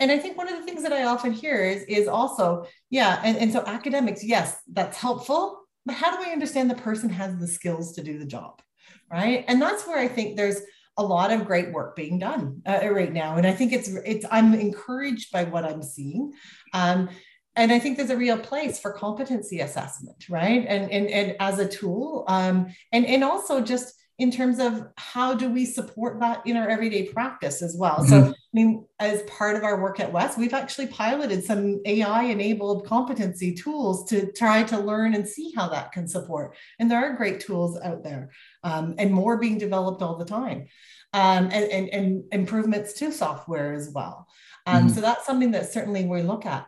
and 0.00 0.10
I 0.10 0.18
think 0.18 0.36
one 0.36 0.48
of 0.48 0.58
the 0.58 0.64
things 0.64 0.82
that 0.82 0.92
I 0.92 1.04
often 1.04 1.32
hear 1.32 1.64
is, 1.64 1.82
is 1.84 2.08
also, 2.08 2.66
yeah, 2.90 3.20
and, 3.24 3.36
and 3.36 3.52
so 3.52 3.62
academics, 3.66 4.24
yes, 4.24 4.56
that's 4.72 4.96
helpful, 4.96 5.60
but 5.84 5.94
how 5.94 6.16
do 6.16 6.22
we 6.24 6.32
understand 6.32 6.70
the 6.70 6.74
person 6.74 7.08
has 7.10 7.38
the 7.38 7.46
skills 7.46 7.92
to 7.94 8.02
do 8.02 8.18
the 8.18 8.24
job? 8.24 8.62
Right. 9.10 9.44
And 9.46 9.60
that's 9.60 9.86
where 9.86 9.98
I 9.98 10.08
think 10.08 10.36
there's 10.36 10.62
a 10.96 11.02
lot 11.02 11.30
of 11.30 11.46
great 11.46 11.72
work 11.72 11.96
being 11.96 12.18
done 12.18 12.62
uh, 12.66 12.88
right 12.90 13.12
now. 13.12 13.36
And 13.36 13.46
I 13.46 13.52
think 13.52 13.72
it's, 13.72 13.88
it's, 13.88 14.26
I'm 14.30 14.54
encouraged 14.54 15.32
by 15.32 15.44
what 15.44 15.64
I'm 15.64 15.82
seeing. 15.82 16.32
Um, 16.72 17.10
and 17.54 17.70
I 17.72 17.78
think 17.78 17.96
there's 17.96 18.10
a 18.10 18.16
real 18.16 18.38
place 18.38 18.78
for 18.78 18.92
competency 18.92 19.60
assessment, 19.60 20.28
right? 20.30 20.64
And, 20.66 20.90
and, 20.90 21.08
and 21.08 21.36
as 21.40 21.58
a 21.58 21.68
tool, 21.68 22.24
um, 22.26 22.74
and, 22.92 23.04
and 23.04 23.22
also 23.22 23.60
just 23.60 23.94
in 24.22 24.30
terms 24.30 24.60
of 24.60 24.86
how 24.96 25.34
do 25.34 25.50
we 25.50 25.66
support 25.66 26.20
that 26.20 26.46
in 26.46 26.56
our 26.56 26.68
everyday 26.68 27.08
practice 27.08 27.60
as 27.60 27.76
well. 27.76 27.96
Mm-hmm. 27.96 28.08
So, 28.08 28.30
I 28.30 28.34
mean, 28.52 28.86
as 29.00 29.22
part 29.22 29.56
of 29.56 29.64
our 29.64 29.82
work 29.82 29.98
at 29.98 30.12
WES, 30.12 30.38
we've 30.38 30.54
actually 30.54 30.86
piloted 30.86 31.42
some 31.42 31.80
AI 31.84 32.22
enabled 32.22 32.86
competency 32.86 33.52
tools 33.52 34.08
to 34.10 34.30
try 34.30 34.62
to 34.62 34.78
learn 34.78 35.14
and 35.14 35.26
see 35.26 35.52
how 35.56 35.68
that 35.70 35.90
can 35.90 36.06
support. 36.06 36.54
And 36.78 36.88
there 36.88 37.00
are 37.00 37.16
great 37.16 37.40
tools 37.40 37.76
out 37.82 38.04
there 38.04 38.30
um, 38.62 38.94
and 38.96 39.10
more 39.12 39.38
being 39.38 39.58
developed 39.58 40.02
all 40.02 40.16
the 40.16 40.24
time. 40.24 40.68
Um, 41.12 41.50
and, 41.52 41.64
and, 41.70 41.88
and, 41.90 42.24
improvements 42.32 42.94
to 42.94 43.12
software 43.12 43.74
as 43.74 43.90
well. 43.90 44.28
Um, 44.64 44.86
mm-hmm. 44.86 44.94
So 44.94 45.02
that's 45.02 45.26
something 45.26 45.50
that 45.50 45.70
certainly 45.70 46.06
we 46.06 46.22
look 46.22 46.46
at 46.46 46.66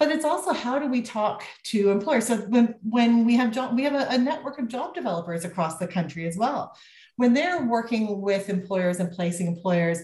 but 0.00 0.10
it's 0.10 0.24
also 0.24 0.54
how 0.54 0.78
do 0.78 0.86
we 0.88 1.02
talk 1.02 1.44
to 1.64 1.90
employers? 1.90 2.26
So 2.26 2.38
when 2.38 2.74
when 2.82 3.26
we 3.26 3.36
have 3.36 3.52
job 3.52 3.76
we 3.76 3.84
have 3.84 3.94
a, 3.94 4.08
a, 4.14 4.18
network 4.18 4.58
of 4.58 4.66
job 4.66 4.94
developers 4.94 5.44
across 5.44 5.76
the 5.76 5.86
country 5.86 6.26
as 6.26 6.36
well. 6.38 6.74
When 7.16 7.34
they're 7.34 7.66
working 7.66 8.22
with 8.22 8.48
employers 8.48 8.98
and 8.98 9.12
placing 9.12 9.46
employers 9.46 10.00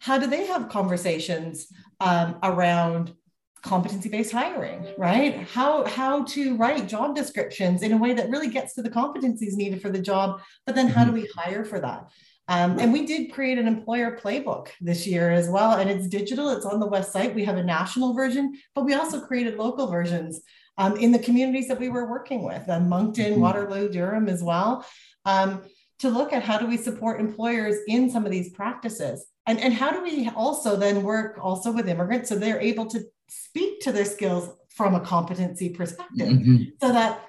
how 0.00 0.18
do 0.18 0.26
they 0.26 0.46
have 0.46 0.68
conversations 0.68 1.68
um, 2.00 2.36
around 2.42 3.14
competency-based 3.62 4.32
hiring 4.32 4.86
right? 4.98 5.46
How 5.48 5.86
how 5.86 6.24
to 6.24 6.56
write 6.56 6.88
job 6.88 7.14
descriptions 7.14 7.82
in 7.82 7.92
a 7.92 7.96
way 7.96 8.12
that 8.14 8.30
really 8.30 8.48
gets 8.48 8.74
to 8.74 8.82
the 8.82 8.90
competencies 8.90 9.54
needed 9.54 9.80
for 9.80 9.90
the 9.90 10.02
job 10.02 10.40
but 10.66 10.74
then 10.74 10.88
how 10.88 11.04
do 11.04 11.12
mm-hmm. 11.12 11.20
we 11.20 11.30
hire 11.36 11.64
for 11.64 11.78
that 11.78 12.10
um, 12.50 12.80
and 12.80 12.92
we 12.92 13.06
did 13.06 13.32
create 13.32 13.58
an 13.58 13.68
employer 13.68 14.18
playbook 14.20 14.70
this 14.80 15.06
year 15.06 15.30
as 15.30 15.48
well. 15.48 15.78
And 15.78 15.88
it's 15.88 16.08
digital, 16.08 16.50
it's 16.50 16.66
on 16.66 16.80
the 16.80 16.88
website. 16.88 17.32
We 17.32 17.44
have 17.44 17.56
a 17.56 17.62
national 17.62 18.12
version, 18.12 18.58
but 18.74 18.84
we 18.84 18.94
also 18.94 19.20
created 19.20 19.56
local 19.56 19.86
versions 19.86 20.40
um, 20.76 20.96
in 20.96 21.12
the 21.12 21.20
communities 21.20 21.68
that 21.68 21.78
we 21.78 21.90
were 21.90 22.10
working 22.10 22.42
with, 22.42 22.68
uh, 22.68 22.80
Moncton, 22.80 23.32
mm-hmm. 23.32 23.40
Waterloo, 23.40 23.88
Durham 23.88 24.28
as 24.28 24.42
well. 24.42 24.84
Um, 25.24 25.62
to 26.00 26.10
look 26.10 26.32
at 26.32 26.42
how 26.42 26.58
do 26.58 26.66
we 26.66 26.76
support 26.76 27.20
employers 27.20 27.76
in 27.86 28.10
some 28.10 28.24
of 28.24 28.32
these 28.32 28.50
practices 28.50 29.26
and, 29.46 29.60
and 29.60 29.72
how 29.72 29.92
do 29.92 30.02
we 30.02 30.28
also 30.30 30.74
then 30.74 31.02
work 31.02 31.38
also 31.40 31.70
with 31.70 31.88
immigrants 31.88 32.30
so 32.30 32.36
they're 32.36 32.60
able 32.60 32.86
to 32.86 33.04
speak 33.28 33.80
to 33.80 33.92
their 33.92 34.06
skills 34.06 34.48
from 34.70 34.94
a 34.94 35.00
competency 35.00 35.68
perspective 35.68 36.28
mm-hmm. 36.28 36.62
so 36.80 36.90
that 36.90 37.22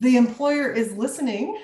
the 0.00 0.18
employer 0.18 0.70
is 0.70 0.92
listening 0.92 1.58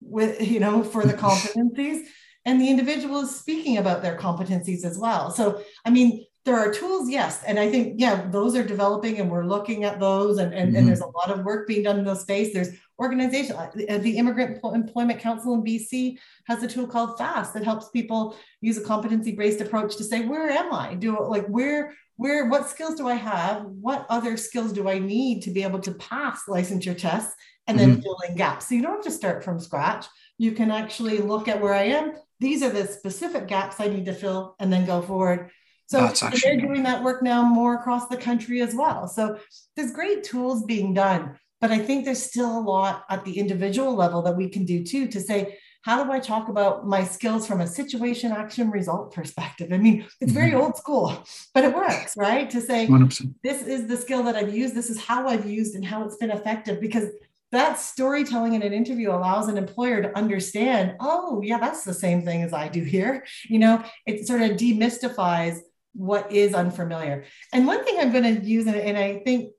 with 0.00 0.40
you 0.40 0.60
know 0.60 0.84
for 0.84 1.04
the 1.04 1.14
competencies 1.26 2.06
and 2.50 2.60
the 2.60 2.68
individual 2.68 3.20
is 3.20 3.34
speaking 3.34 3.78
about 3.78 4.02
their 4.02 4.16
competencies 4.16 4.84
as 4.84 4.98
well. 4.98 5.30
So 5.30 5.62
i 5.84 5.90
mean 5.90 6.26
there 6.46 6.56
are 6.56 6.72
tools 6.72 7.08
yes 7.08 7.42
and 7.44 7.58
i 7.58 7.70
think 7.70 7.94
yeah 7.98 8.26
those 8.30 8.56
are 8.56 8.64
developing 8.64 9.18
and 9.18 9.30
we're 9.30 9.44
looking 9.44 9.84
at 9.84 10.00
those 10.00 10.38
and, 10.38 10.54
and, 10.54 10.68
mm-hmm. 10.68 10.76
and 10.76 10.88
there's 10.88 11.00
a 11.00 11.16
lot 11.18 11.30
of 11.30 11.44
work 11.44 11.68
being 11.68 11.82
done 11.82 11.98
in 11.98 12.04
those 12.04 12.22
space. 12.22 12.52
There's 12.52 12.70
organization 12.98 13.56
uh, 13.56 13.70
the 13.74 14.16
immigrant 14.16 14.58
employment 14.62 15.20
council 15.20 15.54
in 15.54 15.62
bc 15.62 16.18
has 16.46 16.62
a 16.62 16.68
tool 16.68 16.86
called 16.86 17.16
FAST 17.18 17.54
that 17.54 17.64
helps 17.64 17.88
people 17.90 18.36
use 18.60 18.76
a 18.78 18.84
competency 18.84 19.32
based 19.32 19.60
approach 19.60 19.96
to 19.96 20.04
say 20.04 20.26
where 20.26 20.50
am 20.50 20.72
i? 20.72 20.94
Do 20.94 21.08
like 21.36 21.46
where 21.46 21.94
where 22.16 22.46
what 22.48 22.68
skills 22.68 22.96
do 22.96 23.06
i 23.06 23.14
have? 23.14 23.64
What 23.86 24.06
other 24.08 24.36
skills 24.36 24.72
do 24.72 24.88
i 24.88 24.98
need 24.98 25.42
to 25.42 25.50
be 25.50 25.62
able 25.62 25.80
to 25.80 25.92
pass 25.94 26.42
licensure 26.48 26.98
tests 27.06 27.34
and 27.66 27.78
then 27.78 27.92
mm-hmm. 27.92 28.02
fill 28.02 28.18
in 28.28 28.34
gaps? 28.34 28.68
So 28.68 28.74
you 28.74 28.82
don't 28.82 28.96
have 28.96 29.04
to 29.04 29.10
start 29.10 29.44
from 29.44 29.60
scratch 29.60 30.06
you 30.40 30.52
can 30.52 30.70
actually 30.70 31.18
look 31.18 31.48
at 31.48 31.60
where 31.60 31.74
i 31.74 31.82
am 31.82 32.12
these 32.40 32.62
are 32.62 32.70
the 32.70 32.86
specific 32.86 33.46
gaps 33.46 33.80
i 33.80 33.86
need 33.86 34.06
to 34.06 34.14
fill 34.14 34.56
and 34.58 34.72
then 34.72 34.84
go 34.86 35.02
forward 35.02 35.50
so 35.90 35.98
actually, 36.04 36.38
they're 36.44 36.60
doing 36.60 36.84
that 36.84 37.02
work 37.02 37.20
now 37.20 37.42
more 37.42 37.74
across 37.74 38.06
the 38.06 38.16
country 38.16 38.60
as 38.62 38.76
well. 38.76 39.08
So 39.08 39.40
there's 39.74 39.90
great 39.90 40.22
tools 40.22 40.62
being 40.62 40.94
done, 40.94 41.36
but 41.60 41.72
I 41.72 41.78
think 41.78 42.04
there's 42.04 42.22
still 42.22 42.58
a 42.58 42.62
lot 42.62 43.04
at 43.10 43.24
the 43.24 43.36
individual 43.36 43.96
level 43.96 44.22
that 44.22 44.36
we 44.36 44.48
can 44.48 44.64
do 44.64 44.84
too 44.84 45.08
to 45.08 45.20
say, 45.20 45.58
how 45.82 46.04
do 46.04 46.12
I 46.12 46.20
talk 46.20 46.48
about 46.48 46.86
my 46.86 47.02
skills 47.02 47.44
from 47.44 47.60
a 47.60 47.66
situation 47.66 48.30
action 48.30 48.70
result 48.70 49.12
perspective? 49.12 49.72
I 49.72 49.78
mean, 49.78 50.06
it's 50.20 50.30
very 50.30 50.50
mm-hmm. 50.50 50.60
old 50.60 50.76
school, 50.76 51.24
but 51.54 51.64
it 51.64 51.74
works, 51.74 52.16
right? 52.16 52.48
To 52.50 52.60
say 52.60 52.86
100%. 52.86 53.34
this 53.42 53.62
is 53.62 53.88
the 53.88 53.96
skill 53.96 54.22
that 54.24 54.36
I've 54.36 54.54
used, 54.54 54.76
this 54.76 54.90
is 54.90 55.00
how 55.00 55.26
I've 55.26 55.50
used 55.50 55.74
and 55.74 55.84
how 55.84 56.04
it's 56.04 56.16
been 56.16 56.30
effective 56.30 56.80
because 56.80 57.08
that 57.52 57.78
storytelling 57.78 58.54
in 58.54 58.62
an 58.62 58.72
interview 58.72 59.10
allows 59.10 59.48
an 59.48 59.58
employer 59.58 60.02
to 60.02 60.16
understand, 60.16 60.94
oh, 61.00 61.40
yeah, 61.42 61.58
that's 61.58 61.84
the 61.84 61.94
same 61.94 62.22
thing 62.22 62.42
as 62.42 62.52
I 62.52 62.68
do 62.68 62.82
here. 62.82 63.24
You 63.48 63.58
know, 63.58 63.84
it 64.06 64.26
sort 64.26 64.42
of 64.42 64.52
demystifies 64.52 65.58
what 65.92 66.30
is 66.30 66.54
unfamiliar. 66.54 67.24
And 67.52 67.66
one 67.66 67.84
thing 67.84 67.98
I'm 67.98 68.12
going 68.12 68.36
to 68.36 68.44
use, 68.44 68.66
and 68.66 68.96
I 68.96 69.18
think 69.24 69.52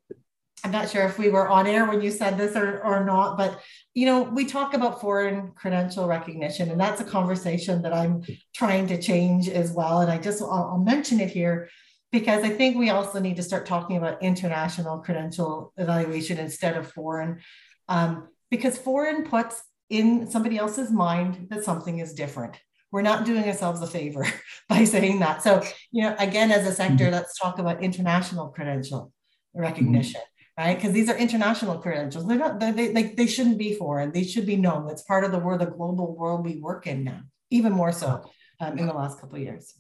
I'm 0.64 0.72
not 0.72 0.90
sure 0.90 1.04
if 1.04 1.18
we 1.18 1.30
were 1.30 1.50
on 1.50 1.66
air 1.68 1.86
when 1.86 2.02
you 2.02 2.12
said 2.12 2.38
this 2.38 2.56
or, 2.56 2.82
or 2.82 3.04
not, 3.04 3.38
but 3.38 3.60
you 3.94 4.06
know, 4.06 4.22
we 4.22 4.46
talk 4.46 4.74
about 4.74 5.02
foreign 5.02 5.52
credential 5.56 6.08
recognition, 6.08 6.70
and 6.70 6.80
that's 6.80 7.02
a 7.02 7.06
conversation 7.06 7.82
that 7.82 7.94
I'm 7.94 8.24
trying 8.54 8.88
to 8.88 9.02
change 9.02 9.50
as 9.50 9.72
well. 9.72 10.02
And 10.02 10.12
I 10.12 10.18
just 10.18 10.42
I'll, 10.42 10.70
I'll 10.72 10.78
mention 10.78 11.20
it 11.20 11.30
here 11.30 11.70
because 12.12 12.44
I 12.44 12.50
think 12.50 12.78
we 12.78 12.90
also 12.90 13.20
need 13.20 13.38
to 13.38 13.44
start 13.44 13.66
talking 13.66 13.98
about 13.98 14.22
international 14.22 15.00
credential 15.00 15.74
evaluation 15.78 16.38
instead 16.38 16.78
of 16.78 16.92
foreign, 16.92 17.40
um, 17.92 18.28
because 18.50 18.78
foreign 18.78 19.24
puts 19.24 19.62
in 19.90 20.30
somebody 20.32 20.58
else's 20.58 20.92
mind 20.92 21.48
that 21.50 21.64
something 21.64 22.00
is 22.00 22.14
different 22.14 22.56
we're 22.92 23.02
not 23.02 23.26
doing 23.26 23.44
ourselves 23.46 23.82
a 23.82 23.88
favor 23.88 24.26
by 24.70 24.84
saying 24.84 25.20
that. 25.20 25.42
So, 25.42 25.64
you 25.92 26.04
know, 26.04 26.16
again, 26.20 26.52
as 26.52 26.68
a 26.68 26.74
sector, 26.74 27.06
mm-hmm. 27.06 27.14
let's 27.14 27.38
talk 27.38 27.58
about 27.58 27.82
international 27.82 28.50
credential 28.50 29.12
recognition, 29.54 30.22
mm-hmm. 30.22 30.64
right? 30.64 30.76
Because 30.76 30.92
these 30.92 31.10
are 31.10 31.18
international 31.18 31.80
credentials. 31.80 32.28
They're 32.28 32.38
not, 32.38 32.60
they, 32.60 32.72
they, 32.72 32.94
like, 32.94 33.16
they 33.16 33.28
shouldn't 33.28 33.58
be 33.58 33.76
foreign. 33.76 34.12
They 34.12 34.24
should 34.24 34.46
be 34.46 34.58
known. 34.58 34.90
It's 34.90 35.04
part 35.04 35.24
of 35.24 35.32
the 35.32 35.40
world, 35.40 35.62
the 35.62 35.68
global 35.68 36.16
world 36.16 36.46
we 36.46 36.58
work 36.58 36.86
in 36.86 37.04
now, 37.06 37.22
even 37.50 37.72
more 37.72 37.92
so 37.92 38.30
um, 38.60 38.78
in 38.78 38.88
the 38.88 38.94
last 38.94 39.20
couple 39.20 39.38
of 39.38 39.42
years. 39.42 39.74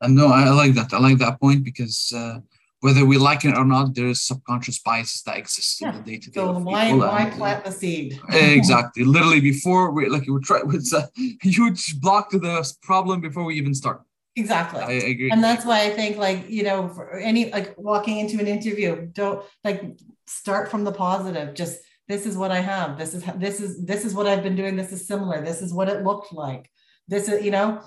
Uh, 0.00 0.08
no, 0.08 0.28
I 0.28 0.50
like 0.50 0.74
that. 0.74 0.92
I 0.92 0.98
like 0.98 1.18
that 1.18 1.40
point 1.40 1.64
because 1.64 2.12
uh, 2.14 2.38
whether 2.80 3.04
we 3.04 3.18
like 3.18 3.44
it 3.44 3.56
or 3.56 3.64
not, 3.64 3.94
there 3.94 4.06
is 4.06 4.22
subconscious 4.22 4.78
biases 4.78 5.22
that 5.22 5.36
exist 5.36 5.80
yeah. 5.80 5.90
in 5.90 5.96
the 5.96 6.10
day 6.10 6.18
to 6.18 6.30
day. 6.30 6.40
So 6.40 6.52
why 6.52 6.92
why 6.92 7.22
and, 7.22 7.32
uh, 7.32 7.36
plant 7.36 7.64
the 7.64 7.72
seed? 7.72 8.20
exactly. 8.32 9.04
Literally 9.04 9.40
before 9.40 9.90
we 9.90 10.08
like 10.08 10.24
we're 10.28 10.40
trying 10.40 10.62
it's 10.74 10.92
a 10.92 11.08
huge 11.42 12.00
block 12.00 12.30
to 12.30 12.38
the 12.38 12.72
problem 12.82 13.20
before 13.20 13.44
we 13.44 13.54
even 13.56 13.74
start. 13.74 14.02
Exactly. 14.36 14.80
I, 14.80 14.90
I 14.90 15.10
agree. 15.14 15.30
And 15.30 15.42
that's 15.42 15.64
why 15.64 15.82
I 15.82 15.90
think 15.90 16.16
like, 16.16 16.48
you 16.48 16.62
know, 16.62 16.88
for 16.88 17.18
any 17.18 17.50
like 17.50 17.74
walking 17.76 18.18
into 18.18 18.38
an 18.38 18.46
interview, 18.46 19.08
don't 19.12 19.44
like 19.64 19.82
start 20.26 20.70
from 20.70 20.84
the 20.84 20.92
positive. 20.92 21.54
Just 21.54 21.80
this 22.06 22.26
is 22.26 22.36
what 22.36 22.52
I 22.52 22.60
have. 22.60 22.96
This 22.96 23.14
is 23.14 23.24
this 23.36 23.60
is 23.60 23.84
this 23.84 24.04
is 24.04 24.14
what 24.14 24.28
I've 24.28 24.44
been 24.44 24.54
doing. 24.54 24.76
This 24.76 24.92
is 24.92 25.06
similar. 25.06 25.44
This 25.44 25.60
is 25.60 25.74
what 25.74 25.88
it 25.88 26.04
looked 26.04 26.32
like. 26.32 26.70
This 27.08 27.28
is, 27.28 27.44
you 27.44 27.50
know, 27.50 27.82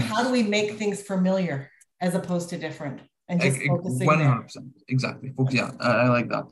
how 0.00 0.24
do 0.24 0.32
we 0.32 0.42
make 0.42 0.72
things 0.72 1.02
familiar? 1.02 1.70
As 2.04 2.14
opposed 2.14 2.50
to 2.50 2.58
different 2.58 3.00
and 3.28 3.40
just 3.40 3.58
I, 3.60 3.66
focusing 3.66 4.06
100% 4.06 4.52
there. 4.52 4.62
exactly. 4.88 5.32
Yeah 5.50 5.70
I, 5.80 5.90
I 5.90 6.08
like 6.08 6.28
that. 6.28 6.44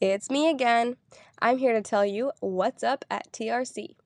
It's 0.00 0.30
me 0.30 0.48
again. 0.50 0.96
I'm 1.40 1.58
here 1.58 1.72
to 1.72 1.82
tell 1.82 2.04
you 2.04 2.32
what's 2.40 2.82
up 2.82 3.04
at 3.10 3.32
trc 3.32 3.96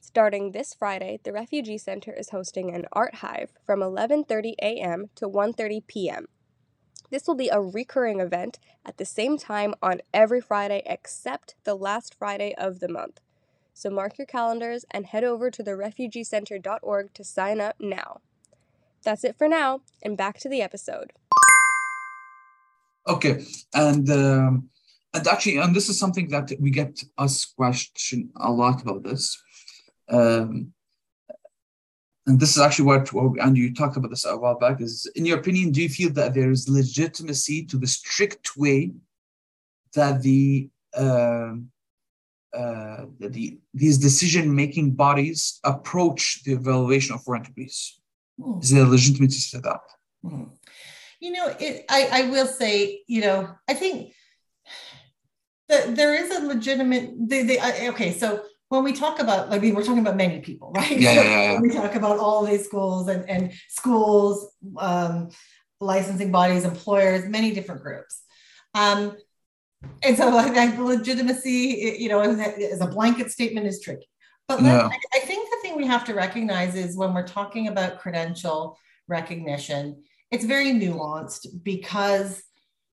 starting 0.00 0.52
this 0.52 0.74
friday 0.74 1.18
the 1.24 1.32
refugee 1.32 1.76
center 1.78 2.12
is 2.12 2.30
hosting 2.30 2.74
an 2.74 2.86
art 2.92 3.16
hive 3.16 3.52
from 3.66 3.80
11.30 3.80 4.54
a.m 4.62 5.10
to 5.14 5.26
1.30 5.26 5.86
p.m 5.86 6.26
this 7.10 7.26
will 7.26 7.34
be 7.34 7.48
a 7.48 7.60
recurring 7.60 8.20
event 8.20 8.58
at 8.86 8.96
the 8.96 9.04
same 9.04 9.36
time 9.36 9.74
on 9.82 10.00
every 10.12 10.40
friday 10.40 10.82
except 10.86 11.54
the 11.64 11.74
last 11.74 12.14
friday 12.18 12.54
of 12.56 12.80
the 12.80 12.88
month 12.88 13.20
so 13.74 13.90
mark 13.90 14.16
your 14.16 14.26
calendars 14.26 14.84
and 14.90 15.06
head 15.06 15.24
over 15.24 15.50
to 15.50 15.62
therefugeecenter.org 15.62 17.12
to 17.12 17.24
sign 17.24 17.60
up 17.60 17.76
now. 17.80 18.20
That's 19.04 19.24
it 19.24 19.36
for 19.36 19.48
now, 19.48 19.80
and 20.02 20.16
back 20.16 20.38
to 20.38 20.48
the 20.48 20.62
episode. 20.62 21.12
Okay, 23.06 23.44
and 23.74 24.08
um, 24.10 24.70
and 25.12 25.28
actually, 25.28 25.58
and 25.58 25.74
this 25.74 25.88
is 25.88 25.98
something 25.98 26.28
that 26.28 26.52
we 26.58 26.70
get 26.70 27.02
us 27.18 27.44
question 27.44 28.30
a 28.36 28.50
lot 28.50 28.80
about 28.80 29.02
this. 29.02 29.36
Um, 30.08 30.72
and 32.26 32.40
this 32.40 32.56
is 32.56 32.62
actually 32.62 32.86
what, 32.86 33.12
and 33.42 33.56
you 33.56 33.74
talked 33.74 33.98
about 33.98 34.08
this 34.08 34.24
a 34.24 34.36
while 34.36 34.58
back. 34.58 34.80
Is 34.80 35.10
in 35.14 35.26
your 35.26 35.38
opinion, 35.38 35.72
do 35.72 35.82
you 35.82 35.90
feel 35.90 36.10
that 36.14 36.32
there 36.32 36.50
is 36.50 36.68
legitimacy 36.68 37.66
to 37.66 37.76
the 37.76 37.86
strict 37.86 38.56
way 38.56 38.92
that 39.94 40.22
the 40.22 40.70
uh, 40.96 41.52
uh, 42.54 43.06
the, 43.18 43.58
these 43.72 43.98
decision-making 43.98 44.92
bodies 44.92 45.60
approach 45.64 46.42
the 46.44 46.52
evaluation 46.52 47.14
of 47.14 47.22
foreign 47.22 47.44
employees? 47.44 48.00
Mm. 48.40 48.62
Is 48.62 48.70
there 48.70 48.84
a 48.84 48.88
legitimacy 48.88 49.56
to 49.56 49.62
that? 49.62 49.80
Mm. 50.24 50.50
You 51.20 51.32
know, 51.32 51.54
it, 51.58 51.84
I, 51.88 52.08
I 52.12 52.30
will 52.30 52.46
say, 52.46 53.02
you 53.06 53.20
know, 53.20 53.48
I 53.68 53.74
think 53.74 54.12
that 55.68 55.96
there 55.96 56.14
is 56.14 56.30
a 56.30 56.46
legitimate, 56.46 57.14
they, 57.18 57.42
they, 57.42 57.88
okay, 57.88 58.12
so 58.12 58.44
when 58.68 58.84
we 58.84 58.92
talk 58.92 59.20
about, 59.20 59.52
I 59.52 59.58
mean, 59.58 59.74
we're 59.74 59.84
talking 59.84 60.00
about 60.00 60.16
many 60.16 60.40
people, 60.40 60.72
right? 60.76 60.98
Yeah, 60.98 61.14
so 61.14 61.22
yeah, 61.22 61.52
yeah. 61.52 61.60
we 61.62 61.70
talk 61.70 61.94
about 61.94 62.18
all 62.18 62.44
these 62.44 62.64
schools 62.64 63.08
and, 63.08 63.28
and 63.28 63.52
schools, 63.68 64.52
um, 64.78 65.30
licensing 65.80 66.32
bodies, 66.32 66.64
employers, 66.64 67.26
many 67.28 67.52
different 67.52 67.82
groups. 67.82 68.22
Um, 68.74 69.16
and 70.02 70.16
so 70.16 70.36
I 70.36 70.50
think 70.50 70.78
legitimacy, 70.78 71.96
you 71.98 72.08
know, 72.08 72.20
as 72.20 72.80
a 72.80 72.86
blanket 72.86 73.30
statement 73.30 73.66
is 73.66 73.80
tricky. 73.80 74.08
But 74.48 74.62
yeah. 74.62 74.90
I 75.14 75.20
think 75.20 75.48
the 75.50 75.56
thing 75.62 75.76
we 75.76 75.86
have 75.86 76.04
to 76.04 76.14
recognize 76.14 76.74
is 76.74 76.96
when 76.96 77.14
we're 77.14 77.26
talking 77.26 77.68
about 77.68 77.98
credential 77.98 78.78
recognition, 79.08 80.02
it's 80.30 80.44
very 80.44 80.72
nuanced 80.72 81.46
because 81.62 82.42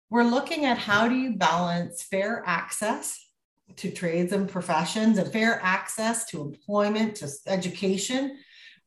we're 0.09 0.23
looking 0.23 0.65
at 0.65 0.77
how 0.77 1.07
do 1.07 1.15
you 1.15 1.35
balance 1.35 2.03
fair 2.03 2.43
access 2.45 3.19
to 3.77 3.91
trades 3.91 4.33
and 4.33 4.49
professions 4.49 5.17
and 5.17 5.31
fair 5.31 5.59
access 5.63 6.25
to 6.25 6.41
employment, 6.41 7.15
to 7.15 7.29
education, 7.47 8.37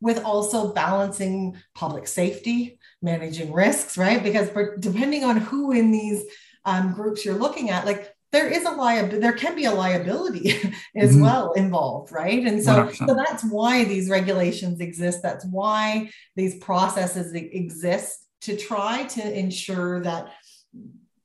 with 0.00 0.22
also 0.22 0.72
balancing 0.74 1.56
public 1.74 2.06
safety, 2.06 2.78
managing 3.00 3.52
risks, 3.52 3.96
right? 3.96 4.22
Because 4.22 4.50
depending 4.78 5.24
on 5.24 5.38
who 5.38 5.72
in 5.72 5.90
these 5.90 6.24
um, 6.64 6.92
groups 6.92 7.24
you're 7.24 7.34
looking 7.34 7.70
at, 7.70 7.86
like 7.86 8.14
there 8.32 8.48
is 8.48 8.64
a 8.64 8.70
liability, 8.70 9.20
there 9.20 9.32
can 9.32 9.54
be 9.54 9.64
a 9.64 9.72
liability 9.72 10.50
as 10.96 11.12
mm-hmm. 11.12 11.22
well 11.22 11.52
involved, 11.52 12.12
right? 12.12 12.44
And 12.44 12.62
so, 12.62 12.90
so 12.90 13.14
that's 13.14 13.44
why 13.44 13.84
these 13.84 14.10
regulations 14.10 14.80
exist. 14.80 15.20
That's 15.22 15.46
why 15.46 16.10
these 16.34 16.56
processes 16.56 17.32
exist 17.32 18.26
to 18.42 18.56
try 18.56 19.04
to 19.04 19.38
ensure 19.38 20.00
that 20.02 20.32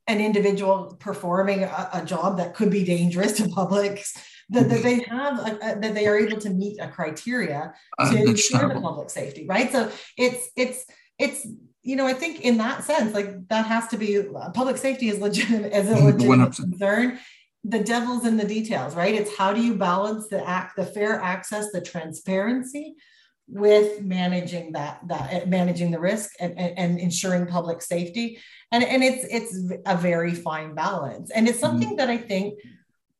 an 0.07 0.19
individual 0.19 0.97
performing 0.99 1.63
a, 1.63 1.89
a 1.93 2.05
job 2.05 2.37
that 2.37 2.55
could 2.55 2.69
be 2.69 2.83
dangerous 2.83 3.33
to 3.33 3.49
public 3.55 4.03
that, 4.51 4.67
that 4.67 4.81
they 4.81 4.99
have 5.01 5.39
a, 5.39 5.57
a, 5.61 5.79
that 5.79 5.93
they 5.93 6.07
are 6.07 6.17
able 6.17 6.37
to 6.37 6.49
meet 6.49 6.79
a 6.79 6.87
criteria 6.87 7.71
uh, 7.99 8.11
to 8.11 8.17
ensure 8.23 8.73
the 8.73 8.81
public 8.81 9.11
safety 9.11 9.45
right 9.47 9.71
so 9.71 9.91
it's 10.17 10.49
it's 10.55 10.85
it's 11.19 11.47
you 11.89 11.95
know, 11.95 12.05
I 12.05 12.13
think 12.13 12.41
in 12.41 12.57
that 12.59 12.83
sense, 12.83 13.15
like 13.15 13.47
that 13.47 13.65
has 13.65 13.87
to 13.87 13.97
be 13.97 14.21
public 14.53 14.77
safety 14.77 15.09
is 15.09 15.17
legitimate 15.19 15.73
as 15.73 15.89
a 15.89 15.95
legitimate 16.05 16.55
concern. 16.55 17.19
the 17.63 17.79
devil's 17.79 18.25
in 18.27 18.37
the 18.37 18.45
details, 18.45 18.95
right? 18.95 19.15
It's 19.15 19.35
how 19.35 19.53
do 19.53 19.61
you 19.61 19.73
balance 19.75 20.27
the 20.27 20.47
act, 20.47 20.75
the 20.75 20.85
fair 20.85 21.19
access, 21.19 21.71
the 21.71 21.81
transparency 21.81 22.95
with 23.47 24.03
managing 24.03 24.73
that 24.73 24.99
that 25.07 25.33
eh, 25.33 25.45
managing 25.47 25.89
the 25.89 25.99
risk 25.99 26.29
and, 26.39 26.55
and, 26.59 26.77
and, 26.77 26.99
ensuring 26.99 27.47
public 27.47 27.81
safety 27.81 28.37
and 28.71 28.83
and 28.83 29.03
it's 29.03 29.25
it's 29.31 29.81
a 29.87 29.97
very 29.97 30.35
fine 30.35 30.75
balance 30.75 31.31
and 31.31 31.47
it's 31.47 31.57
mm-hmm. 31.57 31.65
something 31.65 31.95
that 31.95 32.09
i 32.11 32.17
think 32.17 32.59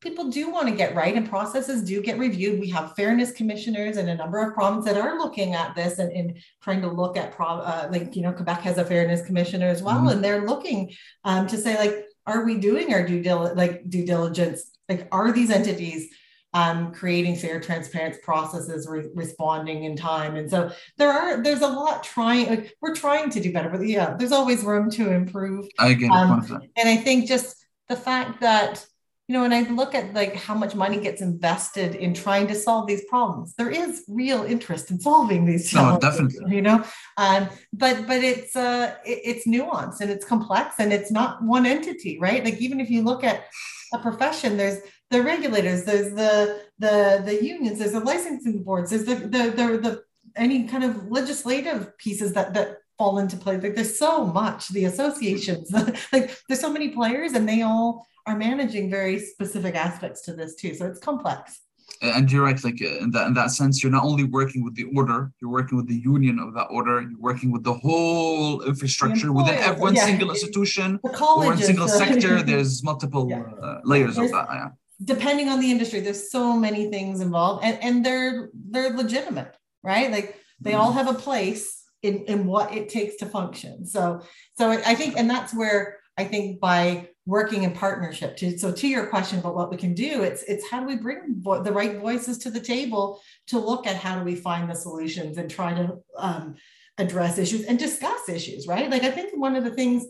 people 0.02 0.30
do 0.30 0.50
want 0.50 0.68
to 0.68 0.74
get 0.74 0.95
right 0.95 1.16
and 1.16 1.30
processes 1.30 1.84
do 1.84 2.02
get 2.02 2.18
reviewed 2.18 2.60
we 2.60 2.70
have 2.70 2.95
fairness 2.95 3.32
commissioners 3.32 3.97
and 3.97 4.10
a 4.10 4.16
number 4.16 4.39
of 4.39 4.54
provinces 4.54 4.93
that 4.93 5.02
are 5.02 5.18
looking 5.18 5.54
at 5.54 5.76
this 5.76 6.00
and, 6.00 6.12
and 6.12 6.38
trying 6.62 6.82
to 6.82 6.88
look 6.88 7.18
at 7.18 7.32
pro, 7.32 7.47
uh, 7.47 7.88
like 7.91 8.16
you 8.16 8.22
know 8.22 8.32
quebec 8.32 8.62
has 8.62 8.78
a 8.78 8.86
fairness 8.86 9.26
commissioner 9.26 9.68
as 9.68 9.84
well 9.84 9.97
mm-hmm. 9.97 10.10
and 10.10 10.24
they're 10.24 10.45
looking 10.47 10.91
um, 11.24 11.47
to 11.47 11.58
say 11.58 11.78
like 11.78 12.06
are 12.26 12.45
we 12.45 12.58
doing 12.58 12.93
our 12.93 13.06
due 13.06 13.22
dil- 13.22 13.54
like 13.56 13.88
due 13.89 14.06
diligence 14.06 14.72
like 14.88 15.08
are 15.12 15.32
these 15.32 15.50
entities 15.50 16.10
um, 16.54 16.91
creating 16.91 17.36
fair, 17.36 17.60
transparent 17.60 18.22
processes, 18.24 18.88
re- 18.89 19.10
responding 19.14 19.84
in 19.84 19.95
time. 19.95 20.36
And 20.36 20.50
so 20.50 20.72
there 20.97 21.12
are 21.12 21.43
there's 21.43 21.62
a 21.62 21.68
lot 21.68 22.04
trying. 22.04 22.50
Like 22.50 22.76
we're 22.82 22.95
trying 22.95 23.30
to 23.32 23.39
do 23.39 23.54
better, 23.54 23.70
but 23.70 23.82
yeah, 23.82 24.16
there's 24.18 24.32
always 24.32 24.64
room 24.64 24.89
to 24.91 25.12
improve. 25.12 25.68
I 25.78 25.93
get 25.93 26.12
um, 26.12 26.43
And 26.76 26.89
I 26.89 26.97
think 26.97 27.28
just 27.28 27.56
the 27.88 27.95
fact 27.95 28.41
that 28.41 28.84
you 29.30 29.34
know, 29.34 29.44
when 29.44 29.54
I 29.54 29.62
look 29.70 29.94
at 29.94 30.12
like 30.16 30.36
how 30.36 30.56
much 30.56 30.74
money 30.74 31.00
gets 31.00 31.22
invested 31.22 31.94
in 31.94 32.16
trying 32.16 32.48
to 32.48 32.56
solve 32.56 32.88
these 32.88 33.06
problems, 33.06 33.54
there 33.54 33.70
is 33.70 34.04
real 34.08 34.44
interest 34.44 34.90
in 34.90 35.00
solving 35.00 35.46
these. 35.46 35.72
No, 35.72 36.00
definitely. 36.00 36.56
You 36.56 36.64
know, 36.64 36.84
um, 37.16 37.48
but 37.72 38.08
but 38.08 38.24
it's 38.24 38.56
uh, 38.56 38.96
it, 39.06 39.20
it's 39.24 39.48
nuanced 39.48 40.02
and 40.02 40.10
it's 40.10 40.26
complex 40.26 40.78
and 40.80 40.92
it's 40.92 41.12
not 41.12 41.44
one 41.44 41.68
entity, 41.68 42.18
right? 42.20 42.44
Like 42.44 42.60
even 42.60 42.80
if 42.80 42.90
you 42.90 43.04
look 43.04 43.24
at 43.24 43.46
a 43.94 44.00
profession, 44.00 44.58
there's 44.58 44.80
the 45.12 45.22
regulators, 45.22 45.84
there's 45.84 46.12
the 46.16 46.64
the 46.80 47.22
the 47.24 47.46
unions, 47.46 47.78
there's 47.78 47.92
the 47.92 48.00
licensing 48.00 48.64
boards, 48.64 48.90
there's 48.90 49.06
the 49.06 49.14
the 49.14 49.44
the, 49.52 49.78
the 49.78 50.04
any 50.36 50.64
kind 50.64 50.84
of 50.84 51.12
legislative 51.12 51.96
pieces 52.00 52.34
that 52.34 52.56
that 52.56 52.78
fall 53.00 53.18
into 53.18 53.38
play. 53.38 53.58
Like 53.58 53.74
there's 53.74 53.97
so 53.97 54.26
much, 54.26 54.68
the 54.68 54.86
associations, 54.86 55.72
like 56.14 56.38
there's 56.47 56.60
so 56.60 56.72
many 56.72 56.89
players, 56.89 57.34
and 57.34 57.50
they 57.50 57.64
all 57.64 58.06
are 58.28 58.38
managing 58.38 58.91
very 58.91 59.18
specific 59.18 59.74
aspects 59.74 60.22
to 60.24 60.34
this 60.34 60.54
too. 60.54 60.76
So 60.76 60.86
it's 60.86 61.00
complex. 61.00 61.62
And 62.02 62.32
you're 62.32 62.43
right, 62.43 62.64
like 62.64 62.80
in 62.82 63.10
that 63.12 63.28
in 63.28 63.34
that 63.34 63.52
sense, 63.52 63.82
you're 63.82 63.91
not 63.91 64.04
only 64.04 64.26
working 64.26 64.64
with 64.64 64.76
the 64.76 64.86
order, 64.95 65.32
you're 65.41 65.50
working 65.50 65.78
with 65.78 65.88
the 65.88 65.95
union 65.95 66.38
of 66.39 66.54
that 66.54 66.68
order. 66.78 67.02
You're 67.02 67.20
working 67.20 67.52
with 67.52 67.64
the 67.64 67.74
whole 67.74 68.62
infrastructure 68.62 69.34
within 69.34 69.58
one 69.80 69.95
yeah. 69.95 70.06
single 70.06 70.30
institution 70.30 71.00
or 71.02 71.38
one 71.38 71.58
single 71.58 71.88
sector. 72.02 72.43
There's 72.43 72.84
multiple 72.84 73.28
yeah. 73.30 73.41
uh, 73.64 73.80
layers 73.84 74.18
there's, 74.18 74.32
of 74.32 74.38
that. 74.38 74.47
Yeah 74.54 74.70
depending 75.02 75.47
on 75.47 75.62
the 75.62 75.72
industry 75.72 76.02
there's 76.02 76.30
so 76.30 76.58
many 76.58 76.89
things 76.89 77.22
involved 77.22 77.64
and, 77.64 77.82
and 77.82 78.06
they're 78.06 78.50
they're 78.54 78.89
legitimate 78.89 79.56
right 79.82 80.12
like 80.12 80.36
they 80.60 80.74
all 80.74 80.91
have 80.91 81.08
a 81.08 81.14
place 81.14 81.79
in, 82.02 82.24
in 82.26 82.45
what 82.45 82.74
it 82.74 82.89
takes 82.89 83.18
to 83.18 83.26
function. 83.26 83.86
So 83.86 84.22
so 84.58 84.70
i 84.72 84.95
think 84.95 85.18
and 85.18 85.30
that's 85.30 85.54
where 85.54 86.00
i 86.18 86.24
think 86.24 86.60
by 86.60 87.08
working 87.26 87.64
in 87.64 87.72
partnership 87.72 88.36
to 88.38 88.58
so 88.58 88.72
to 88.72 88.88
your 88.88 89.08
question 89.08 89.39
about 89.39 89.56
what 89.56 89.70
we 89.70 89.78
can 89.78 89.93
do 89.93 90.24
it's 90.24 90.43
it's 90.43 90.70
how 90.70 90.80
do 90.80 90.86
we 90.86 90.95
bring 90.95 91.36
vo- 91.39 91.64
the 91.64 91.72
right 91.72 92.00
voices 92.00 92.38
to 92.39 92.52
the 92.52 92.60
table 92.60 93.22
to 93.47 93.60
look 93.60 93.88
at 93.88 93.95
how 93.95 94.18
do 94.18 94.26
we 94.26 94.36
find 94.36 94.70
the 94.70 94.76
solutions 94.76 95.38
and 95.38 95.50
try 95.50 95.74
to 95.74 95.97
um, 96.18 96.56
address 96.97 97.38
issues 97.38 97.64
and 97.66 97.80
discuss 97.80 98.28
issues 98.30 98.68
right? 98.68 98.89
Like 98.89 99.04
i 99.04 99.12
think 99.12 99.32
one 99.36 99.56
of 99.56 99.64
the 99.64 99.72
things 99.72 100.06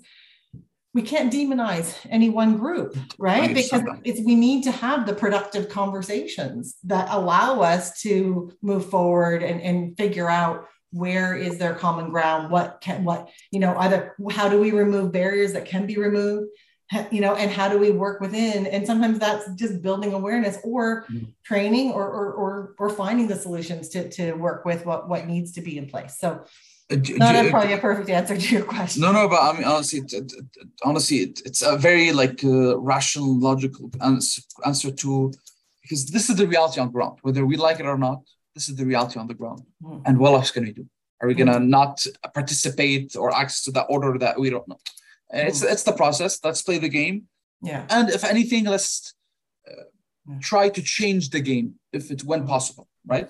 we 0.93 1.03
can't 1.03 1.31
demonize 1.31 1.95
any 2.09 2.29
one 2.31 2.57
group, 2.57 2.97
right? 3.19 3.53
Because 3.53 3.83
it's 4.03 4.21
we 4.25 4.33
need 4.33 4.63
to 4.63 4.71
have 4.71 5.05
the 5.05 5.13
productive 5.13 5.69
conversations 5.69 6.77
that 6.83 7.07
allow 7.11 7.61
us 7.61 8.01
to 8.01 8.51
move 8.63 8.89
forward 8.89 9.43
and, 9.43 9.61
and 9.61 9.95
figure 9.97 10.27
out 10.27 10.65
where 10.91 11.35
is 11.35 11.57
their 11.57 11.75
common 11.75 12.09
ground, 12.09 12.51
what 12.51 12.79
can 12.81 13.03
what, 13.03 13.29
you 13.51 13.59
know, 13.59 13.75
either 13.77 14.15
how 14.31 14.49
do 14.49 14.59
we 14.59 14.71
remove 14.71 15.11
barriers 15.11 15.53
that 15.53 15.65
can 15.65 15.85
be 15.85 15.97
removed, 15.97 16.49
you 17.11 17.21
know, 17.21 17.35
and 17.35 17.51
how 17.51 17.69
do 17.69 17.77
we 17.77 17.91
work 17.91 18.19
within? 18.21 18.65
And 18.65 18.85
sometimes 18.85 19.19
that's 19.19 19.49
just 19.53 19.81
building 19.81 20.13
awareness 20.13 20.57
or 20.63 21.03
mm-hmm. 21.03 21.25
training 21.43 21.91
or, 21.91 22.05
or 22.07 22.33
or 22.33 22.75
or 22.79 22.89
finding 22.89 23.27
the 23.27 23.35
solutions 23.35 23.89
to 23.89 24.09
to 24.09 24.33
work 24.33 24.65
with 24.65 24.85
what 24.85 25.07
what 25.07 25.27
needs 25.27 25.51
to 25.53 25.61
be 25.61 25.77
in 25.77 25.87
place. 25.87 26.17
So 26.17 26.45
uh, 26.91 26.95
no, 26.95 27.17
that's 27.17 27.51
probably 27.51 27.73
a 27.73 27.77
perfect 27.77 28.09
answer 28.09 28.35
to 28.35 28.55
your 28.55 28.63
question. 28.63 29.03
No, 29.03 29.11
no, 29.11 29.27
but 29.27 29.41
I 29.41 29.53
mean, 29.53 29.63
honestly, 29.63 30.01
honestly, 30.83 31.17
it, 31.17 31.41
it's 31.45 31.61
a 31.61 31.77
very 31.77 32.11
like 32.11 32.43
uh, 32.43 32.79
rational, 32.79 33.39
logical 33.39 33.91
answer, 34.01 34.41
answer 34.65 34.89
to 34.91 35.31
because 35.83 36.07
this 36.07 36.29
is 36.29 36.35
the 36.35 36.47
reality 36.47 36.79
on 36.79 36.91
ground, 36.91 37.19
whether 37.21 37.45
we 37.45 37.57
like 37.57 37.79
it 37.79 37.85
or 37.85 37.97
not. 37.97 38.21
This 38.59 38.67
is 38.67 38.75
the 38.75 38.85
reality 38.85 39.17
on 39.17 39.27
the 39.31 39.39
ground, 39.41 39.61
mm. 39.81 40.01
and 40.05 40.17
what 40.19 40.33
else 40.33 40.51
can 40.51 40.65
we 40.65 40.73
do? 40.73 40.85
Are 41.21 41.29
we 41.29 41.33
gonna 41.33 41.59
mm. 41.59 41.69
not 41.77 42.05
participate 42.33 43.15
or 43.15 43.33
access 43.33 43.63
to 43.63 43.71
that 43.71 43.85
order 43.93 44.17
that 44.17 44.37
we 44.37 44.49
don't 44.49 44.67
know? 44.67 44.79
And 45.31 45.45
mm. 45.45 45.49
it's 45.49 45.61
it's 45.73 45.83
the 45.83 45.93
process. 45.93 46.39
Let's 46.43 46.61
play 46.61 46.77
the 46.77 46.89
game. 46.89 47.17
Yeah. 47.61 47.85
And 47.89 48.09
if 48.09 48.25
anything, 48.25 48.65
let's 48.65 49.13
uh, 49.65 49.83
try 50.41 50.67
to 50.77 50.81
change 50.81 51.29
the 51.29 51.39
game 51.39 51.75
if 51.93 52.11
it's 52.11 52.25
when 52.25 52.45
possible, 52.45 52.89
right? 53.13 53.29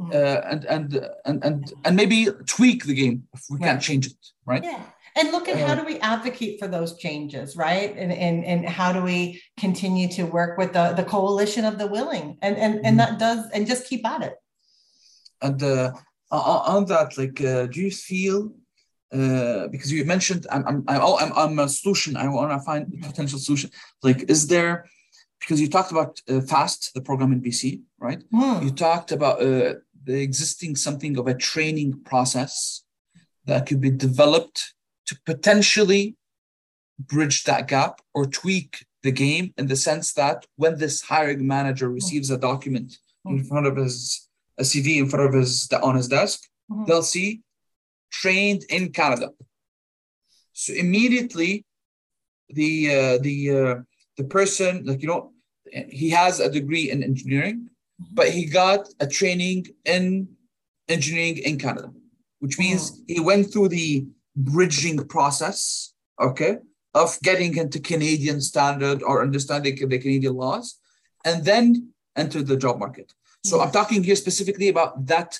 Uh, 0.00 0.40
and 0.52 0.64
and 0.64 0.88
and 1.26 1.44
and 1.44 1.72
and 1.84 1.96
maybe 2.00 2.28
tweak 2.46 2.86
the 2.86 2.94
game 2.94 3.28
if 3.34 3.42
we 3.50 3.58
can't 3.58 3.82
change 3.82 4.06
it, 4.06 4.22
right? 4.46 4.64
Yeah. 4.64 4.82
And 5.14 5.30
look 5.32 5.46
at 5.48 5.58
how 5.58 5.74
do 5.74 5.84
we 5.84 5.98
advocate 5.98 6.58
for 6.58 6.66
those 6.66 6.96
changes, 6.96 7.54
right? 7.54 7.94
And, 8.02 8.10
and 8.10 8.36
and 8.46 8.66
how 8.66 8.90
do 8.96 9.02
we 9.02 9.42
continue 9.58 10.08
to 10.16 10.22
work 10.24 10.56
with 10.56 10.72
the, 10.72 10.94
the 10.94 11.04
coalition 11.04 11.66
of 11.66 11.76
the 11.76 11.86
willing, 11.86 12.38
and 12.40 12.56
and 12.56 12.80
and 12.86 12.98
that 13.00 13.18
does, 13.18 13.40
and 13.52 13.66
just 13.66 13.86
keep 13.86 14.06
at 14.06 14.22
it. 14.22 14.34
And 15.42 15.62
uh, 15.62 15.92
on 16.30 16.86
that, 16.86 17.18
like, 17.18 17.40
uh, 17.40 17.66
do 17.66 17.80
you 17.80 17.90
feel 17.90 18.52
uh, 19.12 19.68
because 19.68 19.92
you 19.92 20.04
mentioned 20.06 20.46
I'm 20.50 20.64
I'm 20.66 20.84
I'm, 20.88 21.32
I'm 21.36 21.58
a 21.58 21.68
solution. 21.68 22.16
I 22.16 22.28
want 22.28 22.50
to 22.50 22.58
find 22.60 22.92
a 22.94 23.06
potential 23.06 23.38
solution. 23.38 23.70
Like, 24.02 24.30
is 24.30 24.46
there 24.46 24.88
because 25.38 25.60
you 25.60 25.68
talked 25.68 25.90
about 25.90 26.20
uh, 26.30 26.40
FAST, 26.40 26.94
the 26.94 27.02
program 27.02 27.32
in 27.32 27.42
BC, 27.42 27.82
right? 27.98 28.22
Mm. 28.32 28.62
You 28.64 28.70
talked 28.70 29.12
about 29.12 29.42
uh, 29.42 29.74
the 30.04 30.20
existing 30.20 30.76
something 30.76 31.18
of 31.18 31.26
a 31.26 31.34
training 31.34 32.00
process 32.04 32.84
that 33.44 33.66
could 33.66 33.80
be 33.80 33.90
developed 33.90 34.74
to 35.06 35.18
potentially 35.26 36.16
bridge 36.98 37.44
that 37.44 37.68
gap 37.68 38.00
or 38.14 38.24
tweak 38.24 38.86
the 39.02 39.10
game 39.10 39.52
in 39.58 39.66
the 39.66 39.76
sense 39.76 40.12
that 40.12 40.46
when 40.56 40.78
this 40.78 41.02
hiring 41.02 41.46
manager 41.46 41.88
hmm. 41.88 41.94
receives 41.94 42.30
a 42.30 42.38
document 42.38 42.98
in 43.26 43.44
front 43.44 43.66
of 43.66 43.76
his 43.76 44.28
a 44.58 44.62
CV 44.62 44.98
in 44.98 45.08
front 45.08 45.28
of 45.28 45.34
his 45.34 45.68
on 45.82 45.96
his 45.96 46.08
desk, 46.08 46.40
mm. 46.70 46.86
they'll 46.86 47.02
see 47.02 47.42
trained 48.10 48.64
in 48.68 48.92
Canada. 48.92 49.30
So 50.52 50.72
immediately, 50.74 51.64
the 52.50 52.90
uh, 52.90 53.18
the 53.22 53.50
uh, 53.50 53.74
the 54.16 54.24
person 54.24 54.84
like 54.84 55.02
you 55.02 55.08
know 55.08 55.32
he 55.88 56.10
has 56.10 56.40
a 56.40 56.50
degree 56.50 56.90
in 56.90 57.02
engineering, 57.02 57.68
but 58.12 58.28
he 58.28 58.44
got 58.44 58.88
a 59.00 59.06
training 59.06 59.66
in 59.84 60.28
engineering 60.88 61.38
in 61.38 61.58
Canada, 61.58 61.90
which 62.40 62.58
means 62.58 62.92
oh. 62.92 63.04
he 63.08 63.20
went 63.20 63.52
through 63.52 63.68
the 63.68 64.06
bridging 64.36 65.06
process, 65.06 65.94
okay, 66.20 66.58
of 66.94 67.18
getting 67.22 67.56
into 67.56 67.80
Canadian 67.80 68.40
standard 68.40 69.02
or 69.02 69.22
understanding 69.22 69.76
the 69.76 69.98
Canadian 69.98 70.34
laws, 70.34 70.78
and 71.24 71.44
then 71.44 71.92
enter 72.16 72.42
the 72.42 72.56
job 72.56 72.78
market. 72.78 73.12
So 73.44 73.56
yes. 73.56 73.66
I'm 73.66 73.72
talking 73.72 74.02
here 74.02 74.16
specifically 74.16 74.68
about 74.68 75.06
that 75.06 75.38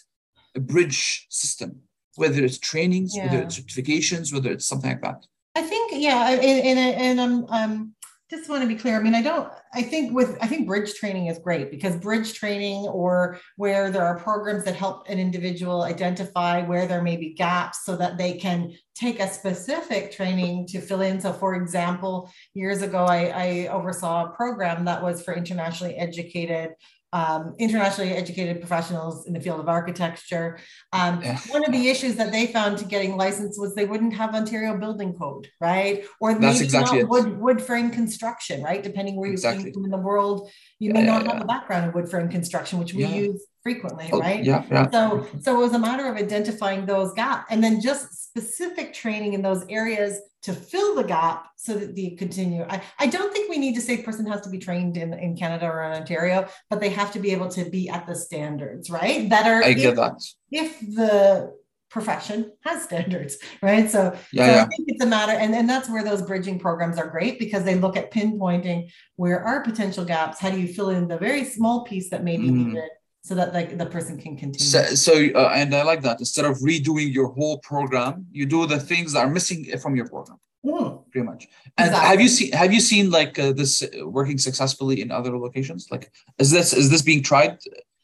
bridge 0.55 1.27
system, 1.31 1.83
whether 2.17 2.45
it's 2.45 2.59
trainings, 2.59 3.17
yeah. 3.17 3.25
whether 3.25 3.43
it's 3.45 3.59
certifications, 3.59 4.33
whether 4.33 4.51
it's 4.51 4.67
something 4.67 4.91
like 4.91 5.03
that. 5.03 5.27
I 5.55 5.63
think, 5.63 5.93
yeah, 5.95 6.31
and 6.31 6.41
and, 6.41 6.79
and 6.79 7.21
I'm 7.21 7.45
um, 7.47 7.95
just 8.33 8.49
want 8.49 8.63
to 8.63 8.69
be 8.69 8.77
clear. 8.77 8.97
I 8.97 9.03
mean, 9.03 9.15
I 9.15 9.21
don't, 9.21 9.53
I 9.75 9.83
think 9.83 10.15
with, 10.15 10.39
I 10.41 10.47
think 10.47 10.67
bridge 10.67 10.95
training 10.95 11.27
is 11.27 11.39
great 11.39 11.71
because 11.71 11.97
bridge 11.97 12.33
training 12.33 12.87
or 12.87 13.39
where 13.57 13.91
there 13.91 14.05
are 14.05 14.19
programs 14.19 14.65
that 14.65 14.75
help 14.75 15.07
an 15.11 15.19
individual 15.19 15.83
identify 15.83 16.63
where 16.63 16.87
there 16.87 17.03
may 17.03 17.19
be 17.19 17.35
gaps 17.35 17.85
so 17.85 17.95
that 17.97 18.17
they 18.17 18.39
can 18.39 18.73
take 18.95 19.21
a 19.21 19.29
specific 19.29 20.13
training 20.13 20.67
to 20.69 20.81
fill 20.81 21.03
in. 21.03 21.21
So 21.21 21.35
for 21.35 21.57
example, 21.57 22.33
years 22.55 22.81
ago, 22.81 23.05
I, 23.05 23.27
I 23.27 23.67
oversaw 23.67 24.25
a 24.25 24.31
program 24.31 24.87
that 24.87 25.03
was 25.03 25.23
for 25.23 25.35
internationally 25.35 25.97
educated 25.97 26.71
um, 27.13 27.55
internationally 27.59 28.13
educated 28.13 28.59
professionals 28.59 29.27
in 29.27 29.35
the 29.35 29.41
field 29.41 29.61
of 29.61 29.69
architecture. 29.69 30.59
Um, 30.93 31.23
yeah. 31.23 31.39
One 31.49 31.65
of 31.65 31.73
the 31.73 31.89
issues 31.89 32.17
that 32.17 32.33
they 32.33 32.47
found 32.47 32.79
to 32.79 32.85
getting 32.85 33.17
licensed 33.17 33.61
was 33.61 33.75
they 33.75 33.85
wouldn't 33.85 34.15
have 34.15 34.35
Ontario 34.35 34.77
Building 34.79 35.13
Code, 35.15 35.49
right? 35.61 36.05
Or 36.21 36.33
That's 36.33 36.55
maybe 36.59 36.65
exactly 36.65 37.01
not 37.01 37.11
wood, 37.11 37.39
wood 37.39 37.63
frame 37.63 37.91
construction, 37.91 38.63
right? 38.63 38.83
Depending 38.83 39.17
where 39.17 39.31
exactly. 39.31 39.59
you 39.59 39.65
came 39.67 39.75
from 39.75 39.85
in 39.85 39.91
the 39.91 39.99
world, 39.99 40.51
you 40.79 40.89
yeah, 40.89 40.95
may 40.95 41.05
not 41.05 41.25
yeah, 41.25 41.33
have 41.35 41.43
a 41.43 41.47
background 41.47 41.87
in 41.87 41.93
wood 41.93 42.11
frame 42.11 42.29
construction, 42.29 42.79
which 42.79 42.95
we 42.95 43.05
use 43.05 43.47
frequently, 43.63 44.09
oh, 44.13 44.19
right? 44.19 44.43
Yeah, 44.43 44.65
yeah. 44.71 44.91
So, 44.91 45.27
so 45.41 45.55
it 45.55 45.59
was 45.59 45.75
a 45.75 45.79
matter 45.79 46.07
of 46.07 46.17
identifying 46.17 46.87
those 46.87 47.13
gaps 47.13 47.47
and 47.51 47.63
then 47.63 47.81
just 47.81 48.25
specific 48.25 48.95
training 48.95 49.35
in 49.35 49.43
those 49.43 49.65
areas 49.69 50.19
to 50.43 50.53
fill 50.53 50.95
the 50.97 51.05
gap 51.05 51.49
so 51.57 51.75
that 51.75 51.95
they 51.95 52.11
continue. 52.11 52.65
I, 52.69 52.83
I 52.99 53.07
don't 53.07 53.33
think 53.33 53.49
we 53.49 53.59
need 53.59 53.75
to 53.77 53.81
say 53.81 54.03
person 54.03 54.27
has 54.27 54.41
to 54.43 54.51
be 54.51 54.59
trained 54.59 54.97
in, 54.97 55.13
in 55.15 55.37
Canada 55.37 55.67
or 55.67 55.83
in 55.85 55.93
Ontario, 55.93 56.49
but 56.69 56.81
they 56.81 56.91
have 56.91 57.13
to 57.13 57.21
be 57.21 57.31
able 57.31 57.49
to 57.51 57.65
be 57.71 57.89
at 57.89 58.07
the 58.07 58.15
standards, 58.15 58.91
right? 58.91 59.29
That 59.31 59.47
are 59.47 59.63
I 59.63 59.73
get 59.73 59.91
if, 59.91 59.97
that. 59.97 60.23
if 60.51 60.81
the 60.81 61.55
profession 61.91 62.51
has 62.65 62.83
standards, 62.83 63.37
right? 63.63 63.89
So, 63.91 64.17
Yeah, 64.33 64.47
so 64.47 64.53
yeah. 64.53 64.63
I 64.63 64.67
think 64.67 64.89
it's 64.89 65.05
a 65.05 65.07
matter, 65.07 65.33
and, 65.33 65.55
and 65.55 65.69
that's 65.69 65.89
where 65.89 66.03
those 66.03 66.23
bridging 66.23 66.59
programs 66.59 66.99
are 66.99 67.07
great 67.09 67.39
because 67.39 67.65
they 67.65 67.75
look 67.77 67.97
at 67.97 68.11
pinpointing 68.13 68.91
where 69.17 69.45
are 69.45 69.63
potential 69.63 70.05
gaps. 70.05 70.41
How 70.41 70.51
do 70.51 70.59
you 70.61 70.73
fill 70.73 70.89
in 70.91 71.07
the 71.07 71.19
very 71.19 71.45
small 71.45 71.85
piece 71.85 72.11
that 72.11 72.25
may 72.25 72.37
be 72.37 72.49
Mm. 72.49 72.67
needed 72.67 72.91
so 73.23 73.35
that 73.37 73.55
like 73.55 73.79
the 73.79 73.87
person 73.87 74.19
can 74.19 74.37
continue? 74.37 74.59
So, 74.59 74.83
so 75.07 75.13
uh, 75.35 75.53
and 75.55 75.75
I 75.75 75.83
like 75.85 76.03
that. 76.03 76.19
Instead 76.19 76.45
of 76.45 76.59
redoing 76.59 77.13
your 77.15 77.29
whole 77.29 77.59
program, 77.59 78.27
you 78.33 78.47
do 78.47 78.67
the 78.67 78.81
things 78.81 79.13
that 79.13 79.21
are 79.25 79.31
missing 79.31 79.65
from 79.79 79.95
your 79.97 80.09
program, 80.09 80.39
Mm. 80.67 81.11
pretty 81.11 81.27
much. 81.27 81.49
And 81.79 81.95
have 81.95 82.21
you 82.21 82.29
seen 82.29 82.53
have 82.53 82.73
you 82.73 82.81
seen 82.81 83.11
like 83.11 83.39
uh, 83.39 83.53
this 83.53 83.83
uh, 83.83 84.09
working 84.09 84.39
successfully 84.39 85.01
in 85.01 85.11
other 85.11 85.37
locations? 85.39 85.89
Like, 85.91 86.11
is 86.39 86.51
this 86.51 86.73
is 86.73 86.91
this 86.91 87.03
being 87.03 87.23
tried? 87.23 87.59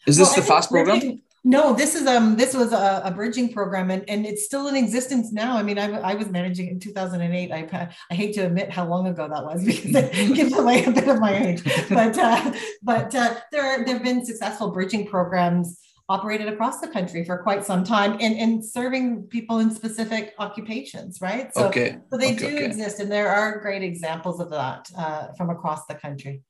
Is 0.07 0.17
this 0.17 0.29
Well, 0.29 0.37
the 0.37 0.43
fast 0.43 0.71
program? 0.71 1.21
No, 1.49 1.73
this 1.73 1.95
is 1.95 2.07
um 2.07 2.37
this 2.37 2.53
was 2.55 2.75
a, 2.75 3.01
a 3.07 3.11
bridging 3.11 3.51
program 3.51 3.91
and, 3.91 4.05
and 4.07 4.27
it's 4.27 4.45
still 4.45 4.69
in 4.69 4.77
existence 4.77 5.33
now. 5.33 5.57
I 5.57 5.63
mean, 5.63 5.79
I, 5.79 5.99
I 5.99 6.15
was 6.15 6.29
managing 6.29 6.69
in 6.69 6.79
2008. 6.79 7.51
I 7.51 7.89
I 8.11 8.15
hate 8.15 8.35
to 8.35 8.43
admit 8.43 8.71
how 8.71 8.87
long 8.87 9.07
ago 9.07 9.27
that 9.27 9.43
was 9.43 9.65
because 9.71 9.95
it 9.95 10.35
gives 10.35 10.53
away 10.53 10.85
a 10.85 10.91
bit 10.91 11.09
of 11.09 11.21
my 11.21 11.35
age. 11.35 11.63
But 11.89 12.19
uh, 12.19 12.53
but 12.83 13.15
uh, 13.15 13.37
there 13.51 13.65
are, 13.65 13.83
there 13.83 13.95
have 13.95 14.05
been 14.05 14.27
successful 14.27 14.71
bridging 14.73 15.07
programs 15.07 15.81
operated 16.11 16.49
across 16.49 16.81
the 16.81 16.89
country 16.89 17.25
for 17.25 17.39
quite 17.39 17.65
some 17.65 17.83
time 17.83 18.19
and 18.21 18.35
and 18.39 18.63
serving 18.63 19.23
people 19.29 19.61
in 19.61 19.71
specific 19.71 20.35
occupations, 20.39 21.23
right? 21.23 21.55
So 21.55 21.69
okay. 21.69 21.97
so 22.11 22.19
they 22.19 22.35
okay, 22.35 22.51
do 22.51 22.57
okay. 22.57 22.65
exist 22.67 23.01
and 23.01 23.11
there 23.11 23.31
are 23.31 23.59
great 23.61 23.83
examples 23.83 24.39
of 24.39 24.51
that 24.51 24.91
uh, 24.99 25.29
from 25.33 25.49
across 25.49 25.87
the 25.87 25.95
country. 25.95 26.43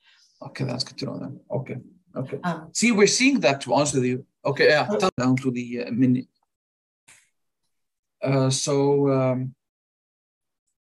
Okay, 0.42 0.64
that's 0.64 0.82
good 0.82 0.98
to 0.98 1.04
know 1.04 1.18
then. 1.20 1.38
Okay. 1.52 1.76
Okay. 2.16 2.38
Um, 2.42 2.70
See, 2.72 2.90
we're 2.90 3.06
seeing 3.06 3.40
that 3.40 3.60
to 3.62 3.74
answer 3.74 4.04
you. 4.04 4.24
Okay, 4.48 4.68
yeah, 4.74 4.86
Oh. 4.90 5.10
down 5.22 5.36
to 5.42 5.50
the 5.50 5.66
uh, 5.84 5.90
mini. 5.92 6.28
Uh, 8.22 8.50
so 8.50 9.08
um, 9.16 9.38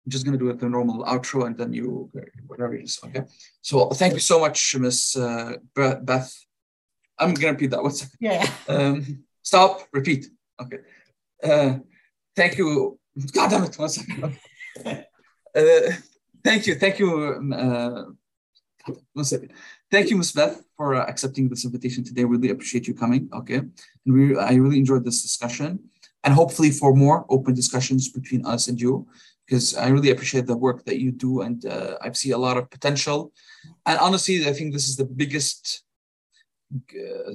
I'm 0.05 0.11
just 0.15 0.25
gonna 0.25 0.39
do 0.39 0.49
it 0.51 0.59
the 0.61 0.69
normal 0.69 1.05
outro 1.05 1.47
and 1.47 1.57
then 1.59 1.73
you 1.73 2.11
whatever 2.47 2.75
it 2.75 2.85
is. 2.85 2.99
Okay. 3.05 3.23
So 3.61 3.91
thank 3.91 4.15
you 4.15 4.21
so 4.21 4.39
much, 4.41 4.77
Miss 4.79 5.17
uh, 5.17 5.57
Beth. 5.75 6.33
I'm 7.19 7.35
gonna 7.35 7.53
repeat 7.53 7.71
that. 7.73 7.83
One 7.83 7.93
second. 8.01 8.17
yeah. 8.21 8.47
Um, 8.69 9.25
stop. 9.43 9.73
Repeat. 9.93 10.27
Okay. 10.63 10.79
Uh, 11.43 11.79
thank 12.35 12.57
you. 12.59 12.99
God 13.33 13.51
damn 13.51 13.65
it. 13.65 13.79
One 13.79 13.89
second. 13.89 14.25
Okay. 14.25 15.05
Uh, 15.57 15.91
thank 16.45 16.67
you. 16.67 16.75
Thank 16.75 16.99
you. 16.99 17.09
Uh, 17.51 18.05
one 19.15 19.25
second. 19.25 19.51
Thank 19.91 20.11
you, 20.11 20.17
Ms. 20.17 20.33
Beth, 20.33 20.65
for 20.77 20.97
uh, 20.97 21.07
accepting 21.07 21.49
this 21.49 21.65
invitation 21.65 22.03
today. 22.03 22.25
Really 22.25 22.51
appreciate 22.51 22.89
you 22.89 22.95
coming. 22.95 23.29
Okay. 23.33 23.57
And 23.59 23.71
we, 24.07 24.37
I 24.37 24.55
really 24.55 24.79
enjoyed 24.79 25.05
this 25.05 25.23
discussion 25.23 25.79
and 26.25 26.35
hopefully 26.35 26.71
for 26.71 26.93
more 26.93 27.25
open 27.29 27.55
discussions 27.55 28.09
between 28.09 28.45
us 28.45 28.67
and 28.67 28.81
you, 28.81 29.07
because 29.47 29.77
I 29.77 29.89
really 29.89 30.11
appreciate 30.11 30.47
the 30.47 30.57
work 30.57 30.85
that 30.87 30.99
you 30.99 31.13
do. 31.13 31.43
And 31.43 31.65
uh, 31.65 31.99
I 32.03 32.11
see 32.13 32.33
a 32.33 32.39
lot 32.39 32.57
of 32.57 32.69
potential. 32.69 33.33
And 33.87 33.97
honestly, 34.01 34.45
I 34.49 34.53
think 34.53 34.73
this 34.73 34.89
is 34.89 34.97
the 34.97 35.05
biggest 35.05 35.85
uh, 36.75 37.35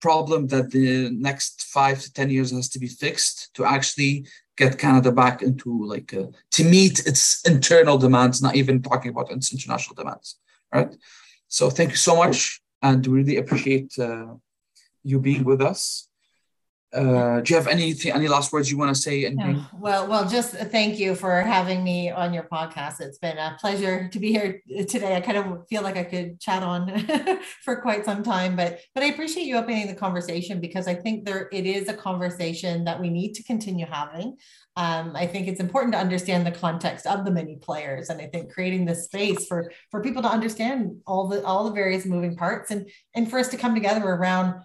problem 0.00 0.48
that 0.48 0.72
the 0.72 1.10
next 1.10 1.66
five 1.66 2.00
to 2.02 2.12
10 2.12 2.30
years 2.30 2.50
has 2.50 2.68
to 2.70 2.80
be 2.80 2.88
fixed 2.88 3.54
to 3.54 3.64
actually 3.64 4.26
get 4.56 4.76
Canada 4.76 5.12
back 5.12 5.40
into 5.40 5.86
like, 5.86 6.12
uh, 6.12 6.26
to 6.50 6.64
meet 6.64 7.06
its 7.06 7.42
internal 7.46 7.96
demands, 7.96 8.42
not 8.42 8.56
even 8.56 8.82
talking 8.82 9.12
about 9.12 9.30
its 9.30 9.52
international 9.52 9.94
demands, 9.94 10.36
right? 10.74 10.92
So 11.54 11.70
thank 11.70 11.90
you 11.90 11.96
so 11.96 12.16
much, 12.16 12.60
and 12.82 13.06
we 13.06 13.18
really 13.18 13.36
appreciate 13.36 13.96
uh, 13.96 14.34
you 15.04 15.20
being 15.20 15.44
with 15.44 15.62
us. 15.62 16.08
Uh, 16.94 17.40
do 17.40 17.52
you 17.52 17.58
have 17.58 17.66
anything, 17.66 18.12
any 18.12 18.28
last 18.28 18.52
words 18.52 18.70
you 18.70 18.78
want 18.78 18.94
to 18.94 19.00
say? 19.00 19.24
Anything? 19.24 19.56
Yeah, 19.56 19.64
Well, 19.72 20.06
well, 20.06 20.28
just 20.28 20.52
thank 20.52 20.98
you 20.98 21.16
for 21.16 21.40
having 21.42 21.82
me 21.82 22.10
on 22.10 22.32
your 22.32 22.44
podcast. 22.44 23.00
It's 23.00 23.18
been 23.18 23.36
a 23.36 23.56
pleasure 23.60 24.08
to 24.08 24.18
be 24.20 24.30
here 24.30 24.60
today. 24.86 25.16
I 25.16 25.20
kind 25.20 25.38
of 25.38 25.66
feel 25.68 25.82
like 25.82 25.96
I 25.96 26.04
could 26.04 26.40
chat 26.40 26.62
on 26.62 27.04
for 27.64 27.80
quite 27.80 28.04
some 28.04 28.22
time, 28.22 28.54
but 28.54 28.80
but 28.94 29.02
I 29.02 29.06
appreciate 29.06 29.46
you 29.46 29.56
opening 29.56 29.88
the 29.88 29.94
conversation 29.94 30.60
because 30.60 30.86
I 30.86 30.94
think 30.94 31.24
there 31.24 31.48
it 31.52 31.66
is 31.66 31.88
a 31.88 31.94
conversation 31.94 32.84
that 32.84 33.00
we 33.00 33.10
need 33.10 33.34
to 33.34 33.42
continue 33.42 33.86
having. 33.86 34.36
Um, 34.76 35.12
I 35.14 35.26
think 35.26 35.46
it's 35.46 35.60
important 35.60 35.92
to 35.94 36.00
understand 36.00 36.46
the 36.46 36.50
context 36.50 37.06
of 37.06 37.24
the 37.24 37.30
many 37.30 37.56
players, 37.56 38.08
and 38.08 38.20
I 38.20 38.26
think 38.26 38.52
creating 38.52 38.84
this 38.84 39.04
space 39.04 39.46
for 39.46 39.72
for 39.90 40.00
people 40.00 40.22
to 40.22 40.28
understand 40.28 41.00
all 41.06 41.26
the 41.26 41.44
all 41.44 41.64
the 41.64 41.72
various 41.72 42.06
moving 42.06 42.36
parts, 42.36 42.70
and 42.70 42.88
and 43.14 43.28
for 43.28 43.38
us 43.38 43.48
to 43.48 43.56
come 43.56 43.74
together 43.74 44.04
around 44.04 44.62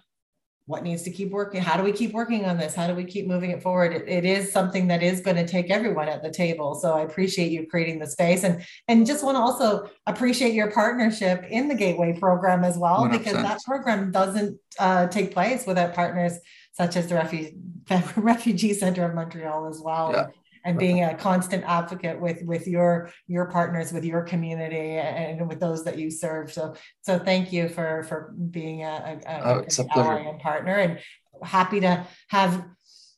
what 0.70 0.84
needs 0.84 1.02
to 1.02 1.10
keep 1.10 1.32
working 1.32 1.60
how 1.60 1.76
do 1.76 1.82
we 1.82 1.92
keep 1.92 2.14
working 2.14 2.46
on 2.46 2.56
this 2.56 2.76
how 2.76 2.86
do 2.86 2.94
we 2.94 3.04
keep 3.04 3.26
moving 3.28 3.50
it 3.50 3.60
forward 3.62 3.92
it, 3.92 4.08
it 4.08 4.24
is 4.24 4.52
something 4.52 4.88
that 4.88 5.02
is 5.02 5.20
going 5.20 5.36
to 5.36 5.48
take 5.48 5.72
everyone 5.72 6.08
at 6.08 6.22
the 6.22 6.30
table 6.30 6.76
so 6.76 6.94
i 6.94 7.02
appreciate 7.02 7.52
you 7.52 7.66
creating 7.66 7.98
the 7.98 8.06
space 8.06 8.44
and 8.44 8.64
and 8.88 9.08
just 9.08 9.24
want 9.24 9.36
to 9.36 9.40
also 9.40 9.90
appreciate 10.06 10.54
your 10.54 10.70
partnership 10.70 11.44
in 11.50 11.68
the 11.68 11.74
gateway 11.74 12.16
program 12.20 12.64
as 12.64 12.78
well 12.78 13.00
100%. 13.00 13.12
because 13.12 13.34
that 13.34 13.60
program 13.64 14.12
doesn't 14.12 14.60
uh, 14.78 15.08
take 15.08 15.32
place 15.34 15.66
without 15.66 15.96
partners 15.96 16.38
such 16.74 16.96
as 16.96 17.08
the 17.08 17.16
refugee 17.16 17.56
refugee 18.16 18.74
center 18.74 19.04
of 19.06 19.16
montreal 19.16 19.68
as 19.68 19.82
well 19.82 20.12
Yeah. 20.14 20.28
And 20.66 20.78
being 20.78 21.04
a 21.04 21.16
constant 21.16 21.64
advocate 21.66 22.20
with 22.20 22.42
with 22.44 22.68
your 22.68 23.12
your 23.28 23.46
partners 23.46 23.92
with 23.92 24.04
your 24.04 24.24
community 24.24 24.98
and 24.98 25.48
with 25.48 25.60
those 25.60 25.84
that 25.86 25.98
you 25.98 26.10
serve 26.12 26.52
so 26.52 26.76
so 27.02 27.18
thank 27.20 27.54
you 27.54 27.70
for 27.70 28.04
for 28.04 28.34
being 28.52 28.84
a, 28.84 29.20
a, 29.26 29.42
Oh, 29.46 29.66
a 29.68 29.98
ally 29.98 30.20
and 30.20 30.40
partner 30.40 30.76
and 30.76 31.00
happy 31.44 31.80
to 31.80 32.06
have 32.30 32.66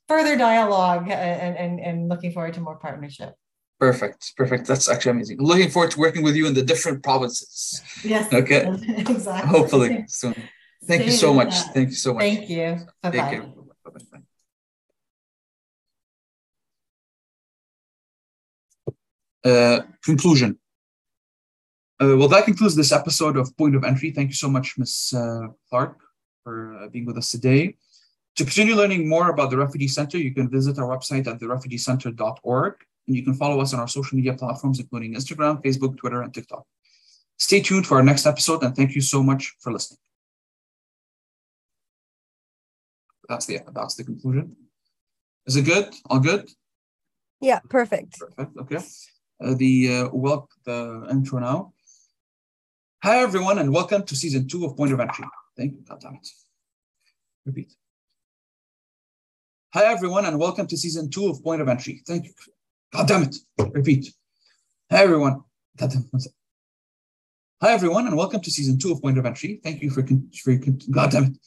further 0.07 0.37
dialogue 0.37 1.07
uh, 1.09 1.13
and 1.13 1.57
and, 1.57 1.79
and 1.79 2.09
looking 2.09 2.31
forward 2.31 2.53
to 2.53 2.61
more 2.61 2.77
partnership 2.77 3.33
Perfect, 3.79 4.37
perfect. 4.37 4.67
That's 4.67 4.87
actually 4.87 5.13
amazing. 5.13 5.37
Looking 5.39 5.71
forward 5.71 5.89
to 5.89 5.99
working 5.99 6.21
with 6.21 6.35
you 6.35 6.45
in 6.45 6.53
the 6.53 6.61
different 6.61 7.01
provinces. 7.01 7.81
yes 8.03 8.31
Okay. 8.31 8.61
exactly 8.87 9.49
Hopefully 9.49 10.05
soon. 10.07 10.35
Thank 10.85 11.05
you 11.05 11.11
so 11.11 11.33
much. 11.33 11.49
touch. 11.49 11.73
Thank 11.73 11.89
you 11.89 11.95
so 11.95 12.13
much. 12.13 12.21
thank 12.21 12.47
you 12.47 12.77
Take 13.03 13.13
bye-bye 13.13 13.29
care. 13.31 13.53
Uh, 19.43 19.81
conclusion. 20.03 20.59
Uh, 22.01 22.15
well, 22.17 22.27
that 22.27 22.45
concludes 22.45 22.75
this 22.75 22.91
episode 22.91 23.37
of 23.37 23.55
Point 23.57 23.75
of 23.75 23.83
Entry. 23.83 24.11
Thank 24.11 24.29
you 24.29 24.35
so 24.35 24.49
much, 24.49 24.77
Ms. 24.77 25.13
Uh, 25.15 25.47
Clark, 25.69 25.99
for 26.43 26.75
uh, 26.75 26.89
being 26.89 27.05
with 27.05 27.17
us 27.17 27.31
today. 27.31 27.75
To 28.37 28.43
continue 28.43 28.75
learning 28.75 29.07
more 29.09 29.29
about 29.29 29.49
the 29.49 29.57
Refugee 29.57 29.87
Center, 29.87 30.17
you 30.17 30.33
can 30.33 30.49
visit 30.49 30.79
our 30.79 30.87
website 30.87 31.27
at 31.27 31.39
therefugeecenter.org, 31.39 32.75
and 33.07 33.15
you 33.15 33.23
can 33.23 33.33
follow 33.33 33.59
us 33.61 33.73
on 33.73 33.79
our 33.79 33.87
social 33.87 34.15
media 34.15 34.33
platforms, 34.33 34.79
including 34.79 35.13
Instagram, 35.13 35.61
Facebook, 35.63 35.97
Twitter, 35.97 36.21
and 36.21 36.33
TikTok. 36.33 36.65
Stay 37.37 37.61
tuned 37.61 37.85
for 37.85 37.97
our 37.97 38.03
next 38.03 38.25
episode, 38.25 38.63
and 38.63 38.75
thank 38.75 38.95
you 38.95 39.01
so 39.01 39.21
much 39.21 39.55
for 39.59 39.73
listening. 39.73 39.99
That's 43.27 43.45
the 43.45 43.59
that's 43.73 43.95
the 43.95 44.03
conclusion. 44.03 44.55
Is 45.45 45.55
it 45.55 45.63
good? 45.63 45.93
All 46.09 46.19
good? 46.19 46.49
Yeah, 47.39 47.59
perfect. 47.69 48.19
Perfect. 48.19 48.57
Okay. 48.57 48.79
Uh, 49.43 49.55
the 49.55 49.91
uh, 49.91 50.09
well, 50.13 50.47
the 50.65 51.07
intro 51.09 51.39
now. 51.39 51.73
Hi 53.03 53.17
everyone, 53.19 53.57
and 53.57 53.73
welcome 53.73 54.03
to 54.03 54.15
season 54.15 54.47
two 54.47 54.65
of 54.65 54.77
Point 54.77 54.93
of 54.93 54.99
Entry. 54.99 55.25
Thank 55.57 55.73
you. 55.73 55.79
God 55.87 55.99
damn 55.99 56.13
it. 56.13 56.27
Repeat. 57.47 57.73
Hi 59.73 59.85
everyone, 59.85 60.25
and 60.25 60.37
welcome 60.37 60.67
to 60.67 60.77
season 60.77 61.09
two 61.09 61.27
of 61.27 61.43
Point 61.43 61.59
of 61.59 61.67
Entry. 61.67 62.03
Thank 62.05 62.25
you. 62.25 62.33
God 62.93 63.07
damn 63.07 63.23
it. 63.23 63.35
Repeat. 63.57 64.13
Hi 64.91 65.03
everyone. 65.03 65.41
God 65.75 65.89
damn 65.89 66.07
it. 66.13 66.27
Hi 67.61 67.71
everyone, 67.71 68.05
and 68.05 68.15
welcome 68.15 68.41
to 68.41 68.51
season 68.51 68.77
two 68.77 68.91
of 68.91 69.01
Point 69.01 69.17
of 69.17 69.25
Entry. 69.25 69.59
Thank 69.63 69.81
you 69.81 69.89
for, 69.89 70.03
con- 70.03 70.29
for 70.43 70.55
con- 70.59 70.81
God 70.91 71.09
damn 71.09 71.23
it. 71.23 71.37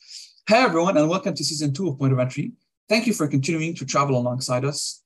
Hi 0.49 0.65
everyone, 0.65 0.97
and 0.97 1.09
welcome 1.09 1.37
to 1.37 1.45
season 1.45 1.73
two 1.73 1.87
of 1.89 1.97
Point 2.01 2.13
of 2.13 2.19
Entry. 2.19 2.55
Thank 2.89 3.07
you 3.07 3.13
for 3.13 3.29
continuing 3.29 3.77
to 3.77 3.85
travel 3.85 4.19
alongside 4.19 4.65
us. 4.65 5.01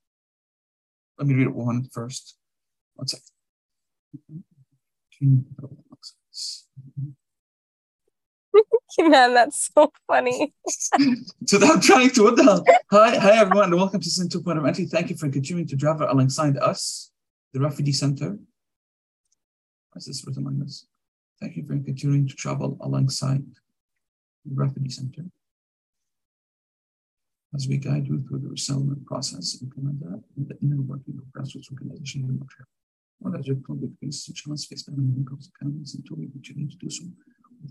Let 1.19 1.29
me 1.29 1.35
read 1.35 1.49
it 1.49 1.55
one 1.55 1.87
first. 1.93 2.39
One 2.99 3.07
second. 3.07 3.25
Man, 9.11 9.35
that's 9.35 9.71
so 9.73 9.93
funny. 10.09 10.53
so 11.47 11.59
I'm 11.63 11.81
trying 11.81 12.11
to 12.11 12.25
what 12.25 12.35
the 12.35 12.43
hell? 12.43 12.65
Hi, 12.91 13.17
hi 13.17 13.37
everyone, 13.37 13.67
and 13.67 13.77
welcome 13.77 14.01
to 14.01 14.11
season 14.11 14.29
two 14.29 14.43
point 14.43 14.59
of 14.59 14.67
entry. 14.67 14.87
Thank 14.87 15.11
you 15.11 15.17
for 15.17 15.29
continuing 15.29 15.69
to 15.69 15.77
travel 15.77 16.09
alongside 16.11 16.57
us, 16.57 17.13
the 17.53 17.61
Refugee 17.61 17.93
Center. 17.93 18.37
What's 19.93 20.07
this 20.07 20.27
written 20.27 20.43
like 20.43 20.59
this? 20.59 20.89
Thank 21.41 21.57
you 21.57 21.65
for 21.65 21.79
continuing 21.79 22.27
to 22.27 22.35
travel 22.35 22.77
alongside 22.81 23.45
the 24.45 24.57
Refugee 24.57 24.91
Center. 24.91 25.23
as 27.55 27.69
we 27.69 27.77
guide 27.77 28.09
you 28.09 28.21
through 28.27 28.41
the 28.41 28.49
resettlement 28.49 29.07
process 29.07 29.63
in 29.63 29.71
Canada 29.71 30.21
and 30.37 30.49
the 30.49 30.59
inner 30.61 30.83
working 30.83 31.15
of 31.19 31.25
grassroots 31.33 31.71
organization 31.71 32.25
in 32.25 32.37
Montreal. 32.39 32.67
What 33.21 33.33
the 33.33 33.43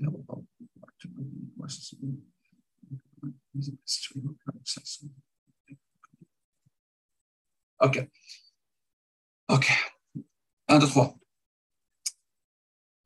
help 0.03 0.25
of 0.29 0.43
resources 1.59 1.93
Ok. 7.79 8.09
Ok. 9.49 9.65
Un, 10.67 10.79
deux, 10.79 10.87
trois. 10.87 11.13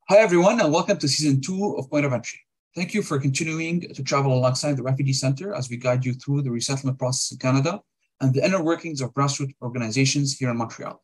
Hi, 0.08 0.16
everyone, 0.16 0.60
and 0.60 0.72
welcome 0.72 0.98
to 0.98 1.06
season 1.06 1.40
two 1.40 1.76
of 1.76 1.88
Point 1.90 2.06
of 2.06 2.12
Entry. 2.12 2.40
Thank 2.74 2.94
you 2.94 3.02
for 3.02 3.20
continuing 3.20 3.82
to 3.94 4.02
travel 4.02 4.32
alongside 4.32 4.76
the 4.76 4.82
Refugee 4.82 5.12
Center 5.12 5.54
as 5.54 5.68
we 5.68 5.76
guide 5.76 6.04
you 6.04 6.14
through 6.14 6.42
the 6.42 6.50
resettlement 6.50 6.98
process 6.98 7.32
in 7.32 7.38
Canada 7.38 7.80
and 8.20 8.34
the 8.34 8.44
inner 8.44 8.62
workings 8.62 9.00
of 9.00 9.12
grassroots 9.12 9.54
organizations 9.62 10.36
here 10.38 10.50
in 10.50 10.56
Montreal. 10.56 11.02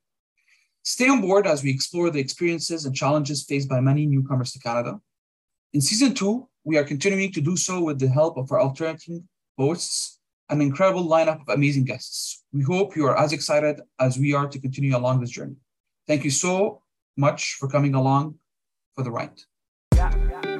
Stay 0.88 1.06
on 1.06 1.20
board 1.20 1.46
as 1.46 1.62
we 1.62 1.70
explore 1.70 2.08
the 2.08 2.18
experiences 2.18 2.86
and 2.86 2.96
challenges 2.96 3.44
faced 3.44 3.68
by 3.68 3.78
many 3.78 4.06
newcomers 4.06 4.52
to 4.52 4.58
Canada. 4.58 4.98
In 5.74 5.82
season 5.82 6.14
two, 6.14 6.48
we 6.64 6.78
are 6.78 6.82
continuing 6.82 7.30
to 7.32 7.42
do 7.42 7.58
so 7.58 7.82
with 7.82 7.98
the 7.98 8.08
help 8.08 8.38
of 8.38 8.50
our 8.50 8.58
alternating 8.58 9.28
hosts, 9.58 10.18
an 10.48 10.62
incredible 10.62 11.06
lineup 11.06 11.42
of 11.42 11.48
amazing 11.50 11.84
guests. 11.84 12.42
We 12.54 12.62
hope 12.62 12.96
you 12.96 13.04
are 13.04 13.18
as 13.18 13.34
excited 13.34 13.82
as 14.00 14.18
we 14.18 14.32
are 14.32 14.48
to 14.48 14.58
continue 14.58 14.96
along 14.96 15.20
this 15.20 15.28
journey. 15.28 15.56
Thank 16.06 16.24
you 16.24 16.30
so 16.30 16.80
much 17.18 17.56
for 17.60 17.68
coming 17.68 17.94
along 17.94 18.36
for 18.94 19.04
the 19.04 19.10
ride. 19.10 19.38
Yeah, 19.94 20.16
yeah. 20.30 20.57